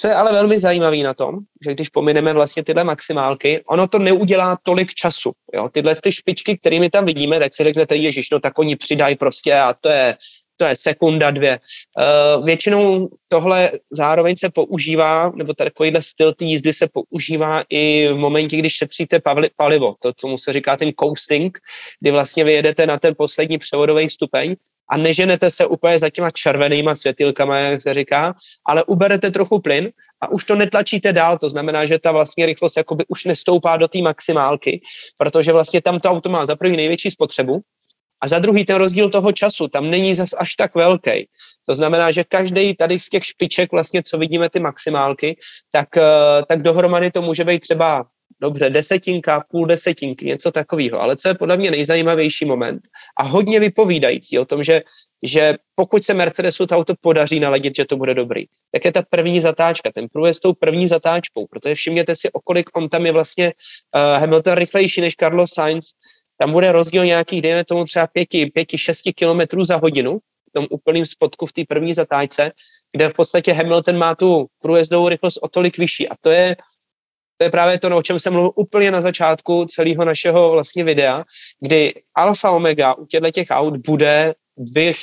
[0.00, 3.98] Co je ale velmi zajímavé na tom, že když pomineme vlastně tyhle maximálky, ono to
[3.98, 5.32] neudělá tolik času.
[5.54, 5.68] Jo?
[5.68, 9.54] Tyhle ty špičky, kterými tam vidíme, tak si řeknete, ježiš, no tak oni přidají prostě
[9.54, 10.16] a to je,
[10.56, 11.60] to je sekunda, dvě.
[12.38, 18.16] Uh, většinou tohle zároveň se používá, nebo takovýhle styl té jízdy se používá i v
[18.16, 19.20] momentě, když šetříte
[19.56, 21.58] palivo, to, co mu se říká ten coasting,
[22.00, 24.56] kdy vlastně vyjedete na ten poslední převodový stupeň
[24.90, 28.34] a neženete se úplně za těma červenýma světilkama, jak se říká,
[28.66, 29.90] ale uberete trochu plyn
[30.20, 33.88] a už to netlačíte dál, to znamená, že ta vlastně rychlost jakoby už nestoupá do
[33.88, 34.80] té maximálky,
[35.16, 37.62] protože vlastně tam to auto má za první největší spotřebu
[38.20, 41.28] a za druhý ten rozdíl toho času tam není zas až tak velký.
[41.66, 45.38] To znamená, že každý tady z těch špiček, vlastně, co vidíme ty maximálky,
[45.70, 46.02] tak, eh,
[46.48, 48.06] tak dohromady to může být třeba
[48.40, 51.00] dobře, desetinka, půl desetinky, něco takového.
[51.00, 52.82] Ale co je podle mě nejzajímavější moment
[53.18, 54.82] a hodně vypovídající o tom, že,
[55.22, 59.02] že pokud se Mercedesu to auto podaří naladit, že to bude dobrý, tak je ta
[59.10, 63.06] první zatáčka, ten průjezd s tou první zatáčkou, protože všimněte si, o kolik on tam
[63.06, 65.86] je vlastně uh, Hamilton rychlejší než Carlos Sainz,
[66.38, 70.66] tam bude rozdíl nějakých, dejme tomu třeba pěti, pěti, šesti kilometrů za hodinu, v tom
[70.70, 72.52] úplným spotku v té první zatáčce,
[72.92, 76.08] kde v podstatě Hamilton má tu průjezdovou rychlost o tolik vyšší.
[76.08, 76.56] A to je
[77.38, 81.24] to je právě to, o čem jsem mluvil úplně na začátku celého našeho vlastně videa,
[81.60, 84.34] kdy alfa omega u těchto těch aut bude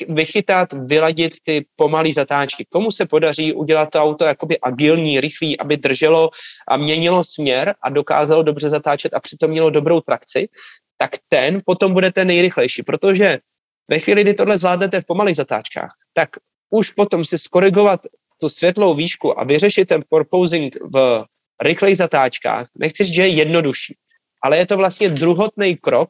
[0.10, 2.66] vychytat, vyladit ty pomalé zatáčky.
[2.70, 6.30] Komu se podaří udělat to auto jakoby agilní, rychlý, aby drželo
[6.68, 10.50] a měnilo směr a dokázalo dobře zatáčet a přitom mělo dobrou trakci,
[10.98, 13.40] tak ten potom bude ten nejrychlejší, protože
[13.88, 16.30] ve chvíli, kdy tohle zvládnete v pomalých zatáčkách, tak
[16.70, 18.00] už potom si skorigovat
[18.38, 21.26] tu světlou výšku a vyřešit ten porposing v
[21.62, 23.96] rychlej zatáčkách, nechci říct, že je jednodušší,
[24.44, 26.10] ale je to vlastně druhotný krok,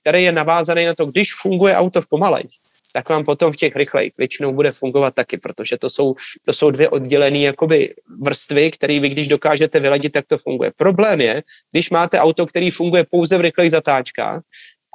[0.00, 2.44] který je navázaný na to, když funguje auto v pomalej,
[2.92, 6.14] tak vám potom v těch rychlejch většinou bude fungovat taky, protože to jsou,
[6.44, 10.72] to jsou dvě oddělené jakoby vrstvy, které vy když dokážete vyladit, tak to funguje.
[10.76, 11.42] Problém je,
[11.72, 14.42] když máte auto, který funguje pouze v rychlejch zatáčkách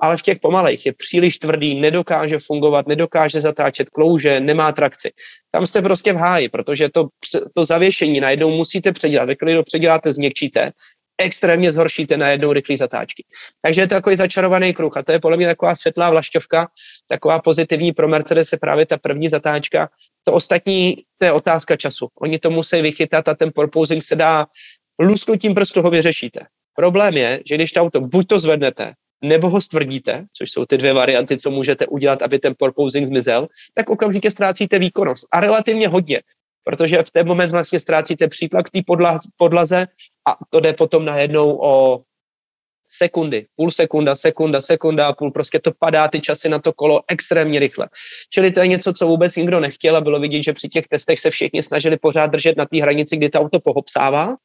[0.04, 5.12] ale v těch pomalejch je příliš tvrdý, nedokáže fungovat, nedokáže zatáčet klouže, nemá trakci.
[5.52, 7.08] Tam jste prostě v háji, protože to,
[7.56, 9.26] to zavěšení najednou musíte předělat.
[9.26, 10.72] Ve chvíli, předěláte, změkčíte,
[11.18, 13.24] extrémně zhoršíte na jednou rychlý zatáčky.
[13.62, 16.68] Takže je to takový začarovaný kruh a to je podle mě taková světlá vlašťovka,
[17.08, 19.90] taková pozitivní pro Mercedes je právě ta první zatáčka.
[20.24, 22.08] To ostatní, to je otázka času.
[22.22, 24.48] Oni to musí vychytat a ten proposing se dá
[25.00, 26.40] lusknutím prstu ho vyřešíte.
[26.76, 28.94] Problém je, že když to auto buď to zvednete,
[29.24, 33.48] nebo ho stvrdíte, což jsou ty dvě varianty, co můžete udělat, aby ten porposing zmizel,
[33.74, 35.28] tak okamžitě ztrácíte výkonnost.
[35.32, 36.22] A relativně hodně,
[36.64, 38.80] protože v ten moment vlastně ztrácíte přítlak té
[39.38, 39.88] podlaze
[40.30, 42.02] a to jde potom najednou o
[42.88, 47.02] sekundy, půl sekunda, sekunda, sekunda a půl, prostě to padá ty časy na to kolo
[47.08, 47.90] extrémně rychle.
[48.30, 51.20] Čili to je něco, co vůbec nikdo nechtěl a bylo vidět, že při těch testech
[51.20, 54.36] se všichni snažili pořád držet na té hranici, kdy to auto pohopsává,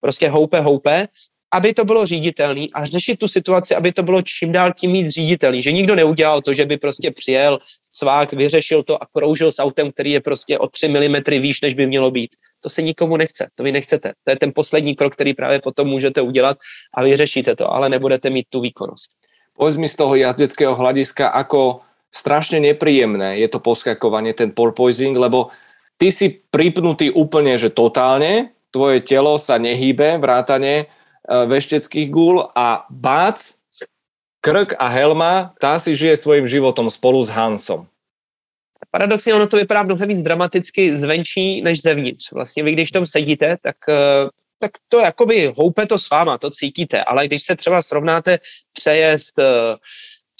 [0.00, 1.08] prostě houpe, houpe
[1.52, 5.08] aby to bylo říditelný a řešit tu situaci, aby to bylo čím dál tím víc
[5.10, 5.62] říditelný.
[5.62, 7.58] Že nikdo neudělal to, že by prostě přijel
[7.92, 11.74] svák, vyřešil to a kroužil s autem, který je prostě o 3 mm výš, než
[11.74, 12.30] by mělo být.
[12.60, 14.12] To se nikomu nechce, to vy nechcete.
[14.24, 16.56] To je ten poslední krok, který právě potom můžete udělat
[16.94, 19.10] a vyřešíte to, ale nebudete mít tu výkonnost.
[19.58, 21.82] Povedz mi z toho jazdeckého hlediska, ako
[22.14, 25.50] strašne nepríjemné je to poskakovanie, ten porpoising, lebo
[25.98, 30.86] ty si pripnutý úplne, že totálne, tvoje telo sa nehýbe, vrátane
[31.28, 33.58] vešteckých gul a Bác,
[34.40, 37.86] Krk a Helma, tá si žije svojím životom spolu s Hansom.
[38.90, 42.32] Paradoxně ono to vypadá mnohem víc dramaticky zvenčí než zevnitř.
[42.32, 44.28] Vlastně vy, když tam sedíte, tak, eh,
[44.58, 48.38] tak to jakoby houpe to s váma, to cítíte, ale když se třeba srovnáte
[48.72, 49.76] přejezd eh,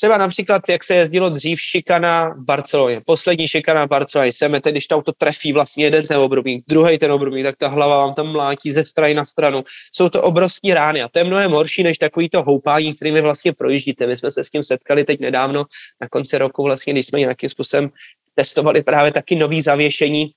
[0.00, 3.00] Třeba například, jak se jezdilo dřív šikana v Barceloně.
[3.06, 4.32] Poslední šikana v Barceloně.
[4.32, 7.98] Semete, když to auto trefí vlastně jeden ten obrubník, druhý ten obrubník, tak ta hlava
[7.98, 9.64] vám tam mlátí ze strany na stranu.
[9.94, 13.52] Jsou to obrovské rány a to je mnohem horší než takový to houpání, kterými vlastně
[13.52, 14.06] projíždíte.
[14.06, 15.64] My jsme se s tím setkali teď nedávno
[16.00, 17.90] na konci roku, vlastně, když jsme nějakým způsobem
[18.34, 20.30] testovali právě taky nový zavěšení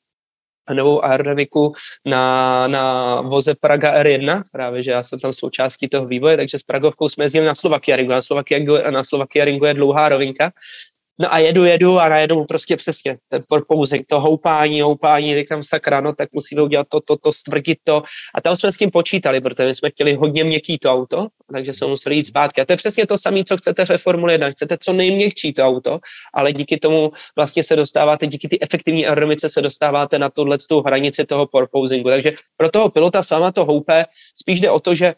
[0.76, 1.74] novou aerodynamiku
[2.06, 6.64] na, na voze Praga R1, právě, že já jsem tam součástí toho vývoje, takže s
[6.64, 8.12] Pragovkou jsme jezdili na Slovakia Ringu.
[8.12, 10.52] Na Slovakia, na Slovakia Ringu je dlouhá rovinka,
[11.20, 16.02] No a jedu, jedu a najednou prostě přesně ten porpouzing, to houpání, houpání, říkám sakra,
[16.02, 18.04] no tak musíme udělat to, to, to, stvrdit to.
[18.36, 21.74] A tam jsme s tím počítali, protože my jsme chtěli hodně měkký to auto, takže
[21.74, 22.62] jsme museli jít zpátky.
[22.62, 24.52] A to je přesně to samé, co chcete ve Formule 1.
[24.52, 26.00] Chcete co nejměkčí to auto,
[26.34, 31.26] ale díky tomu vlastně se dostáváte, díky ty efektivní aerodynamice se dostáváte na tuhle hranici
[31.26, 32.10] toho porpouzingu.
[32.10, 34.06] Takže pro toho pilota sama to houpe,
[34.36, 35.14] spíš jde o to, že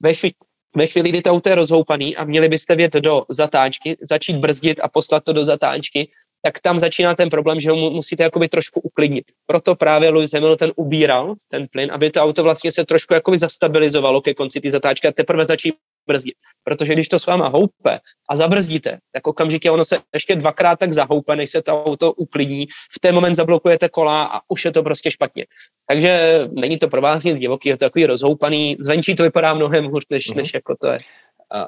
[0.00, 0.34] ve chvíli,
[0.76, 4.80] ve chvíli, kdy to auto je rozhoupaný a měli byste vět do zatáčky, začít brzdit
[4.82, 6.08] a poslat to do zatáčky,
[6.42, 9.24] tak tam začíná ten problém, že ho musíte jakoby trošku uklidnit.
[9.46, 14.20] Proto právě Lewis Hamilton ubíral ten plyn, aby to auto vlastně se trošku jakoby zastabilizovalo
[14.20, 15.72] ke konci té zatáčky a teprve začí
[16.06, 16.34] brzdit.
[16.64, 17.98] Protože když to s váma houpe
[18.30, 22.66] a zabrzdíte, tak okamžitě ono se ještě dvakrát tak zahoupe, než se to auto uklidní.
[22.66, 25.46] V ten moment zablokujete kola a už je to prostě špatně.
[25.86, 28.76] Takže není to pro vás nic divoký, je to takový rozhoupaný.
[28.80, 30.36] Zvenčí to vypadá mnohem hůř, než, mm-hmm.
[30.36, 30.98] než jako to je.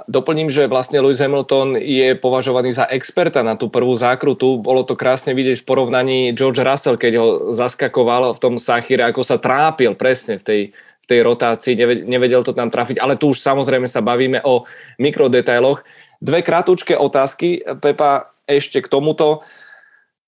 [0.09, 4.57] Doplním, že vlastne Lewis Hamilton je považovaný za experta na tú prvú zákrutu.
[4.57, 9.21] Bolo to krásne vidieť v porovnaní George Russell, keď ho zaskakoval v tom Sachire, ako
[9.21, 10.61] sa trápil presne v tej
[11.05, 11.77] v tej rotácii,
[12.09, 14.65] nevedel to tam trafiť, ale tu už samozrejme sa bavíme o
[14.97, 15.85] mikrodetailoch.
[16.17, 19.45] Dve krátke otázky, Pepa, ešte k tomuto.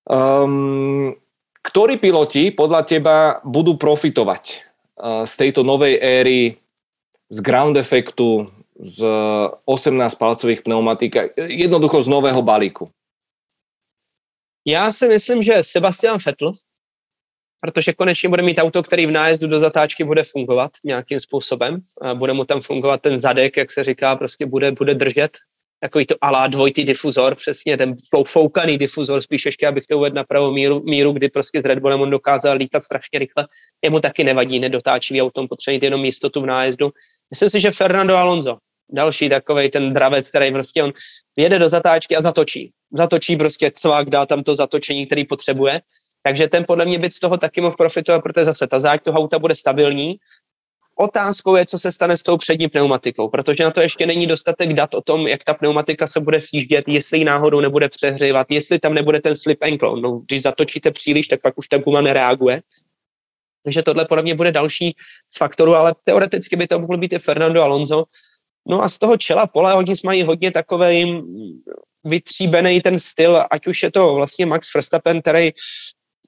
[0.05, 1.17] Um,
[1.65, 6.61] ktorí piloti podľa teba budú profitovať uh, z tejto novej éry,
[7.33, 9.01] z ground efektu, z
[9.65, 12.93] 18-palcových pneumatik, jednoducho z nového balíku?
[14.67, 16.53] Já si myslím, že Sebastian Vettel,
[17.61, 21.79] protože konečně bude mít auto, který v nájezdu do zatáčky bude fungovat nějakým způsobem.
[22.13, 25.37] Bude mu tam fungovat ten zadek, jak se říká, prostě bude, bude držet
[25.79, 30.23] takový to alá dvojitý difuzor, přesně ten foukaný difuzor, spíš ještě, abych to uvedl na
[30.23, 33.47] pravou míru, míru, kdy prostě s Red Bullem on dokázal lítat strašně rychle.
[33.83, 36.91] Jemu taky nevadí nedotáčivý autom, potřebuje jenom jistotu v nájezdu.
[37.29, 38.57] Myslím si, že Fernando Alonso,
[38.89, 40.93] další takový ten dravec, který prostě on
[41.37, 42.71] jede do zatáčky a zatočí.
[42.91, 45.81] Zatočí prostě cvak, dá tam to zatočení, který potřebuje
[46.27, 49.19] takže ten podle mě by z toho taky mohl profitovat, protože zase ta záď toho
[49.19, 50.15] auta bude stabilní.
[50.95, 54.73] Otázkou je, co se stane s tou přední pneumatikou, protože na to ještě není dostatek
[54.73, 58.79] dat o tom, jak ta pneumatika se bude sjíždět, jestli ji náhodou nebude přehřívat, jestli
[58.79, 60.01] tam nebude ten slip ankle.
[60.01, 62.61] No, když zatočíte příliš, tak pak už ta guma nereaguje.
[63.63, 64.95] Takže tohle podle mě bude další
[65.33, 68.03] z faktorů, ale teoreticky by to mohl být i Fernando Alonso.
[68.67, 71.23] No a z toho čela pole oni mají hodně takový
[72.03, 75.51] vytříbený ten styl, ať už je to vlastně Max Verstappen, který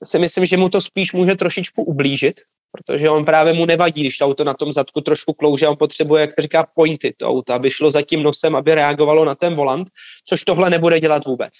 [0.04, 4.18] si myslím, že mu to spíš může trošičku ublížit, protože on právě mu nevadí, když
[4.18, 7.14] to auto na tom zadku trošku klouže, on potřebuje, jak se říká, pointy.
[7.18, 9.88] To auto, aby šlo za tím nosem, aby reagovalo na ten volant,
[10.26, 11.54] což tohle nebude dělat vůbec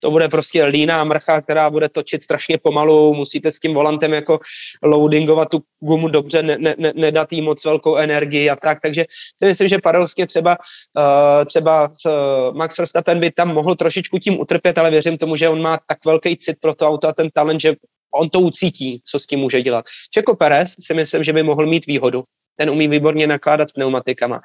[0.00, 4.40] to bude prostě líná mrcha, která bude točit strašně pomalu, musíte s tím volantem jako
[4.82, 9.04] loadingovat tu gumu dobře, ne, ne, ne, nedat jí moc velkou energii a tak, takže
[9.42, 10.56] si myslím, že paradoxně třeba,
[10.98, 15.48] uh, třeba uh, Max Verstappen by tam mohl trošičku tím utrpět, ale věřím tomu, že
[15.48, 17.74] on má tak velký cit pro to auto a ten talent, že
[18.14, 19.84] on to ucítí, co s tím může dělat.
[20.10, 22.22] Čeko Perez si myslím, že by mohl mít výhodu,
[22.56, 24.40] ten umí výborně nakládat s pneumatikama.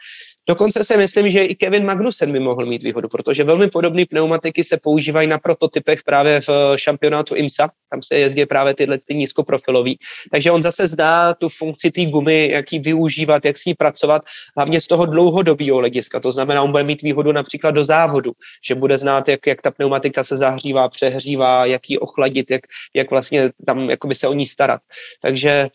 [0.50, 4.64] Dokonce si myslím, že i Kevin Magnussen by mohl mít výhodu, protože velmi podobné pneumatiky
[4.64, 10.00] se používají na prototypech právě v šampionátu IMSA, tam se jezdí právě tyhle ty nízkoprofilový.
[10.32, 14.22] Takže on zase zdá tu funkci té gumy, jak ji využívat, jak s ní pracovat,
[14.58, 16.20] hlavně z toho dlouhodobého hlediska.
[16.20, 18.32] To znamená, on bude mít výhodu například do závodu,
[18.66, 22.62] že bude znát, jak, jak ta pneumatika se zahřívá, přehřívá, jak ji ochladit, jak,
[22.96, 24.82] jak vlastně tam se o ní starat.
[25.22, 25.70] Takže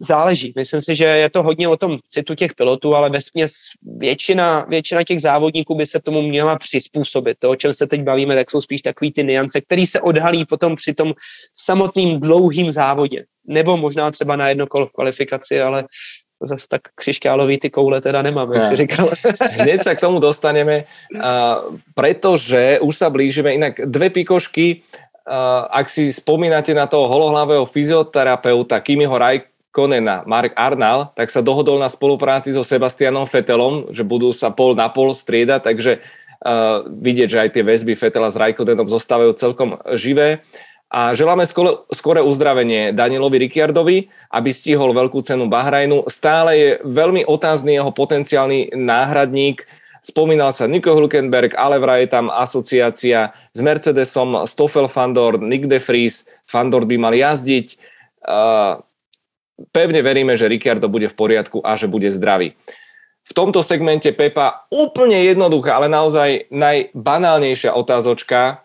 [0.00, 0.52] záleží.
[0.56, 5.04] Myslím si, že je to hodně o tom citu těch pilotů, ale směs většina, většina
[5.04, 7.38] těch závodníků by se tomu měla přizpůsobit.
[7.40, 10.44] To, o čem se teď bavíme, tak jsou spíš takový ty niance, které se odhalí
[10.44, 11.14] potom při tom
[11.54, 13.24] samotným dlouhým závodě.
[13.46, 15.84] Nebo možná třeba na jedno kolo v kvalifikaci, ale
[16.42, 19.10] zase tak křišťálový ty koule teda nemám, jak si říkal.
[19.40, 20.84] Hneď sa k tomu dostaneme,
[21.16, 23.56] uh, pretože už sa blížime.
[23.56, 24.84] Inak dve pikošky,
[25.24, 29.16] uh, ak si spomínate na toho holohlavého fyzioterapeuta Kimiho
[29.76, 34.72] Rajkonena, Mark Arnal, tak sa dohodol na spolupráci so Sebastianom Fetelom, že budú sa pol
[34.72, 39.76] na pol striedať, takže uh, vidieť, že aj tie väzby Fetela s Rajkonenom zostávajú celkom
[39.92, 40.40] živé.
[40.88, 46.08] A želáme skore, skore uzdravenie Danielovi Ricciardovi, aby stihol veľkú cenu Bahrajnu.
[46.08, 49.68] Stále je veľmi otázny jeho potenciálny náhradník.
[50.00, 55.76] Spomínal sa Nico Hülkenberg, ale vraj je tam asociácia s Mercedesom, Stoffel Fandor, Nick de
[55.84, 56.24] Vries.
[56.48, 57.76] Fandor by mal jazdiť.
[58.24, 58.80] Uh,
[59.72, 62.52] pevne veríme, že Ricciardo bude v poriadku a že bude zdravý.
[63.26, 68.62] V tomto segmente Pepa úplne jednoduchá, ale naozaj najbanálnejšia otázočka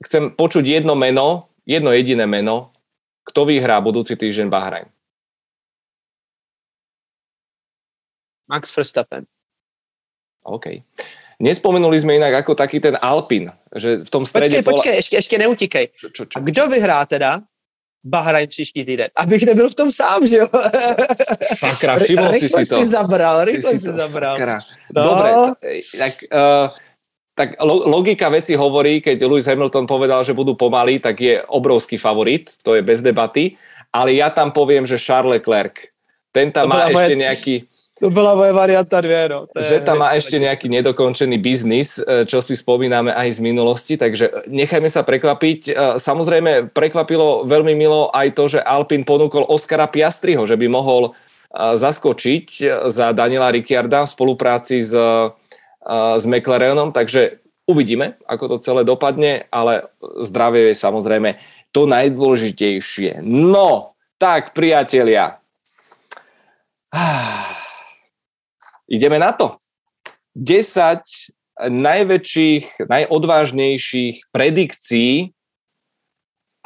[0.00, 2.72] chcem počuť jedno meno, jedno jediné meno,
[3.28, 4.88] kto vyhrá budúci týždeň Bahrajn.
[8.48, 9.28] Max Verstappen.
[10.48, 10.80] OK.
[11.38, 14.58] Nespomenuli sme inak ako taký ten Alpin, že v tom strede...
[14.58, 14.80] Počkej, pola...
[14.80, 15.84] počkej, ešte, ešte neutíkej.
[15.92, 16.34] Čo, čo, čo?
[16.34, 17.44] A kdo vyhrá teda
[18.04, 19.08] Bahrajn příští týden?
[19.16, 20.46] Abych nebyl v tom sám, že jo?
[21.56, 22.78] Sakra, všimol si si to.
[22.78, 24.36] si zabral, rychle si, si zabral.
[24.36, 24.58] Sakra.
[24.94, 25.02] No.
[25.04, 25.30] Dobre,
[25.98, 26.14] tak...
[26.32, 26.70] Uh,
[27.38, 32.50] tak logika veci hovorí, keď Lewis Hamilton povedal, že budú pomalí, tak je obrovský favorit,
[32.66, 33.54] to je bez debaty,
[33.94, 35.86] ale ja tam poviem, že Charles Leclerc,
[36.34, 37.54] ten tam má ešte moje, nejaký...
[37.98, 39.46] To bola moja varianta dvě, no.
[39.50, 43.98] To že tam má ešte nejaký nedokončený biznis, e, čo si spomíname aj z minulosti,
[43.98, 45.60] takže nechajme sa prekvapiť.
[45.66, 51.18] E, samozrejme, prekvapilo veľmi milo aj to, že Alpin ponúkol Oscara Piastriho, že by mohol
[51.58, 52.46] zaskočiť
[52.92, 54.92] za Daniela Ricciarda v spolupráci s
[56.18, 59.88] s McLarenom, takže uvidíme, ako to celé dopadne, ale
[60.20, 61.40] zdravie je samozrejme
[61.72, 63.24] to najdôležitejšie.
[63.24, 65.40] No, tak priatelia,
[68.88, 69.60] ideme na to.
[70.34, 71.04] 10
[71.58, 75.34] najväčších, najodvážnejších predikcií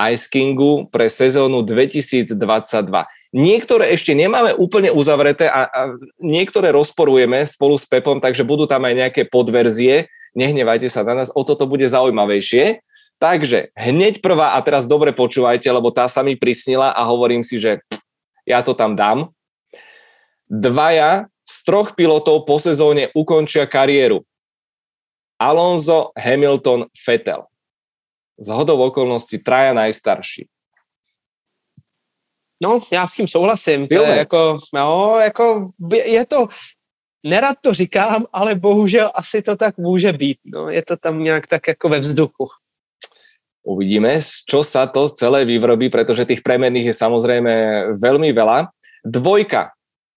[0.03, 2.37] Ice Kingu pre sezónu 2022.
[3.33, 5.81] Niektoré ešte nemáme úplne uzavreté a, a
[6.21, 10.13] niektoré rozporujeme spolu s Pepom, takže budú tam aj nejaké podverzie.
[10.37, 12.85] Nehnevajte sa na nás, o toto bude zaujímavejšie.
[13.17, 17.57] Takže hneď prvá, a teraz dobre počúvajte, lebo tá sa mi prisnila a hovorím si,
[17.57, 17.81] že
[18.43, 19.31] ja to tam dám.
[20.51, 24.23] Dvaja z troch pilotov po sezóne ukončia kariéru.
[25.39, 27.45] Alonso, Hamilton, Vettel.
[28.39, 30.47] Z hodou okolností traja najstarší.
[32.63, 33.89] No, já s tím souhlasím.
[33.89, 36.47] To je jako, no, jako, je to,
[37.27, 40.39] nerad to říkám, ale bohužel asi to tak může být.
[40.45, 42.49] No, je to tam nějak tak jako ve vzduchu.
[43.63, 47.55] Uvidíme, čo sa to celé vyvrobí, pretože tých premenných je samozrejme
[47.95, 48.75] veľmi veľa.
[49.07, 49.71] Dvojka.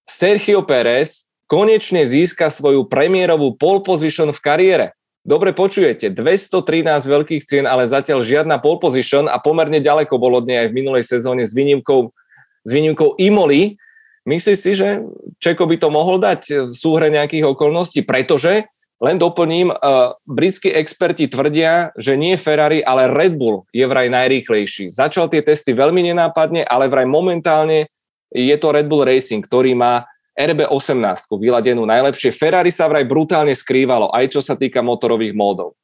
[0.05, 4.87] Sergio Pérez konečne získa svoju premiérovú pole position v kariére.
[5.25, 10.45] Dobre počujete, 213 veľkých cien, ale zatiaľ žiadna pole position a pomerne ďaleko bol od
[10.45, 12.13] nej aj v minulej sezóne s výnimkou
[12.65, 13.77] s výnimkou Imoli.
[14.25, 15.05] Myslíš si, že
[15.37, 18.01] Čeko by to mohol dať v súhre nejakých okolností?
[18.01, 18.65] Pretože,
[18.97, 24.89] len doplním, uh, britskí experti tvrdia, že nie Ferrari, ale Red Bull je vraj najrýchlejší.
[24.89, 27.85] Začal tie testy veľmi nenápadne, ale vraj momentálne
[28.35, 30.03] je to Red Bull Racing, ktorý má
[30.35, 32.35] RB18 vyladenú najlepšie.
[32.35, 35.79] Ferrari sa vraj brutálne skrývalo, aj čo sa týka motorových módov.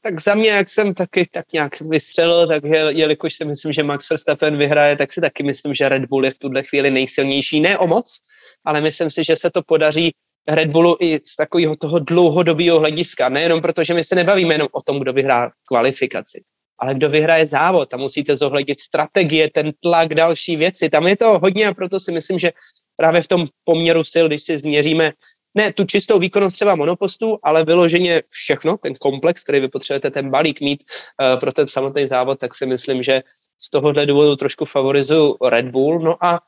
[0.00, 4.10] tak za mě, jak jsem taky tak nějak vystřelil, takže jelikož si myslím, že Max
[4.10, 7.60] Verstappen vyhraje, tak si taky myslím, že Red Bull je v tuhle chvíli nejsilnější.
[7.60, 8.18] Ne o moc,
[8.64, 10.14] ale myslím si, že se to podaří
[10.48, 13.28] Red Bullu i z takového toho dlouhodobého hlediska.
[13.28, 16.42] Nejenom proto, že my se nebavíme jenom o tom, kdo vyhrá kvalifikaci,
[16.78, 17.88] ale kdo vyhraje závod.
[17.88, 20.88] Tam musíte zohlednit strategie, ten tlak, další věci.
[20.88, 22.52] Tam je to hodně a proto si myslím, že
[22.96, 25.12] právě v tom poměru sil, když si změříme
[25.56, 30.30] ne tu čistou výkonnost třeba monopostu, ale vyloženě všechno, ten komplex, který vy potřebujete ten
[30.30, 33.22] balík mít uh, pro ten samotný závod, tak si myslím, že
[33.58, 36.00] z tohohle důvodu trošku favorizuju Red Bull.
[36.00, 36.40] No a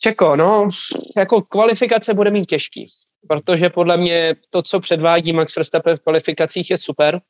[0.00, 0.68] Čeko, no,
[1.16, 2.88] jako kvalifikace bude mít těžký,
[3.28, 7.20] protože podle mě to, co předvádí Max Verstappen v kvalifikacích, je super,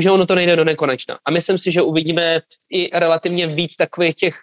[0.00, 1.18] že ono to nejde do nekonečna.
[1.24, 2.40] A myslím si, že uvidíme
[2.70, 4.34] i relativně víc takových těch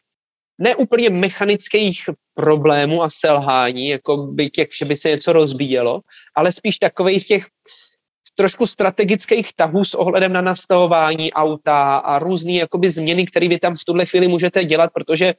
[0.57, 6.01] neúplně mechanických problémů a selhání, jako by těch, že by se něco rozbíjelo,
[6.35, 7.45] ale spíš takových těch
[8.37, 13.75] trošku strategických tahů s ohledem na nastavování auta a různé jakoby změny, které vy tam
[13.75, 15.33] v tuhle chvíli můžete dělat, protože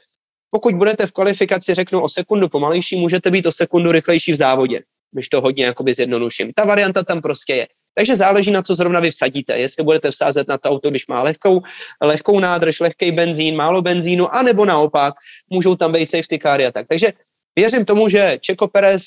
[0.50, 4.80] pokud budete v kvalifikaci, řeknu o sekundu pomalejší, můžete být o sekundu rychlejší v závodě,
[5.12, 6.52] když to hodně jakoby zjednoduším.
[6.54, 7.68] Ta varianta tam prostě je.
[7.94, 9.58] Takže záleží, na co zrovna vy vsadíte.
[9.58, 11.62] Jestli budete vsázet na to auto, když má lehkou,
[12.00, 15.14] lehkou nádrž, lehký benzín, málo benzínu, anebo naopak,
[15.50, 16.88] můžou tam být safety car a tak.
[16.88, 17.12] Takže
[17.56, 19.04] věřím tomu, že Checo Perez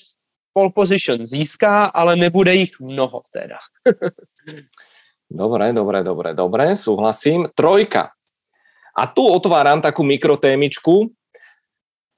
[0.53, 3.57] pole position získá, ale nebude jich mnoho teda.
[5.29, 7.49] dobre, dobre, dobre, dobre, súhlasím.
[7.55, 8.09] Trojka.
[8.95, 11.11] A tu otváram takú mikrotémičku.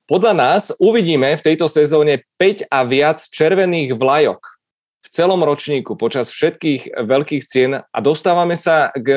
[0.05, 4.56] Podľa nás uvidíme v tejto sezóne 5 a viac červených vlajok
[5.07, 9.07] v celom ročníku počas všetkých veľkých cien a dostávame sa k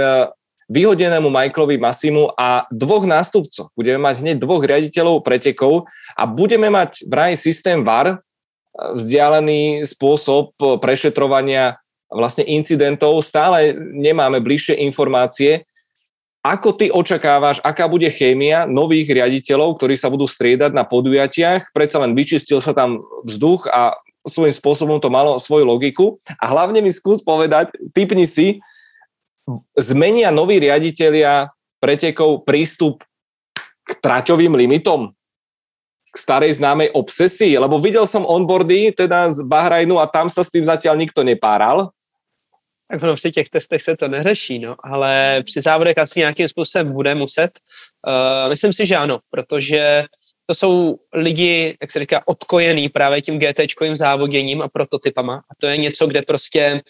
[0.70, 3.74] vyhodenému Michaelovi Massimu a dvoch nástupcov.
[3.74, 8.22] Budeme mať hneď dvoch riaditeľov pretekov a budeme mať vraj systém VAR,
[8.78, 13.18] vzdialený spôsob prešetrovania vlastne incidentov.
[13.26, 15.66] Stále nemáme bližšie informácie.
[16.40, 21.74] Ako ty očakávaš, aká bude chémia nových riaditeľov, ktorí sa budú striedať na podujatiach?
[21.74, 26.20] Predsa len vyčistil sa tam vzduch a svojím spôsobom to malo svoju logiku.
[26.36, 28.60] A hlavne mi skús povedať, typni si,
[29.78, 33.02] zmenia noví riaditeľia pretekov prístup
[33.86, 35.16] k traťovým limitom?
[36.10, 37.54] K starej známej obsesii?
[37.54, 41.94] Lebo videl som onboardy teda z Bahrajnu a tam sa s tým zatiaľ nikto nepáral.
[42.90, 46.92] Tak ono při těch testech se to neřeší, no, ale při závodech asi nějakým způsobem
[46.92, 47.50] bude muset.
[48.06, 50.04] Uh, myslím si, že ano, protože
[50.50, 55.36] to jsou lidi, jak se říká, odkojený právě tím GTčkovým závoděním a prototypama.
[55.36, 56.82] A to je něco, kde prostě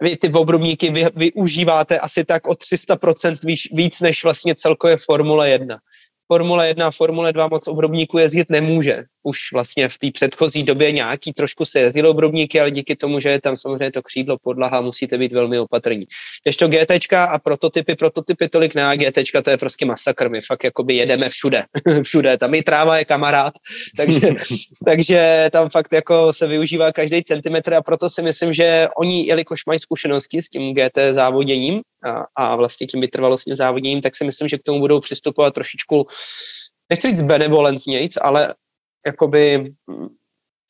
[0.00, 5.50] vy ty obrubníky vy, využíváte asi tak o 300% víc, víc než vlastně celkově Formule
[5.50, 5.78] 1.
[6.32, 9.04] Formule 1 a Formule 2 moc obrobníků jezdit nemůže.
[9.26, 13.28] Už vlastně v té předchozí době nějaký trošku se jezdilo obrobníky, ale díky tomu, že
[13.28, 16.06] je tam samozřejmě to křídlo podlaha, musíte být velmi opatrní.
[16.58, 20.94] to GT a prototypy, prototypy tolik ne, GT to je prostě masakr, my fakt jakoby
[20.94, 21.64] jedeme všude,
[22.02, 23.54] všude, tam i tráva je kamarád,
[23.96, 24.20] takže,
[24.86, 29.66] takže tam fakt jako se využívá každý centimetr a proto si myslím, že oni, jelikož
[29.66, 34.48] mají zkušenosti s tím GT závoděním a, a vlastně tím vytrvalostním závoděním, tak si myslím,
[34.48, 36.06] že k tomu budou přistupovat trošičku
[36.90, 38.54] nechci říct benevolentnějc, ale
[39.06, 39.72] jakoby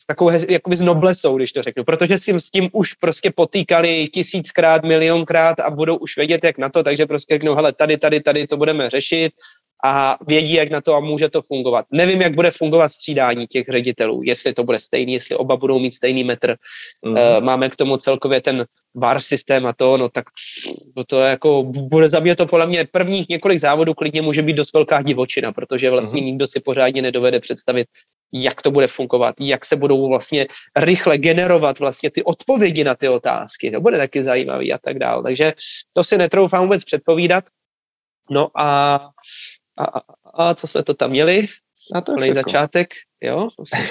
[0.05, 4.09] s takovou jakoby s noblesou, když to řeknu, protože si s tím už prostě potýkali
[4.13, 8.21] tisíckrát, milionkrát a budou už vědět, jak na to, takže prostě řeknou, hele, tady, tady,
[8.21, 9.33] tady to budeme řešit
[9.85, 11.87] a vědí, jak na to a může to fungovat.
[11.93, 15.95] Nevím, jak bude fungovat střídání těch ředitelů, jestli to bude stejný, jestli oba budou mít
[15.95, 16.57] stejný metr.
[17.07, 17.37] Mm-hmm.
[17.39, 20.25] Uh, máme k tomu celkově ten VAR systém a to, no tak
[20.95, 24.57] to, to jako, bude za mě to podle mě prvních několik závodů klidně může být
[24.57, 26.25] dost velká divočina, protože vlastně mm-hmm.
[26.25, 27.89] nikdo si pořádně nedovede představit,
[28.35, 30.47] jak to bude fungovat, jak se budou vlastně
[30.77, 33.71] rychle generovat vlastně ty odpovědi na ty otázky.
[33.71, 35.23] To bude taky zajímavý a tak dále.
[35.23, 35.53] Takže
[35.93, 37.45] to si netroufám vůbec předpovídat.
[38.31, 38.95] No a,
[39.79, 40.01] a, a,
[40.35, 41.47] a co jsme to tam měli?
[41.95, 43.49] A to je začátek, jo?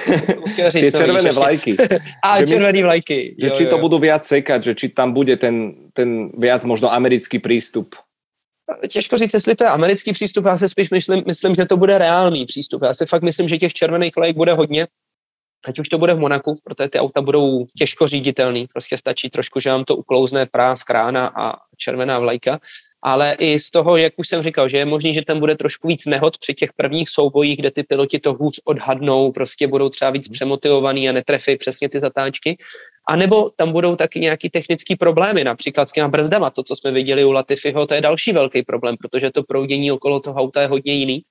[0.67, 1.75] Říct, Ty červené vlajky.
[2.25, 3.35] a že červené vlajky.
[3.39, 3.81] Že jo, či to jo.
[3.81, 7.95] budú viac sekať, že či tam bude ten, ten viac možno americký přístup.
[8.90, 11.98] Těžko říct, jestli to je americký přístup, já se spíš myslím, myslím, že to bude
[11.98, 12.81] reálný přístup.
[12.84, 14.88] Já si fakt myslím, že těch červených vlajek bude hodně,
[15.65, 19.60] ať už to bude v Monaku, protože ty auta budou těžko říditelný, prostě stačí trošku,
[19.60, 22.60] že vám to uklouzne prás, krána a červená vlajka
[23.03, 25.88] ale i z toho, jak už jsem říkal, že je možný, že tam bude trošku
[25.88, 30.11] víc nehod při těch prvních soubojích, kde ty piloti to hůř odhadnou, prostě budou třeba
[30.11, 30.34] víc mhm.
[30.34, 32.57] přemotivovaný a netrefí přesně ty zatáčky.
[33.07, 36.91] A nebo tam budou taky nějaký technické problémy, například s těma brzdama, to, co jsme
[36.91, 40.67] viděli u Latifiho, to je další velký problém, protože to proudění okolo toho auta je
[40.67, 41.21] hodně jiný.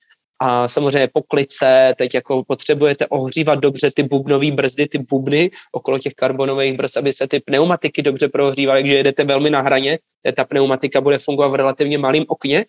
[0.41, 6.13] A samozřejmě poklice, teď jako potřebujete ohřívat dobře ty bubnové brzdy, ty bubny okolo těch
[6.13, 9.99] karbonových brzd, aby se ty pneumatiky dobře prohřívaly, takže jedete velmi na hraně,
[10.35, 12.65] ta pneumatika bude fungovat v relativně malém okně,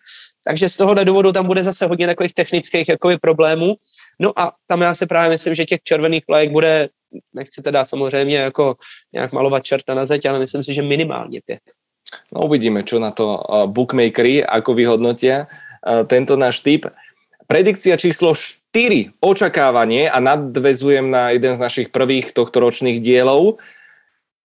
[0.47, 3.75] takže z tohohle důvodu tam bude zase hodně takových technických jakoby, problémů.
[4.19, 6.89] No a tam já si právě myslím, že těch červených vlajek bude,
[7.33, 8.75] nechci teda samozřejmě jako
[9.13, 11.61] nějak malovat čerta na zeď, ale myslím si, že minimálně pět.
[12.33, 16.85] No uvidíme, čo na to uh, bookmakery, ako vyhodnotia uh, tento náš typ.
[17.45, 23.61] Predikcia číslo 4, očakávanie a nadvezujem na jeden z našich prvých tohto ročných dielov.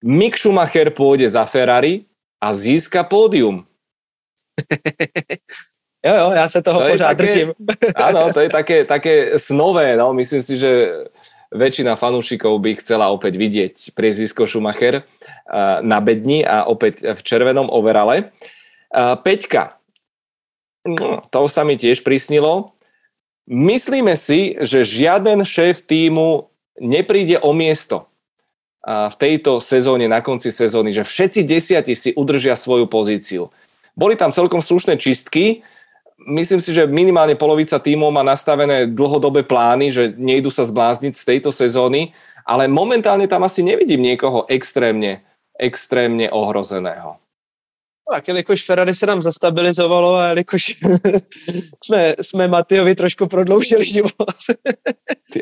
[0.04, 2.08] Mick Schumacher pôjde za Ferrari
[2.40, 3.64] a získa pódium.
[6.04, 7.52] jo, jo, já se toho to pořád také, držím.
[7.94, 10.12] Áno, to je také, také snové, no.
[10.12, 10.70] Myslím si, že
[11.50, 15.02] väčšina fanúšikov by chcela opäť vidieť priezvisko Schumacher
[15.82, 18.30] na bedni a opäť v červenom overale.
[18.94, 19.78] Peťka,
[20.86, 22.72] no, to sa mi tiež prisnilo.
[23.50, 26.46] Myslíme si, že žiaden šéf týmu
[26.78, 28.06] nepríde o miesto
[28.86, 33.52] v tejto sezóne, na konci sezóny, že všetci desiati si udržia svoju pozíciu.
[33.92, 35.66] Boli tam celkom slušné čistky,
[36.26, 41.24] myslím si, že minimálne polovica tímov má nastavené dlhodobé plány, že nejdu sa zblázniť z
[41.24, 42.12] tejto sezóny,
[42.44, 45.22] ale momentálne tam asi nevidím niekoho extrémne,
[45.56, 47.16] extrémne ohrozeného.
[48.10, 50.74] Tak, jelikož Ferrari se nám zastabilizovalo a jelikož
[51.84, 54.34] jsme, jsme Matejovi trošku prodloužili život.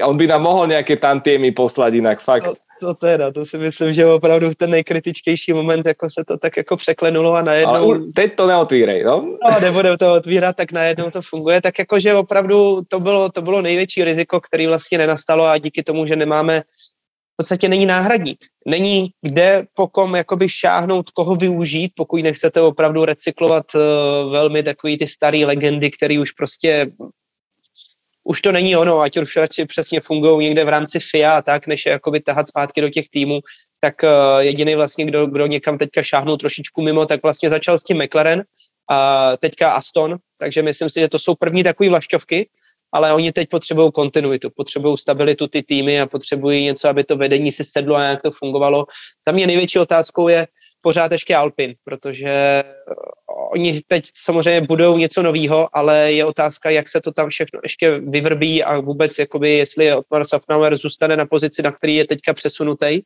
[0.03, 2.45] a on by nám mohl nějaké tantiemy poslat jinak, fakt.
[2.45, 6.39] To, to teda, to si myslím, že opravdu v ten nejkritičtější moment jako se to
[6.39, 7.93] tak jako překlenulo a najednou...
[7.93, 9.37] Ale teď to neotvírej, no?
[9.45, 11.63] No, nebudeme to otvírat, tak najednou to funguje.
[11.63, 16.07] Tak jakože opravdu to bylo, to bylo největší riziko, který vlastně nenastalo a díky tomu,
[16.07, 16.63] že nemáme
[17.39, 18.39] podstatě není náhradník.
[18.67, 24.99] Není kde po kom jakoby šáhnout, koho využít, pokud nechcete opravdu recyklovat uh, velmi takový
[24.99, 26.87] ty staré legendy, které už prostě
[28.29, 31.67] už to není ono, ať už radši přesně fungují někde v rámci FIA a tak,
[31.67, 33.41] než je jakoby tahat zpátky do těch týmů,
[33.81, 37.83] tak uh, jediný vlastně, kdo, kdo někam teďka šáhnul trošičku mimo, tak vlastně začal s
[37.83, 38.43] tím McLaren
[38.91, 42.49] a teďka Aston, takže myslím si, že to jsou první takové vlašťovky,
[42.93, 47.53] ale oni teď potřebují kontinuitu, potřebují stabilitu ty týmy a potřebují něco, aby to vedení
[47.53, 48.87] si sedlo a jak to fungovalo.
[49.25, 50.47] Tam mě největší otázkou je
[50.83, 52.65] pořád ještě Alpin, protože eh,
[53.53, 57.99] oni teď samozřejmě budou něco nového, ale je otázka, jak se to tam všechno ještě
[57.99, 63.01] vyvrbí a vůbec, jakoby, jestli Otmar Safnauer zůstane na pozici, na který je teďka přesunutý,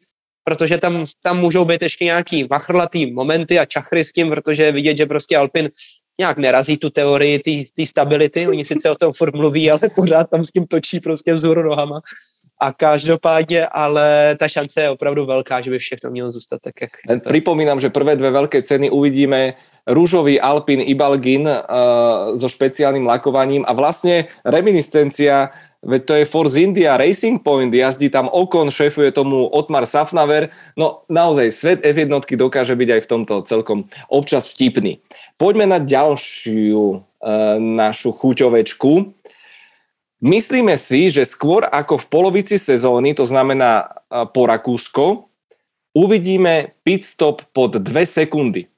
[0.44, 4.72] protože tam, tam můžou být ještě nějaký machrlatý momenty a čachry s tím, protože je
[4.72, 5.70] vidět, že prostě Alpin
[6.18, 7.38] nějak nerazí tu teorii
[7.76, 11.34] té stability, oni sice o tom furt mluví, ale pořád tam s tím točí prostě
[11.34, 12.00] vzhůru nohama.
[12.62, 16.90] A každopádně, ale ta šance je opravdu velká, že by všechno mělo zůstat tak, jak...
[17.26, 19.54] Připomínám, že prvé dvě velké ceny uvidíme
[19.86, 25.50] rúžový Alpin Ibalgin uh, so špeciálnym lakovaním a vlastne reminiscencia
[25.82, 30.46] Veď to je Force India Racing Point, jazdí tam Okon, šéfuje tomu Otmar Safnaver.
[30.78, 35.02] No naozaj, svet F1 dokáže byť aj v tomto celkom občas vtipný.
[35.34, 36.96] Poďme na ďalšiu e,
[37.58, 38.90] našu chuťovečku.
[40.22, 45.26] Myslíme si, že skôr ako v polovici sezóny, to znamená e, po Rakúsko,
[45.98, 48.70] uvidíme pit stop pod 2 sekundy.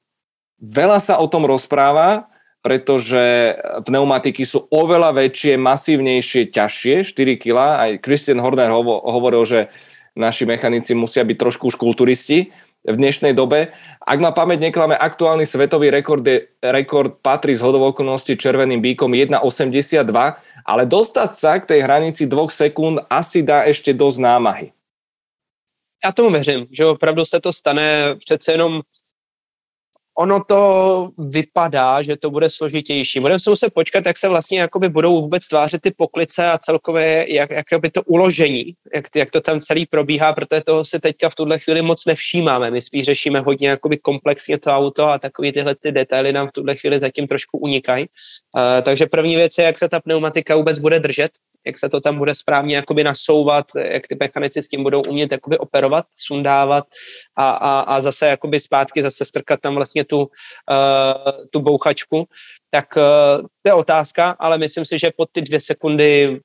[0.56, 2.32] Veľa sa o tom rozpráva,
[2.64, 3.52] pretože
[3.84, 7.56] pneumatiky sú oveľa väčšie, masívnejšie, ťažšie, 4 kg.
[7.60, 9.60] Aj Christian Horner hovo, hovoril, že
[10.16, 12.56] naši mechanici musia byť trošku už kulturisti
[12.88, 13.76] v dnešnej dobe.
[14.00, 19.12] Ak ma pamäť neklame, aktuálny svetový rekord, je, rekord patrí z hodov okolností červeným bíkom
[19.12, 20.08] 1,82,
[20.64, 24.72] ale dostať sa k tej hranici 2 sekúnd asi dá ešte dosť námahy.
[26.04, 28.82] Já tomu věřím, že opravdu se to stane přece jenom
[30.18, 33.20] ono to vypadá, že to bude složitější.
[33.20, 37.26] Budeme se muset počkat, jak se vlastně jakoby budou vůbec tvářit ty poklice a celkově
[37.34, 41.34] jak, jakoby to uložení, jak, jak to tam celý probíhá, protože toho si teďka v
[41.34, 42.70] tuhle chvíli moc nevšímáme.
[42.70, 46.52] My spíš řešíme hodně jakoby komplexně to auto a takový tyhle ty detaily nám v
[46.52, 48.06] tuhle chvíli zatím trošku unikají.
[48.56, 51.30] Uh, takže první věc je, jak se ta pneumatika vůbec bude držet,
[51.66, 55.32] jak se to tam bude správně jakoby nasouvat, jak ty mechanici s tím budou umět
[55.32, 56.84] jakoby operovat, sundávat
[57.36, 62.28] a, a, a zase jakoby zpátky zase strkat tam vlastně tu, uh, tu bouchačku.
[62.70, 66.40] Tak uh, to je otázka, ale myslím si, že pod ty dvě sekundy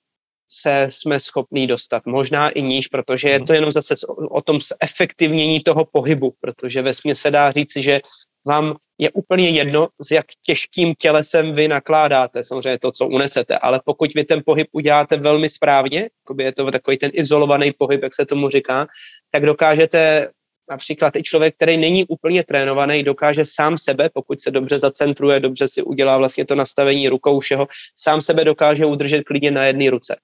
[0.52, 2.06] se jsme schopní dostat.
[2.06, 3.96] Možná i níž, protože je to jenom zase
[4.30, 8.00] o tom efektivnění toho pohybu, protože ve se dá říct, že
[8.46, 13.82] vám je úplně jedno, s jak těžkým tělesem vy nakládáte, samozřejmě to, co unesete, ale
[13.86, 16.10] pokud vy ten pohyb uděláte velmi správně,
[16.40, 18.88] je to takový ten izolovaný pohyb, jak se tomu říká,
[19.32, 20.32] tak dokážete
[20.70, 25.68] například i člověk, který není úplně trénovaný, dokáže sám sebe, pokud se dobře zacentruje, dobře
[25.68, 27.68] si udělá vlastně to nastavení rukou všeho,
[27.98, 30.16] sám sebe dokáže udržet klidně na jedné ruce.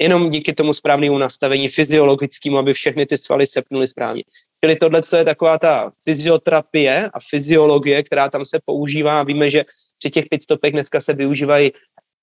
[0.00, 4.22] Jenom díky tomu správnému nastavení fyziologickému, aby všechny ty svaly sepnuly správně.
[4.64, 9.22] Čili tohle je taková ta fyzioterapie a fyziologie, která tam se používá.
[9.22, 9.64] Víme, že
[9.98, 11.72] při těch pitstopech dneska se využívají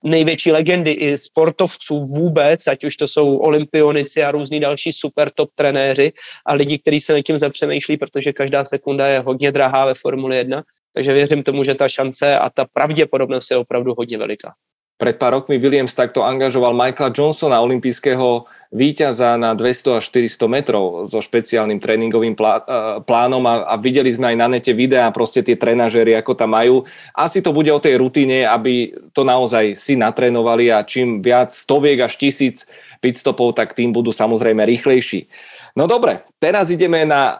[0.04, 5.50] největší legendy i sportovců vůbec, ať už to jsou olympionici a různí další super top
[5.56, 6.12] trenéři
[6.46, 10.38] a lidi, kteří se nad tím zapřemýšlí, protože každá sekunda je hodně drahá ve Formuli
[10.38, 10.64] 1,
[10.94, 14.54] takže věřím tomu, že ta šance a ta pravděpodobnost je opravdu hodně veliká.
[14.98, 21.10] Pred pár rokmi Williams takto angažoval Michaela Johnsona, olympijského víťaza na 200 až 400 metrov
[21.10, 25.58] so špeciálnym tréningovým uh, plánom a, a videli sme aj na nete videá, proste tie
[25.58, 26.86] trenažery, ako tam majú.
[27.18, 32.06] Asi to bude o tej rutine, aby to naozaj si natrénovali a čím viac stoviek
[32.06, 32.70] až tisíc
[33.02, 35.26] pitstopov, tak tým budú samozrejme rýchlejší.
[35.74, 37.38] No dobre, teraz ideme na uh,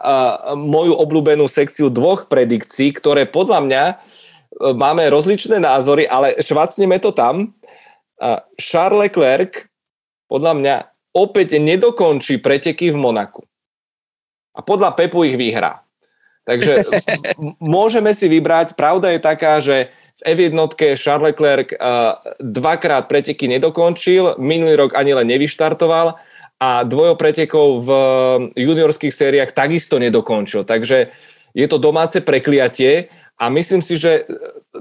[0.58, 7.14] moju obľúbenú sekciu dvoch predikcií, ktoré podľa mňa uh, máme rozličné názory, ale švacneme to
[7.14, 7.54] tam.
[8.60, 9.64] Charles Leclerc
[10.28, 10.76] podľa mňa
[11.14, 13.42] opäť nedokončí preteky v Monaku.
[14.54, 15.82] A podľa Pepu ich vyhrá.
[16.46, 16.86] Takže
[17.62, 20.52] môžeme si vybrať, pravda je taká, že v F1
[21.00, 21.72] Charles Leclerc
[22.44, 26.20] dvakrát preteky nedokončil, minulý rok ani len nevyštartoval
[26.60, 27.90] a dvojo pretekov v
[28.52, 30.68] juniorských sériách takisto nedokončil.
[30.68, 31.08] Takže
[31.56, 33.08] je to domáce prekliatie
[33.40, 34.28] a myslím si, že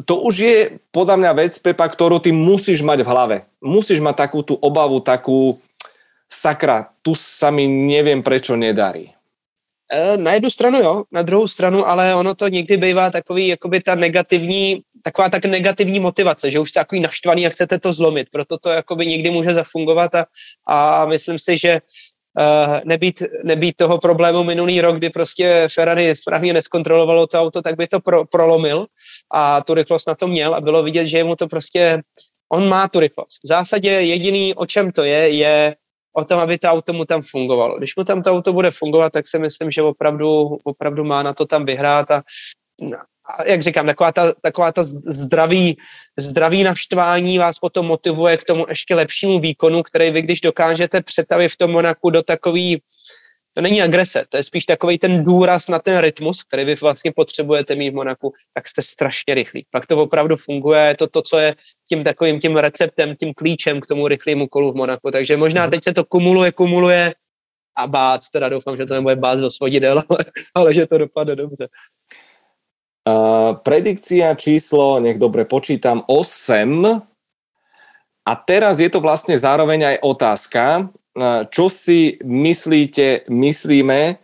[0.03, 0.57] to už je
[0.91, 3.37] podľa mňa vec, Pepa, ktorú ty musíš mať v hlave.
[3.63, 5.63] Musíš mať takú tú obavu, takú
[6.29, 9.09] sakra, tu sa mi neviem prečo nedarí.
[9.89, 13.81] E, na jednu stranu jo, na druhou stranu, ale ono to někdy bývá takový, jakoby
[13.81, 18.27] ta negativní, taková tak negativní motivace, že už jste takový naštvaný a chcete to zlomit,
[18.31, 20.25] proto to jakoby někdy může zafungovat a,
[20.67, 21.81] a myslím si, že
[22.39, 27.75] uh, nebýt, nebýt toho problému minulý rok, kdy prostě Ferrari správně neskontrolovalo to auto, tak
[27.75, 28.85] by to pro, prolomil
[29.33, 32.01] a tu rychlost na to měl a bylo vidět, že mu to prostě,
[32.51, 33.39] on má tu rychlost.
[33.43, 35.75] V zásadě jediný, o čem to je, je
[36.13, 37.77] o tom, aby to auto mu tam fungovalo.
[37.77, 41.33] Když mu tam to auto bude fungovat, tak si myslím, že opravdu, opravdu má na
[41.33, 42.23] to tam vyhrát a
[43.37, 45.77] a jak říkám, taková ta, taková ta zdraví,
[46.19, 51.51] zdraví naštvání vás potom motivuje k tomu ještě lepšímu výkonu, který vy, když dokážete přetavit
[51.51, 52.81] v tom Monaku do takový,
[53.53, 57.11] to není agrese, to je spíš takový ten důraz na ten rytmus, který vy vlastně
[57.11, 59.65] potřebujete mít v Monaku, tak jste strašně rychlí.
[59.71, 61.55] Pak to opravdu funguje, je to to, co je
[61.89, 65.11] tím takovým tím receptem, tím klíčem k tomu rychlému kolu v Monaku.
[65.11, 67.13] Takže možná teď se to kumuluje, kumuluje
[67.77, 70.19] a bác, teda doufám, že to nebude bác do svodidel, ale,
[70.55, 71.67] ale že to dopadne dobře.
[73.09, 77.01] Uh, predikcia číslo, nech dobre počítam, 8.
[78.27, 80.93] A teraz je to vlastne zároveň aj otázka,
[81.51, 84.17] čo si myslíte, myslíme,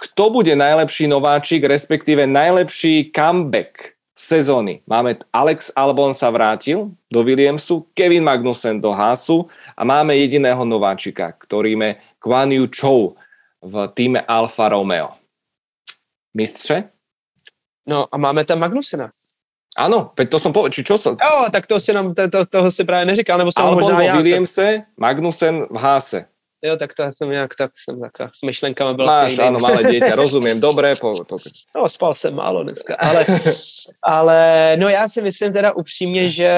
[0.00, 4.80] kto bude najlepší nováčik, respektíve najlepší comeback sezóny.
[4.84, 11.32] Máme Alex Albon sa vrátil do Williamsu, Kevin Magnussen do Haasu a máme jediného nováčika,
[11.36, 13.16] ktorým je Kwan Yu Chou
[13.60, 15.16] v týme Alfa Romeo.
[16.36, 16.88] Mistře?
[17.88, 19.12] No a máme tam Magnusena.
[19.78, 21.14] Ano, to jsem povedal, či čo som?
[21.14, 24.16] Jo, tak to si nám, to, toho si právě neříkal, nebo jsem Albon možná já
[24.16, 26.24] Williamse, Magnusen v Háse.
[26.62, 30.14] Jo, tak to jsem nějak tak jsem taká s myšlenkama byl Máš, ano, malé dítě,
[30.14, 30.96] rozumím, dobré.
[30.96, 31.36] Po, po.
[31.76, 33.26] No, spal jsem málo dneska, ale,
[34.02, 36.50] ale no já si myslím teda upřímně, že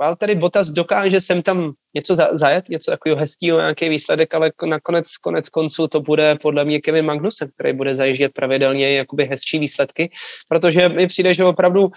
[0.00, 5.16] Valtteri Bottas dokáže sem tam něco za, zajet, něco takového hezkého, nějaký výsledek, ale nakonec
[5.16, 10.10] konec konců to bude podle mě Kevin Magnussen, který bude zajíždět pravidelně jakoby hezčí výsledky,
[10.48, 11.90] protože mi přijde, že opravdu uh,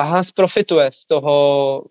[0.00, 1.82] Haas profituje z toho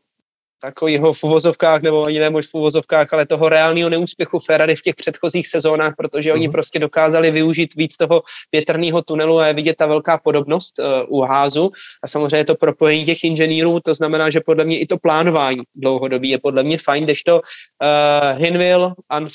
[0.62, 4.96] takového v uvozovkách, nebo ani ne v uvozovkách, ale toho reálného neúspěchu Ferrari v těch
[4.96, 6.52] předchozích sezónách, protože oni mm-hmm.
[6.52, 10.86] prostě dokázali využít víc toho větrného tunelu a je vidět ta velká podobnost uh,
[11.20, 11.72] u házu
[12.04, 16.30] a samozřejmě to propojení těch inženýrů, to znamená, že podle mě i to plánování dlouhodobí
[16.30, 18.94] je podle mě fajn, kdežto uh, Hinwil,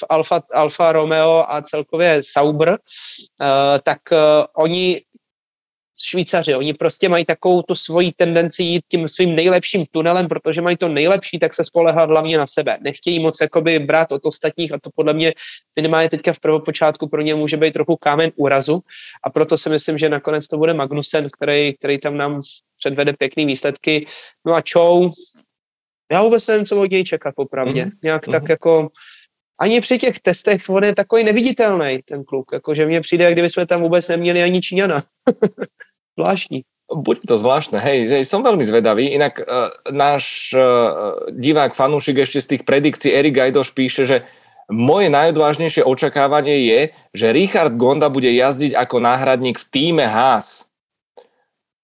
[0.09, 2.77] Alfa, Alfa Romeo a celkově Sauber, uh,
[3.83, 4.19] tak uh,
[4.57, 5.01] oni
[6.03, 6.55] Švýcaři.
[6.55, 10.89] Oni prostě mají takovou tu svoji tendenci jít tím svým nejlepším tunelem, protože mají to
[10.89, 12.79] nejlepší, tak se spolehat hlavně na sebe.
[12.81, 15.33] Nechtějí moc jakoby brát od ostatních a to podle mě
[15.77, 18.81] minimálně teďka v prvopočátku pro ně může být trochu kámen úrazu
[19.25, 22.43] a proto si myslím, že nakonec to bude Magnusen, který, který tam nám
[22.79, 24.07] předvede pěkný výsledky.
[24.47, 25.11] No a Chou,
[26.13, 27.85] já vůbec nevím, co od něj čekat popravdě.
[27.85, 27.99] Mm-hmm.
[28.03, 28.31] Nějak mm-hmm.
[28.31, 28.89] tak jako
[29.61, 32.47] ani při těch testech on je takový neviditelný, ten kluk.
[32.53, 35.03] Jakože mně přijde, jak kdyby jsme tam vůbec neměli ani Číňana.
[36.21, 36.59] Zvláštní.
[36.91, 39.15] Bude to zvláštne, hej, hej, som veľmi zvedavý.
[39.15, 44.27] Inak uh, náš uh, divák, fanúšik ešte z tých predikcií Erik Gajdoš píše, že
[44.71, 46.81] moje najodvážnejšie očakávanie je,
[47.15, 50.71] že Richard Gonda bude jazdiť ako náhradník v týme Haas.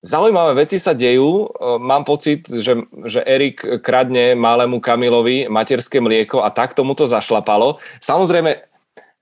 [0.07, 1.51] Zaujímavé veci sa dejú.
[1.51, 2.79] E, mám pocit, že,
[3.11, 7.83] že Erik kradne malému Kamilovi materské mlieko a tak tomu to zašlapalo.
[7.99, 8.55] Samozrejme,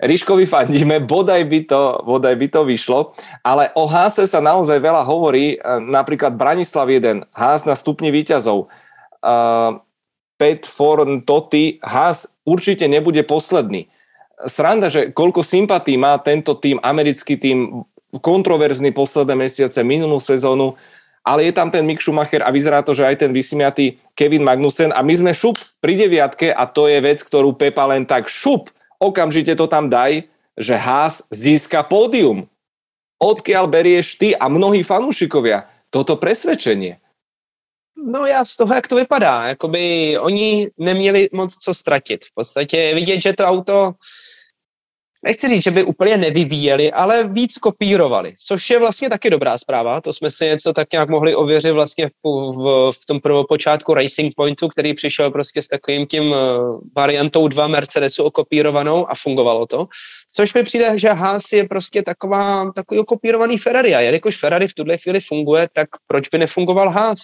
[0.03, 3.15] Ríškovi fandíme, bodaj by, to, bodaj by to vyšlo,
[3.47, 5.57] ale o Háse sa naozaj veľa hovorí, e,
[5.87, 9.79] napríklad Branislav 1, Hás na stupni výťazov, uh,
[10.35, 13.87] Pet Forn Totti, Haas určite nebude posledný.
[14.51, 17.87] Sranda, že koľko sympatí má tento tým, americký tým,
[18.19, 20.75] kontroverzný posledné mesiace, minulú sezónu,
[21.25, 24.91] ale je tam ten Mick Schumacher a vyzerá to, že aj ten vysmiatý Kevin Magnussen
[24.91, 28.74] a my sme šup pri deviatke a to je vec, ktorú Pepa len tak šup,
[28.99, 30.27] okamžite to tam daj,
[30.59, 32.47] že Haas získa pódium.
[33.19, 36.99] Odkiaľ berieš ty a mnohí fanúšikovia toto presvedčenie?
[37.97, 42.25] No já z toho, jak to vypadá, jakoby oni neměli moc co ztratit.
[42.25, 43.93] V podstatě vidět, že to auto
[45.25, 50.01] nechci říct, že by úplně nevyvíjeli, ale víc kopírovali, což je vlastně taky dobrá zpráva.
[50.01, 54.35] To jsme si něco tak nějak mohli ověřit vlastně v, v, v tom prvopočátku Racing
[54.37, 56.37] Pointu, který přišel prostě s takovým tím uh,
[56.97, 59.87] variantou 2 Mercedesu okopírovanou a fungovalo to.
[60.33, 64.75] Což mi přijde, že Haas je prostě taková, takový okopírovaný Ferrari a jelikož Ferrari v
[64.75, 67.19] tuhle chvíli funguje, tak proč by nefungoval Haas?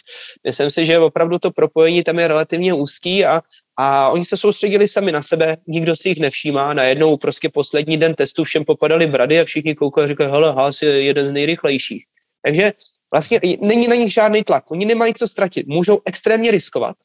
[0.47, 3.41] Myslím si, že opravdu to propojení tam je relativně úzký a
[3.83, 6.75] a oni se soustředili sami na sebe, nikdo si jich nevšímá.
[6.75, 10.83] Najednou prostě poslední den testu všem popadali brady a všichni koukali a říkali, hele, Haas
[10.83, 12.05] je jeden z nejrychlejších.
[12.43, 12.73] Takže
[13.13, 14.71] vlastně není na nich žádný tlak.
[14.71, 15.67] Oni nemají co ztratit.
[15.67, 16.97] Můžou extrémně riskovat.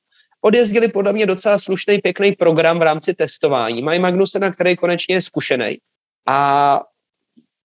[0.41, 3.81] Odjezdili podle mě docela slušný, pěkný program v rámci testování.
[3.81, 5.77] Mají Magnusena, který konečně je zkušený.
[6.27, 6.81] A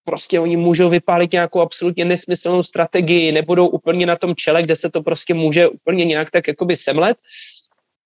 [0.04, 4.90] prostě oni můžou vypálit nějakou absolutně nesmyslnou strategii, nebudou úplně na tom čele, kde se
[4.90, 7.16] to prostě může úplně nějak tak jakoby semlet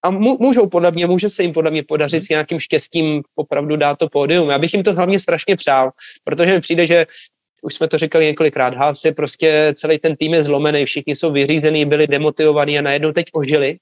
[0.04, 3.98] a můžou podle mě, může se jim podle mě podařit s nějakým štěstím opravdu dát
[3.98, 4.50] to pódium.
[4.50, 5.90] Já bych jim to hlavně strašně přál,
[6.24, 7.06] protože mi přijde, že
[7.62, 11.32] už jsme to říkali několikrát, Haas je prostě celý ten tým je zlomený, všichni jsou
[11.32, 13.78] vyřízený, byli demotivovaní a najednou teď ožili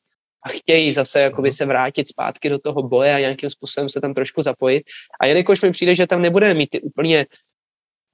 [0.46, 4.14] a chtějí zase jakoby se vrátit zpátky do toho boje a nějakým způsobem se tam
[4.14, 4.82] trošku zapojit.
[5.20, 7.26] A jelikož mi přijde, že tam nebudeme mít ty úplně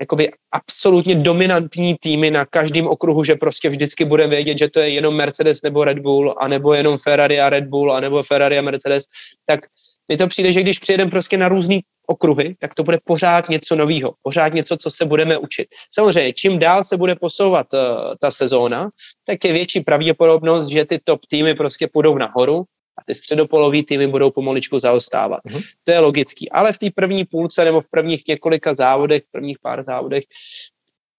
[0.00, 4.90] jakoby absolutně dominantní týmy na každém okruhu, že prostě vždycky bude vědět, že to je
[4.90, 9.04] jenom Mercedes nebo Red Bull, anebo jenom Ferrari a Red Bull, anebo Ferrari a Mercedes,
[9.46, 9.60] tak
[10.08, 13.76] mi to přijde, že když přijedeme prostě na různý okruhy, tak to bude pořád něco
[13.76, 15.68] nového, pořád něco, co se budeme učit.
[15.94, 17.80] Samozřejmě, čím dál se bude posouvat uh,
[18.20, 18.88] ta sezóna,
[19.24, 22.64] tak je větší pravděpodobnost, že ty top týmy prostě půjdou nahoru
[22.98, 25.40] a ty středopolový týmy budou pomaličku zaostávat.
[25.44, 25.62] Mm-hmm.
[25.84, 26.50] To je logický.
[26.50, 30.24] Ale v té první půlce nebo v prvních několika závodech, v prvních pár závodech,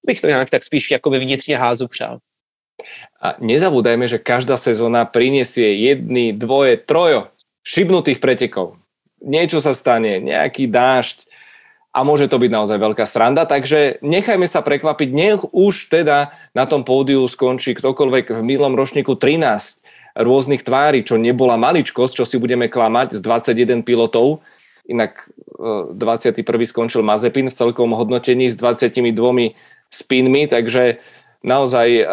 [0.05, 2.19] bych to nějak tak spíš jako vnitřně házu přál.
[3.21, 7.27] A nezabúdajme, že každá sezóna priniesie jedny, dvoje, trojo
[7.67, 8.79] šibnutých pretekov.
[9.19, 11.27] Niečo sa stane, nejaký dážď
[11.91, 16.63] a môže to byť naozaj veľká sranda, takže nechajme sa prekvapiť, nech už teda na
[16.63, 19.78] tom pódiu skončí ktokoľvek v milom ročníku 13
[20.19, 24.43] rôznych tvári, čo nebola maličkosť, čo si budeme klamať z 21 pilotov.
[24.85, 25.25] Inak
[25.95, 26.35] 21.
[26.35, 28.99] E, skončil Mazepin v celkovom hodnotení s 22
[29.89, 30.99] spinmi, takže
[31.41, 32.03] naozaj e,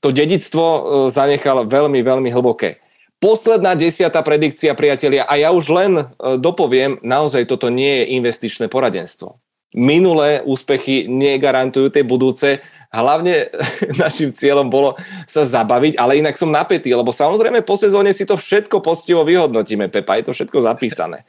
[0.00, 0.80] to dedictvo e,
[1.12, 2.80] zanechal veľmi, veľmi hlboké.
[3.16, 5.92] Posledná desiatá predikcia, priatelia, a ja už len
[6.36, 9.40] dopoviem, naozaj toto nie je investičné poradenstvo.
[9.72, 12.60] Minulé úspechy negarantujú tie budúce,
[12.92, 13.50] hlavne
[14.02, 14.94] našim cieľom bolo
[15.26, 19.90] sa zabaviť, ale inak som napätý, lebo samozrejme po sezóne si to všetko poctivo vyhodnotíme,
[19.90, 21.26] Pepa, je to všetko zapísané.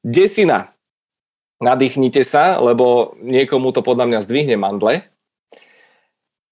[0.00, 0.72] Desina.
[1.56, 5.08] Nadýchnite sa, lebo niekomu to podľa mňa zdvihne mandle.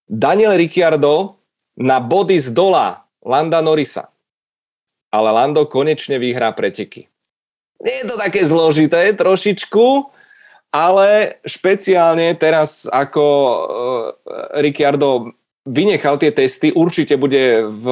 [0.08, 1.36] Daniel Ricciardo
[1.76, 4.08] na body z dola Landa Norisa.
[5.12, 7.12] Ale Lando konečne vyhrá preteky.
[7.84, 10.13] Nie je to také zložité trošičku,
[10.74, 13.58] ale špeciálne teraz, ako uh,
[14.58, 15.30] Ricciardo
[15.62, 17.86] vynechal tie testy, určite bude v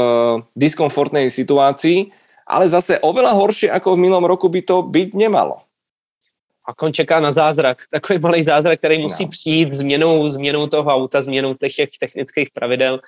[0.58, 2.10] diskomfortnej situácii,
[2.42, 5.62] ale zase oveľa horšie ako v minulom roku by to byť nemalo.
[6.62, 9.30] A on čeká na zázrak, takový malý zázrak, který musí no.
[9.30, 13.00] přijít změnou, změnou toho auta, změnou těch technických pravidel,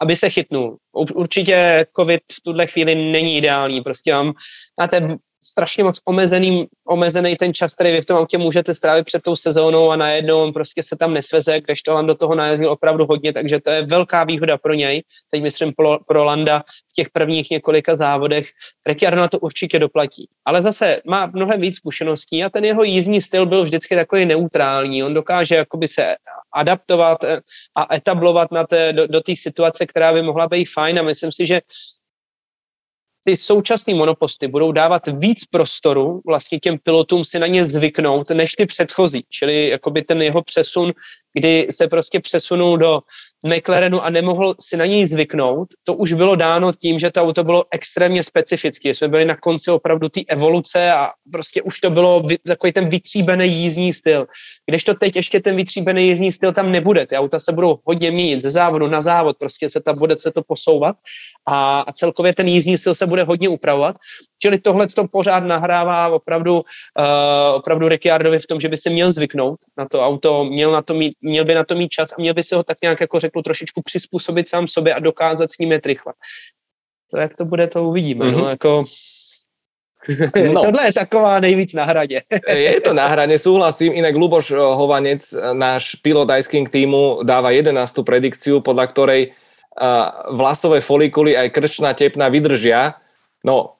[0.00, 0.76] aby se chytnul.
[0.92, 4.32] Určitě COVID v tuhle chvíli není ideální, prostě mám,
[4.80, 9.22] máte strašně moc omezený, omezený ten čas, který vy v tom autě můžete strávit před
[9.22, 13.06] tou sezónou a najednou on prostě se tam nesveze, když to do toho najezdil opravdu
[13.06, 15.02] hodně, takže to je velká výhoda pro něj.
[15.30, 18.48] Teď myslím pro, pro Landa v těch prvních několika závodech.
[18.86, 20.28] Ricciardo na to určitě doplatí.
[20.44, 25.04] Ale zase má mnohem víc zkušeností a ten jeho jízdní styl byl vždycky takový neutrální.
[25.04, 26.16] On dokáže jakoby se
[26.52, 27.18] adaptovat
[27.74, 31.32] a etablovat na té, do, do té situace, která by mohla být fajn a myslím
[31.32, 31.60] si, že
[33.28, 38.52] ty současné monoposty budou dávat víc prostoru vlastně těm pilotům si na ně zvyknout, než
[38.52, 40.92] ty předchozí, čili jakoby ten jeho přesun,
[41.32, 43.00] kdy se prostě přesunul do
[43.42, 47.44] McLarenu a nemohl si na něj zvyknout, to už bylo dáno tím, že to auto
[47.44, 48.94] bylo extrémně specifické.
[48.94, 53.52] Jsme byli na konci opravdu té evoluce a prostě už to bylo takový ten vytříbený
[53.52, 54.26] jízdní styl.
[54.66, 58.10] Když to teď ještě ten vytříbený jízdní styl tam nebude, ty auta se budou hodně
[58.10, 60.96] měnit ze závodu na závod, prostě se tam bude se to posouvat
[61.46, 63.96] a, a celkově ten jízdní styl se bude hodně upravovat.
[64.42, 66.64] Čili tohle to pořád nahrává opravdu, uh,
[67.54, 70.94] opravdu Ricciardovi v tom, že by se měl zvyknout na to auto, měl, na to
[70.94, 73.20] mít, měl by na to mít čas a měl by se ho tak nějak, jako
[73.28, 76.12] řeknu, trošičku přizpůsobit sám sobě a dokázat s ním jet rychle.
[77.10, 78.24] To, jak to bude, to uvidíme.
[78.24, 78.32] Mm-hmm.
[78.32, 78.48] No, mhm.
[78.48, 78.84] jako,
[80.52, 80.64] No.
[80.64, 82.22] Tohle je taková nejvíc na hradě.
[82.48, 83.92] je to na hradě, súhlasím.
[83.92, 87.76] Inak Luboš Hovanec, náš pilot Ice King týmu, dáva 11.
[88.04, 89.22] predikciu, podľa ktorej
[90.34, 92.98] vlasové folikuly aj krčná tepna vydržia.
[93.46, 93.78] No,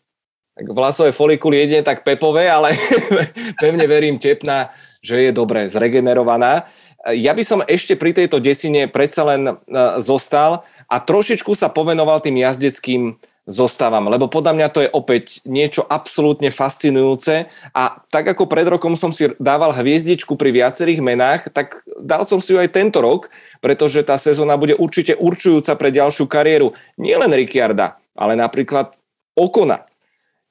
[0.62, 2.78] vlasové folikuly jedine tak pepové, ale
[3.62, 4.70] pevne verím tepna,
[5.02, 6.70] že je dobre zregenerovaná.
[7.14, 9.55] Ja by som ešte pri tejto desine predsa len e,
[10.02, 13.16] zostal a trošičku sa povenoval tým jazdeckým
[13.48, 17.82] zostávam, lebo podľa mňa to je opäť niečo absolútne fascinujúce a
[18.12, 22.52] tak ako pred rokom som si dával hviezdičku pri viacerých menách, tak dal som si
[22.52, 23.32] ju aj tento rok,
[23.64, 28.93] pretože tá sezóna bude určite určujúca pre ďalšiu kariéru nielen Ricciarda, ale napríklad
[29.32, 29.89] Okona,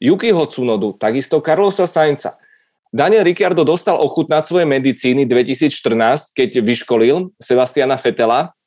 [0.01, 2.41] Yukiho Tsunodu, takisto Carlosa Sainca.
[2.97, 8.57] Daniel Ricciardo dostal ochutnať svoje medicíny 2014, keď vyškolil Sebastiana Fetela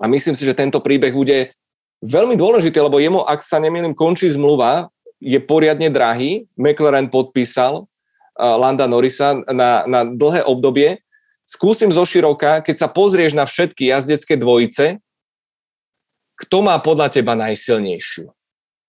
[0.00, 1.52] a myslím si, že tento príbeh bude
[2.00, 4.88] veľmi dôležitý, lebo jemu, ak sa nemýlim, končí zmluva,
[5.20, 6.48] je poriadne drahý.
[6.56, 11.04] McLaren podpísal uh, Landa Norrisa na, na dlhé obdobie.
[11.44, 15.04] Skúsim zo široka, keď sa pozrieš na všetky jazdecké dvojice,
[16.48, 18.32] kto má podľa teba najsilnejšiu?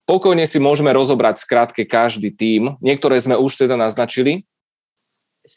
[0.07, 2.79] Pokojne si môžeme rozobrať skrátke každý tým.
[2.79, 4.47] Niektoré sme už teda naznačili.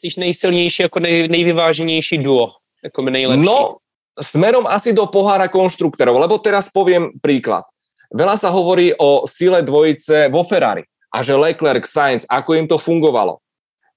[0.01, 2.57] Myslíš nejsilnější jako nej, nejvyváženější duo?
[2.83, 3.45] Jako nejlepší?
[3.45, 3.77] No,
[4.21, 7.69] smerom asi do pohára konštruktorov, lebo teraz poviem príklad.
[8.09, 10.81] Veľa sa hovorí o sile dvojice vo Ferrari
[11.13, 13.45] a že Leclerc, Sainz, ako im to fungovalo.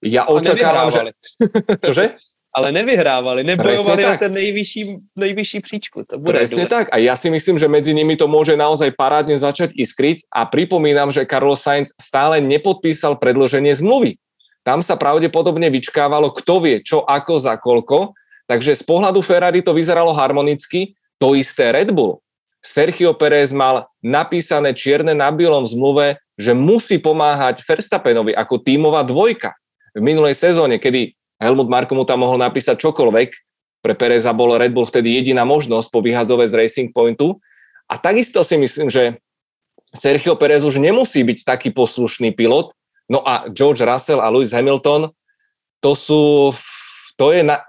[0.04, 1.16] Ja očakávam, že...
[1.80, 2.04] Čože?
[2.54, 4.82] ale nevyhrávali, nebojovali o ten nejvyšší,
[5.16, 6.04] nejvyšší příčku.
[6.06, 6.92] To bude Presne tak.
[6.94, 11.10] A ja si myslím, že medzi nimi to môže naozaj parádne začať iskryť a pripomínam,
[11.10, 14.22] že Carlos Sainz stále nepodpísal predloženie zmluvy.
[14.64, 18.16] Tam sa pravdepodobne vyčkávalo, kto vie čo, ako, za koľko.
[18.48, 20.96] Takže z pohľadu Ferrari to vyzeralo harmonicky.
[21.20, 22.24] To isté Red Bull.
[22.64, 29.52] Sergio Perez mal napísané čierne na bielom zmluve, že musí pomáhať Verstappenovi ako tímová dvojka.
[29.92, 33.30] V minulej sezóne, kedy Helmut Marko mu tam mohol napísať čokoľvek.
[33.84, 37.36] Pre Pereza bol Red Bull vtedy jediná možnosť po vyhadzove z Racing Pointu.
[37.84, 39.20] A takisto si myslím, že
[39.92, 42.72] Sergio Perez už nemusí byť taký poslušný pilot.
[43.08, 45.12] No a George Russell a Lewis Hamilton,
[45.80, 46.52] to sú,
[47.20, 47.60] to je na,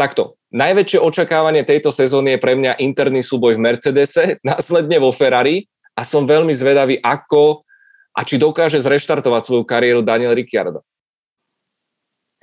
[0.00, 0.40] takto.
[0.50, 6.02] Najväčšie očakávanie tejto sezóny je pre mňa interný súboj v Mercedese, následne vo Ferrari a
[6.02, 7.62] som veľmi zvedavý, ako
[8.16, 10.82] a či dokáže zreštartovať svoju kariéru Daniel Ricciardo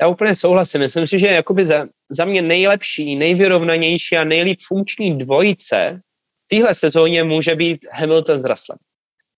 [0.01, 0.81] já úplně souhlasím.
[0.81, 6.01] Myslím si, že jakoby za, za mě nejlepší, nejvyrovnanější a nejlíp funkční dvojice
[6.45, 8.79] v téhle sezóně může být Hamilton s Russellem.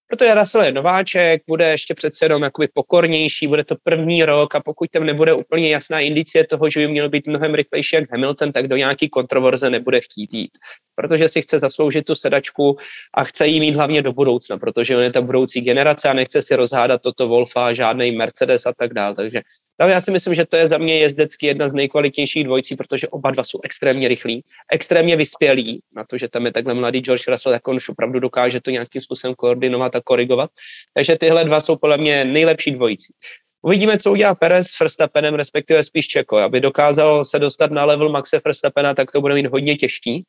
[0.10, 4.60] Protože Russell je nováček, bude ještě přece jenom jakoby pokornější, bude to první rok a
[4.60, 8.52] pokud tam nebude úplně jasná indicie toho, že by měl být mnohem rychlejší jak Hamilton,
[8.52, 10.52] tak do nějaký kontroverze nebude chtít jít.
[10.96, 12.78] Protože si chce zasloužit tu sedačku
[13.14, 16.44] a chce jí mít hlavně do budoucna, protože on je ta budoucí generace a nechce
[16.44, 19.16] si rozhádat toto Wolfa, žádný Mercedes a tak dále.
[19.16, 19.42] Takže
[19.80, 23.08] ale já si myslím, že to je za mě jezdecky jedna z nejkvalitnějších dvojcí, protože
[23.08, 27.28] oba dva jsou extrémně rychlí, extrémně vyspělí na to, že tam je takhle mladý George
[27.28, 30.50] Russell, tak on už opravdu dokáže to nějakým způsobem koordinovat a korigovat.
[30.94, 33.14] Takže tyhle dva jsou podle mě nejlepší dvojicí.
[33.62, 36.38] Uvidíme, co udělá Perez s Verstappenem, respektive spíš Čeko.
[36.38, 40.24] Aby dokázal se dostat na level Maxe Verstappena, tak to bude mít hodně těžký.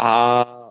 [0.00, 0.65] A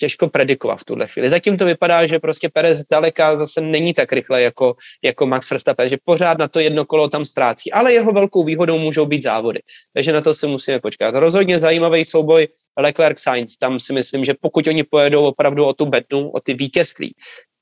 [0.00, 1.30] těžko predikovat v tuhle chvíli.
[1.30, 5.88] Zatím to vypadá, že prostě Perez zdaleka zase není tak rychle jako, jako Max Verstappen,
[5.88, 9.60] že pořád na to jedno kolo tam ztrácí, ale jeho velkou výhodou můžou být závody.
[9.94, 11.14] Takže na to si musíme počkat.
[11.14, 12.48] Rozhodně zajímavý souboj
[12.80, 13.60] Leclerc-Sainz.
[13.60, 17.14] Tam si myslím, že pokud oni pojedou opravdu o tu bednu, o ty vítězství,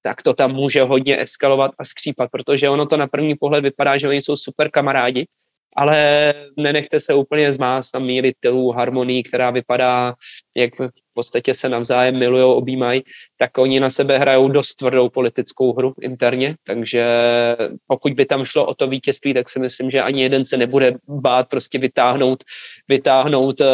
[0.03, 3.99] tak to tam může hodně eskalovat a skřípat, protože ono to na první pohled vypadá,
[3.99, 5.27] že oni jsou super kamarádi,
[5.77, 10.15] ale nenechte se úplně zmást a mílit tu harmonii, která vypadá,
[10.57, 13.03] jak v podstatě se navzájem milují, objímají,
[13.37, 17.07] tak oni na sebe hrajou dost tvrdou politickou hru interně, takže
[17.87, 20.95] pokud by tam šlo o to vítězství, tak si myslím, že ani jeden se nebude
[21.09, 22.45] bát prostě vytáhnout,
[22.89, 23.67] vytáhnout uh,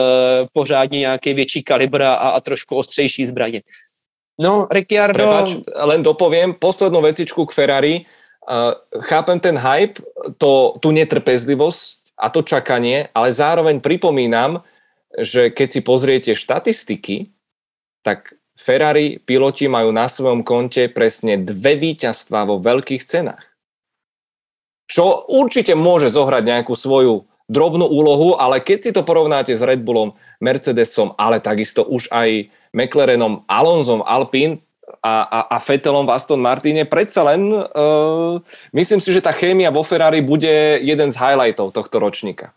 [0.52, 3.62] pořádně nějaký větší kalibr a, a trošku ostřejší zbraně.
[4.40, 5.14] No, Ricciardo...
[5.14, 8.02] Prepač, len dopoviem poslednú vecičku k Ferrari.
[9.08, 10.04] Chápem ten hype,
[10.36, 14.60] to, tú netrpezlivosť a to čakanie, ale zároveň pripomínam,
[15.16, 17.32] že keď si pozriete štatistiky,
[18.04, 23.42] tak Ferrari piloti majú na svojom konte presne dve víťazstva vo veľkých cenách.
[24.86, 29.80] Čo určite môže zohrať nejakú svoju drobnú úlohu, ale keď si to porovnáte s Red
[29.84, 34.60] Bullom, Mercedesom, ale takisto už aj McLarenom, Alonzom, Alpine
[35.02, 38.40] a, a, a Vettelom v Aston Martine, predsa len uh,
[38.72, 42.52] myslím si, že tá chémia vo Ferrari bude jeden z highlightov tohto ročníka.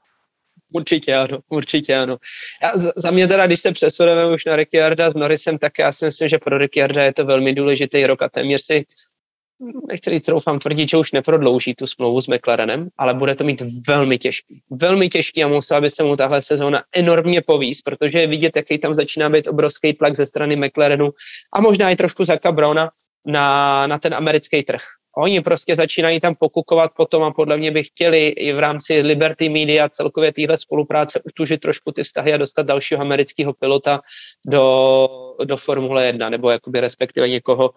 [0.73, 2.17] Určitě ano, určitě ano.
[2.63, 6.05] Já, za mě teda, když se přesuneme už na Ricciarda s Norrisem, tak já si
[6.05, 8.85] myslím, že pro Ricciarda je to velmi důležitý rok a téměř si
[9.87, 14.17] nechci troufám tvrdit, že už neprodlouží tu smlouvu s McLarenem, ale bude to mít velmi
[14.17, 14.61] těžký.
[14.69, 18.77] Velmi těžký a musela by se mu tahle sezóna enormně povíst, protože je vidět, jaký
[18.77, 21.09] tam začíná být obrovský tlak ze strany McLarenu
[21.53, 22.91] a možná i trošku za Cabrona
[23.25, 24.81] na, na ten americký trh.
[25.17, 29.49] Oni prostě začínají tam pokukovat potom a podle mě by chtěli i v rámci Liberty
[29.49, 34.01] Media celkově téhle spolupráce utužit trošku ty vztahy a dostat dalšího amerického pilota
[34.45, 35.07] do,
[35.43, 37.69] do Formule 1, nebo jakoby respektive někoho,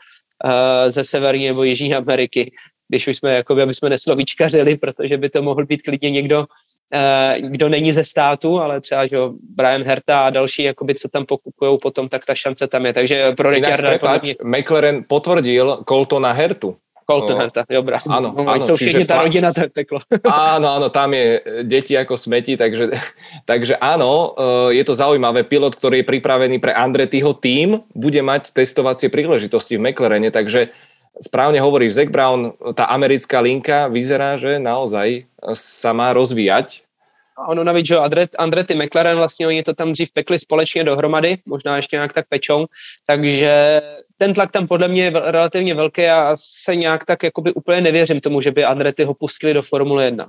[0.44, 2.52] uh, ze Severní nebo Jižní Ameriky,
[2.88, 7.48] když už jsme, jakoby, aby jsme neslovíčkařili, protože by to mohl být klidně někdo, uh,
[7.50, 9.16] kdo není ze státu, ale třeba že
[9.56, 12.92] Brian Herta a další, jakoby, co tam pokukují potom, tak ta šance tam je.
[12.92, 13.50] Takže pro.
[13.76, 16.76] Prepáč, McLaren potvrdil Coltona Hertu.
[17.10, 17.98] Colton no, dobrá.
[18.06, 18.62] Áno, no, áno.
[18.62, 19.98] Sú všichni tá rodina, tak peklo.
[20.30, 22.94] Áno, áno, tam je deti ako smeti, takže,
[23.50, 24.34] takže áno,
[24.70, 25.42] eh, je to zaujímavé.
[25.42, 30.70] Pilot, ktorý je pripravený pre Andretyho tým, bude mať testovacie príležitosti v McLarene, takže
[31.18, 35.26] správne hovoríš, Zack Brown, tá americká linka vyzerá, že naozaj
[35.56, 36.86] sa má rozvíjať
[37.48, 41.76] ono navíc, že Andret, Andretti McLaren vlastně oni to tam dřív pekli společně dohromady, možná
[41.76, 42.66] ještě nějak tak pečou,
[43.06, 43.80] takže
[44.16, 48.20] ten tlak tam podle mě je relativně velký a se nějak tak jakoby úplně nevěřím
[48.20, 50.28] tomu, že by Andretti ho pustili do Formule 1.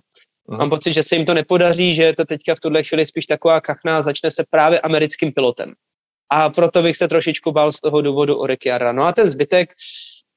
[0.49, 0.57] Aha.
[0.57, 3.25] Mám pocit, že se jim to nepodaří, že je to teďka v tuhle chvíli spíš
[3.25, 5.73] taková kachna a začne se právě americkým pilotem.
[6.29, 8.91] A proto bych se trošičku bál z toho důvodu o Ricciarda.
[8.91, 9.69] No a ten zbytek,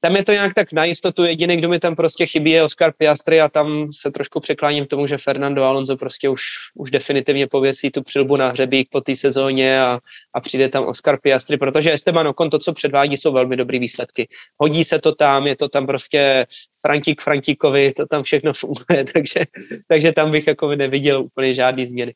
[0.05, 1.23] tam je to nějak tak na jistotu.
[1.23, 5.07] Jediný, kdo mi tam prostě chybí, je Oscar Piastri a tam se trošku překláním tomu,
[5.07, 6.41] že Fernando Alonso prostě už,
[6.75, 9.99] už definitivně pověsí tu přilbu na hřebík po té sezóně a,
[10.33, 14.27] a přijde tam Oscar Piastri, protože Esteban Ocon to, co předvádí, jsou velmi dobré výsledky.
[14.61, 16.45] Hodí se to tam, je to tam prostě
[16.85, 19.39] Frantík Frantíkovi, to tam všechno funguje, takže,
[19.87, 22.13] takže tam bych jako neviděl úplně žádný změny.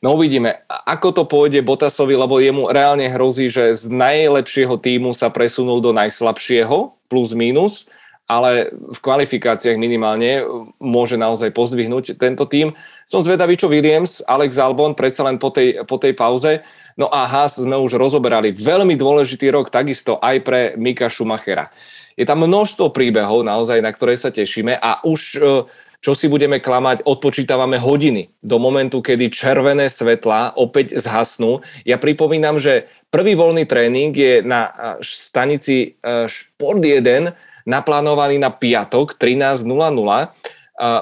[0.00, 5.28] No uvidíme, ako to pôjde Botasovi, lebo jemu reálne hrozí, že z najlepšieho týmu sa
[5.28, 7.86] presunul do najslabšieho, plus minus,
[8.26, 10.42] ale v kvalifikáciách minimálne
[10.82, 12.74] môže naozaj pozdvihnúť tento tým.
[13.06, 16.66] Som zvedavý, čo Williams, Alex Albon, predsa len po tej, po tej pauze.
[16.98, 18.50] No a Haas sme už rozoberali.
[18.50, 21.70] Veľmi dôležitý rok takisto aj pre Mika Schumachera.
[22.18, 25.68] Je tam množstvo príbehov naozaj, na ktoré sa tešíme a už uh,
[26.04, 31.64] čo si budeme klamať, odpočítavame hodiny do momentu, kedy červené svetlá opäť zhasnú.
[31.88, 35.94] Ja pripomínam, že prvý voľný tréning je na stanici
[36.26, 39.62] Šport 1 naplánovaný na piatok 13.00.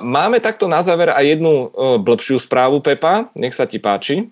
[0.05, 1.73] Máme takto na záver aj jednu
[2.05, 3.33] blbšiu správu, Pepa.
[3.33, 4.29] Nech sa ti páči.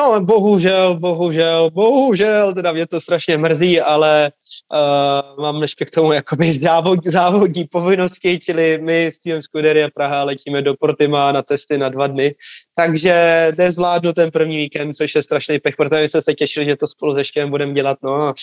[0.00, 4.32] No, bohužel, bohužel, bohužel, teda mě to strašně mrzí, ale
[4.72, 10.24] uh, mám ještě k tomu jakoby závod, závodní povinnosti, čili my s týmem Scuderia Praha
[10.24, 12.34] letíme do Portima na testy na dva dny,
[12.74, 16.86] takže nezvládnu ten první víkend, což je strašný pech, protože jsme se těšili, že to
[16.86, 18.34] spolu se Štěm budeme dělat, no.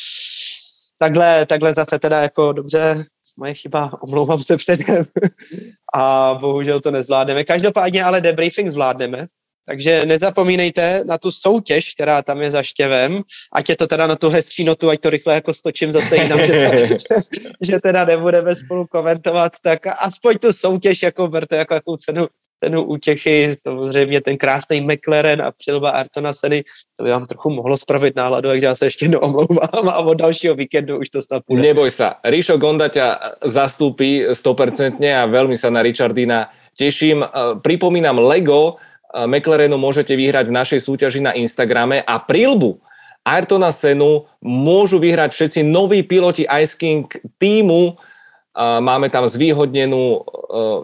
[0.98, 3.06] Takhle, takhle zase teda jako dobře,
[3.38, 5.06] moje chyba, omlouvám se předem
[5.96, 7.44] a bohužel to nezvládneme.
[7.44, 9.28] Každopádně ale debriefing zvládneme,
[9.68, 13.22] takže nezapomínejte na tu soutěž, která tam je za štěvem,
[13.53, 16.39] ať je to teda na tu hezčí notu, ať to rychle jako stočím zase jinam,
[16.45, 16.69] že,
[17.10, 17.15] to,
[17.61, 22.27] že teda nebudeme spolu komentovat, tak aspoň tu soutěž jako berte jako jakou cenu,
[22.64, 26.64] cenu útěchy, samozřejmě ten krásný McLaren a přilba Artona Seny,
[26.95, 30.14] to by vám trochu mohlo spravit náladu, takže já se ještě jednou omlouvám a od
[30.14, 31.61] dalšího víkendu už to snad půjde.
[31.61, 37.26] Neboj sa, Rišo Gonda ťa zastúpi 100% a veľmi sa na Richardina teším.
[37.65, 38.77] Pripomínam Lego,
[39.14, 42.84] McLarenu môžete vyhrať v našej súťaži na Instagrame a prílbu
[43.28, 48.00] Ayrtona Senu môžu vyhrať všetci noví piloti Ice King týmu.
[48.58, 50.20] Máme tam zvýhodnenú, e,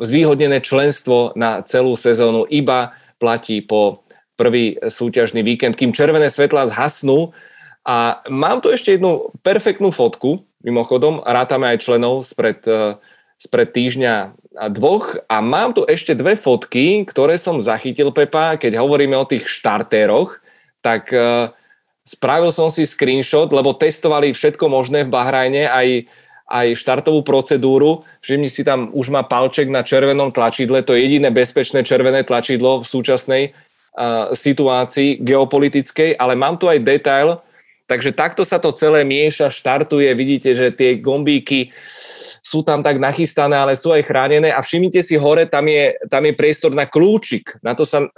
[0.03, 2.45] zvýhodnené členstvo na celú sezónu.
[2.51, 4.05] Iba platí po
[4.35, 7.31] prvý súťažný víkend, kým červené svetlá zhasnú.
[7.87, 12.99] A mám tu ešte jednu perfektnú fotku, mimochodom, rátame aj členov spred, e,
[13.39, 15.17] spred týždňa dvoch.
[15.25, 20.37] A mám tu ešte dve fotky, ktoré som zachytil, Pepa, keď hovoríme o tých štartéroch,
[20.85, 21.49] tak uh,
[22.05, 26.05] spravil som si screenshot, lebo testovali všetko možné v Bahrajne, aj,
[26.51, 28.05] aj štartovú procedúru.
[28.21, 32.83] Všimni si tam, už má palček na červenom tlačidle, to je jediné bezpečné červené tlačidlo
[32.83, 37.41] v súčasnej uh, situácii geopolitickej, ale mám tu aj detail,
[37.89, 41.73] takže takto sa to celé mieša, štartuje, vidíte, že tie gombíky
[42.43, 46.27] sú tam tak nachystané, ale sú aj chránené a všimnite si hore, tam je, tam
[46.27, 47.55] je priestor na kľúčik.
[47.63, 48.09] Na to sa uh,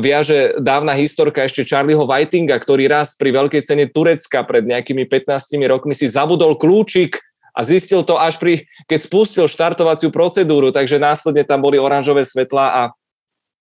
[0.00, 5.60] viaže dávna historka ešte Charlieho Whitinga, ktorý raz pri veľkej cene Turecka pred nejakými 15
[5.68, 7.20] rokmi si zabudol kľúčik
[7.52, 12.66] a zistil to až pri, keď spustil štartovaciu procedúru, takže následne tam boli oranžové svetlá
[12.72, 12.82] a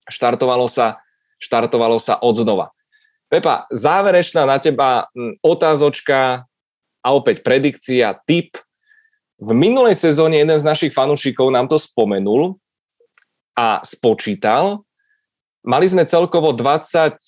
[0.08, 1.04] štartovalo sa,
[1.44, 2.72] štartovalo sa od znova.
[3.28, 5.08] Pepa, záverečná na teba
[5.44, 6.48] otázočka
[7.00, 8.60] a opäť predikcia, tip.
[9.42, 12.62] V minulej sezóne jeden z našich fanúšikov nám to spomenul
[13.58, 14.86] a spočítal,
[15.62, 17.22] Mali sme celkovo 24,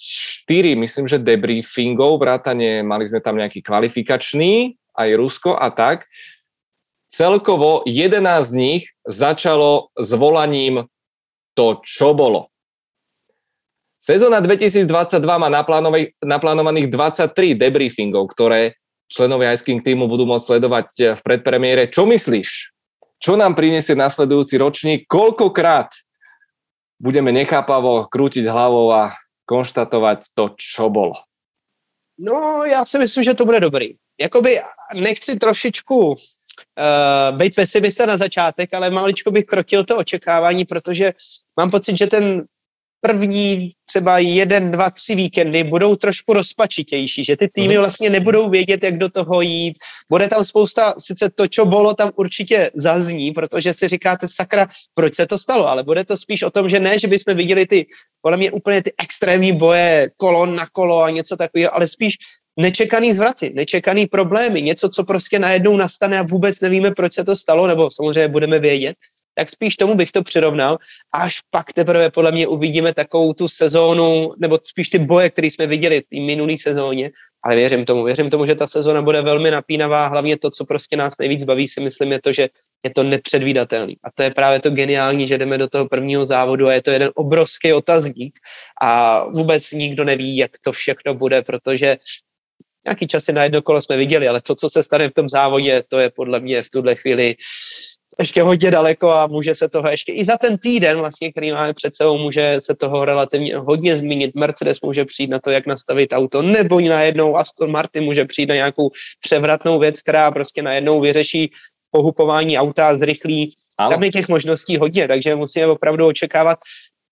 [0.73, 6.09] myslím, že debriefingov, vrátane, mali sme tam nejaký kvalifikačný, aj Rusko a tak.
[7.13, 10.89] Celkovo 11 z nich začalo s volaním
[11.53, 12.49] to, čo bolo.
[14.01, 15.47] Sezóna 2022 má
[16.25, 18.81] naplánovaných 23 debriefingov, ktoré
[19.13, 21.85] členovia Ice King týmu budú môcť sledovať v predpremiére.
[21.93, 22.73] Čo myslíš?
[23.21, 25.05] Čo nám priniesie nasledujúci ročník?
[25.05, 25.93] Koľkokrát
[26.97, 29.13] budeme nechápavo krútiť hlavou a
[29.45, 31.15] konštatovať to, čo bolo.
[32.19, 33.95] No, já si myslím, že to bude dobrý.
[34.19, 34.61] Jakoby
[34.93, 36.15] nechci trošičku uh,
[37.37, 41.13] být pesimista na začátek, ale maličko bych krotil to očekávání, protože
[41.57, 42.45] mám pocit, že ten
[43.05, 47.77] první třeba jeden, dva, tři víkendy budou trošku rozpačitější, že ty týmy mhm.
[47.77, 49.75] vlastně nebudou vědět, jak do toho jít.
[50.09, 55.15] Bude tam spousta, sice to, co bylo, tam určitě zazní, protože si říkáte, sakra, proč
[55.15, 57.85] se to stalo, ale bude to spíš o tom, že ne, že bychom viděli ty,
[58.21, 62.15] podle mě úplně ty extrémní boje kolon na kolo a něco takového, ale spíš
[62.57, 67.35] nečekaný zvraty, nečekaný problémy, něco, co prostě najednou nastane a vůbec nevíme, proč se to
[67.35, 68.95] stalo, nebo samozřejmě budeme vědět,
[69.35, 70.77] tak spíš tomu bych to přirovnal.
[71.13, 75.67] Až pak teprve podle mě uvidíme takovou tu sezónu, nebo spíš ty boje, které jsme
[75.67, 77.11] viděli v minulý sezóně,
[77.43, 80.97] ale věřím tomu, věřím tomu, že ta sezóna bude velmi napínavá, hlavně to, co prostě
[80.97, 82.49] nás nejvíc baví, si myslím, je to, že
[82.83, 83.97] je to nepředvídatelný.
[84.03, 86.91] A to je právě to geniální, že jdeme do toho prvního závodu a je to
[86.91, 88.39] jeden obrovský otazník
[88.81, 91.97] a vůbec nikdo neví, jak to všechno bude, protože
[92.85, 95.83] nějaký časy na jedno kolo jsme viděli, ale to, co se stane v tom závodě,
[95.87, 97.35] to je podle mě v tuhle chvíli
[98.19, 101.73] ještě hodně daleko a může se toho ještě i za ten týden, vlastně, který máme
[101.73, 104.35] před sebou, může se toho relativně hodně zmínit.
[104.35, 108.55] Mercedes může přijít na to, jak nastavit auto, nebo najednou Aston Martin může přijít na
[108.55, 108.89] nějakou
[109.21, 111.51] převratnou věc, která prostě najednou vyřeší
[111.91, 113.55] pohupování auta, zrychlí.
[113.77, 113.89] Ano.
[113.91, 116.59] Tam je těch možností hodně, takže musíme opravdu očekávat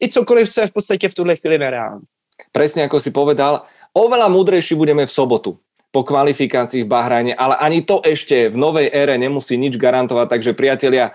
[0.04, 2.06] i cokoliv, co je v podstatě v tuhle chvíli nereálné.
[2.50, 5.62] Presne ako si povedal, oveľa múdrejší budeme v sobotu
[5.92, 10.56] po kvalifikácii v Bahrajne, ale ani to ešte v novej ére nemusí nič garantovať, takže
[10.56, 11.12] priatelia,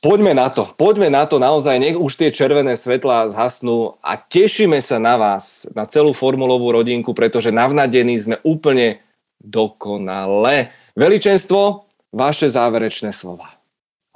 [0.00, 4.80] poďme na to, poďme na to naozaj, nech už tie červené svetlá zhasnú a tešíme
[4.80, 9.04] sa na vás, na celú formulovú rodinku, pretože navnadení sme úplne
[9.36, 10.72] dokonale.
[10.96, 13.57] Veličenstvo, vaše záverečné slova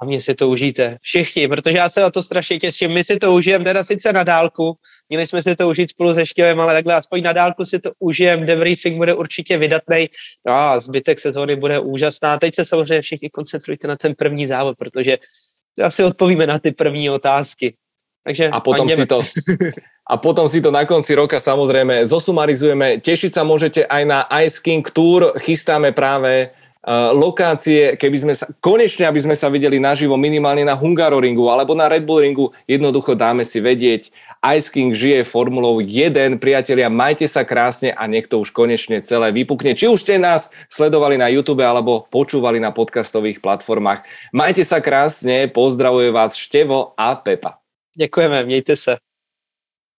[0.03, 0.97] hlavně si to užijte.
[1.01, 2.91] Všichni, protože já se na to strašně těším.
[2.91, 4.75] My si to užijeme teda sice na dálku,
[5.09, 7.91] měli jsme si to užít spolu se Štěvem, ale takhle aspoň na dálku si to
[7.99, 8.45] užijeme.
[8.45, 10.09] Debriefing bude určitě vydatný
[10.47, 12.39] no a zbytek sezóny bude úžasná.
[12.39, 15.17] Teď se samozřejmě všichni koncentrujte na ten první závod, protože
[15.83, 17.73] asi odpovíme na ty první otázky.
[18.23, 19.21] Takže a potom si to
[20.09, 23.03] a potom si to na konci roka samozrejme zosumarizujeme.
[23.03, 25.35] Tešiť sa môžete aj na Ice King Tour.
[25.43, 26.55] Chystáme práve
[27.15, 31.87] lokácie, keby sme sa, konečne, aby sme sa videli naživo minimálne na Hungaroringu alebo na
[31.87, 34.11] Red Bull ringu, jednoducho dáme si vedieť.
[34.43, 36.35] Ice King žije Formulou 1.
[36.35, 39.71] Priatelia, majte sa krásne a nech to už konečne celé vypukne.
[39.71, 44.03] Či už ste nás sledovali na YouTube alebo počúvali na podcastových platformách.
[44.35, 47.63] Majte sa krásne, pozdravuje vás Števo a Pepa.
[47.95, 49.12] Děkujeme, mějte se.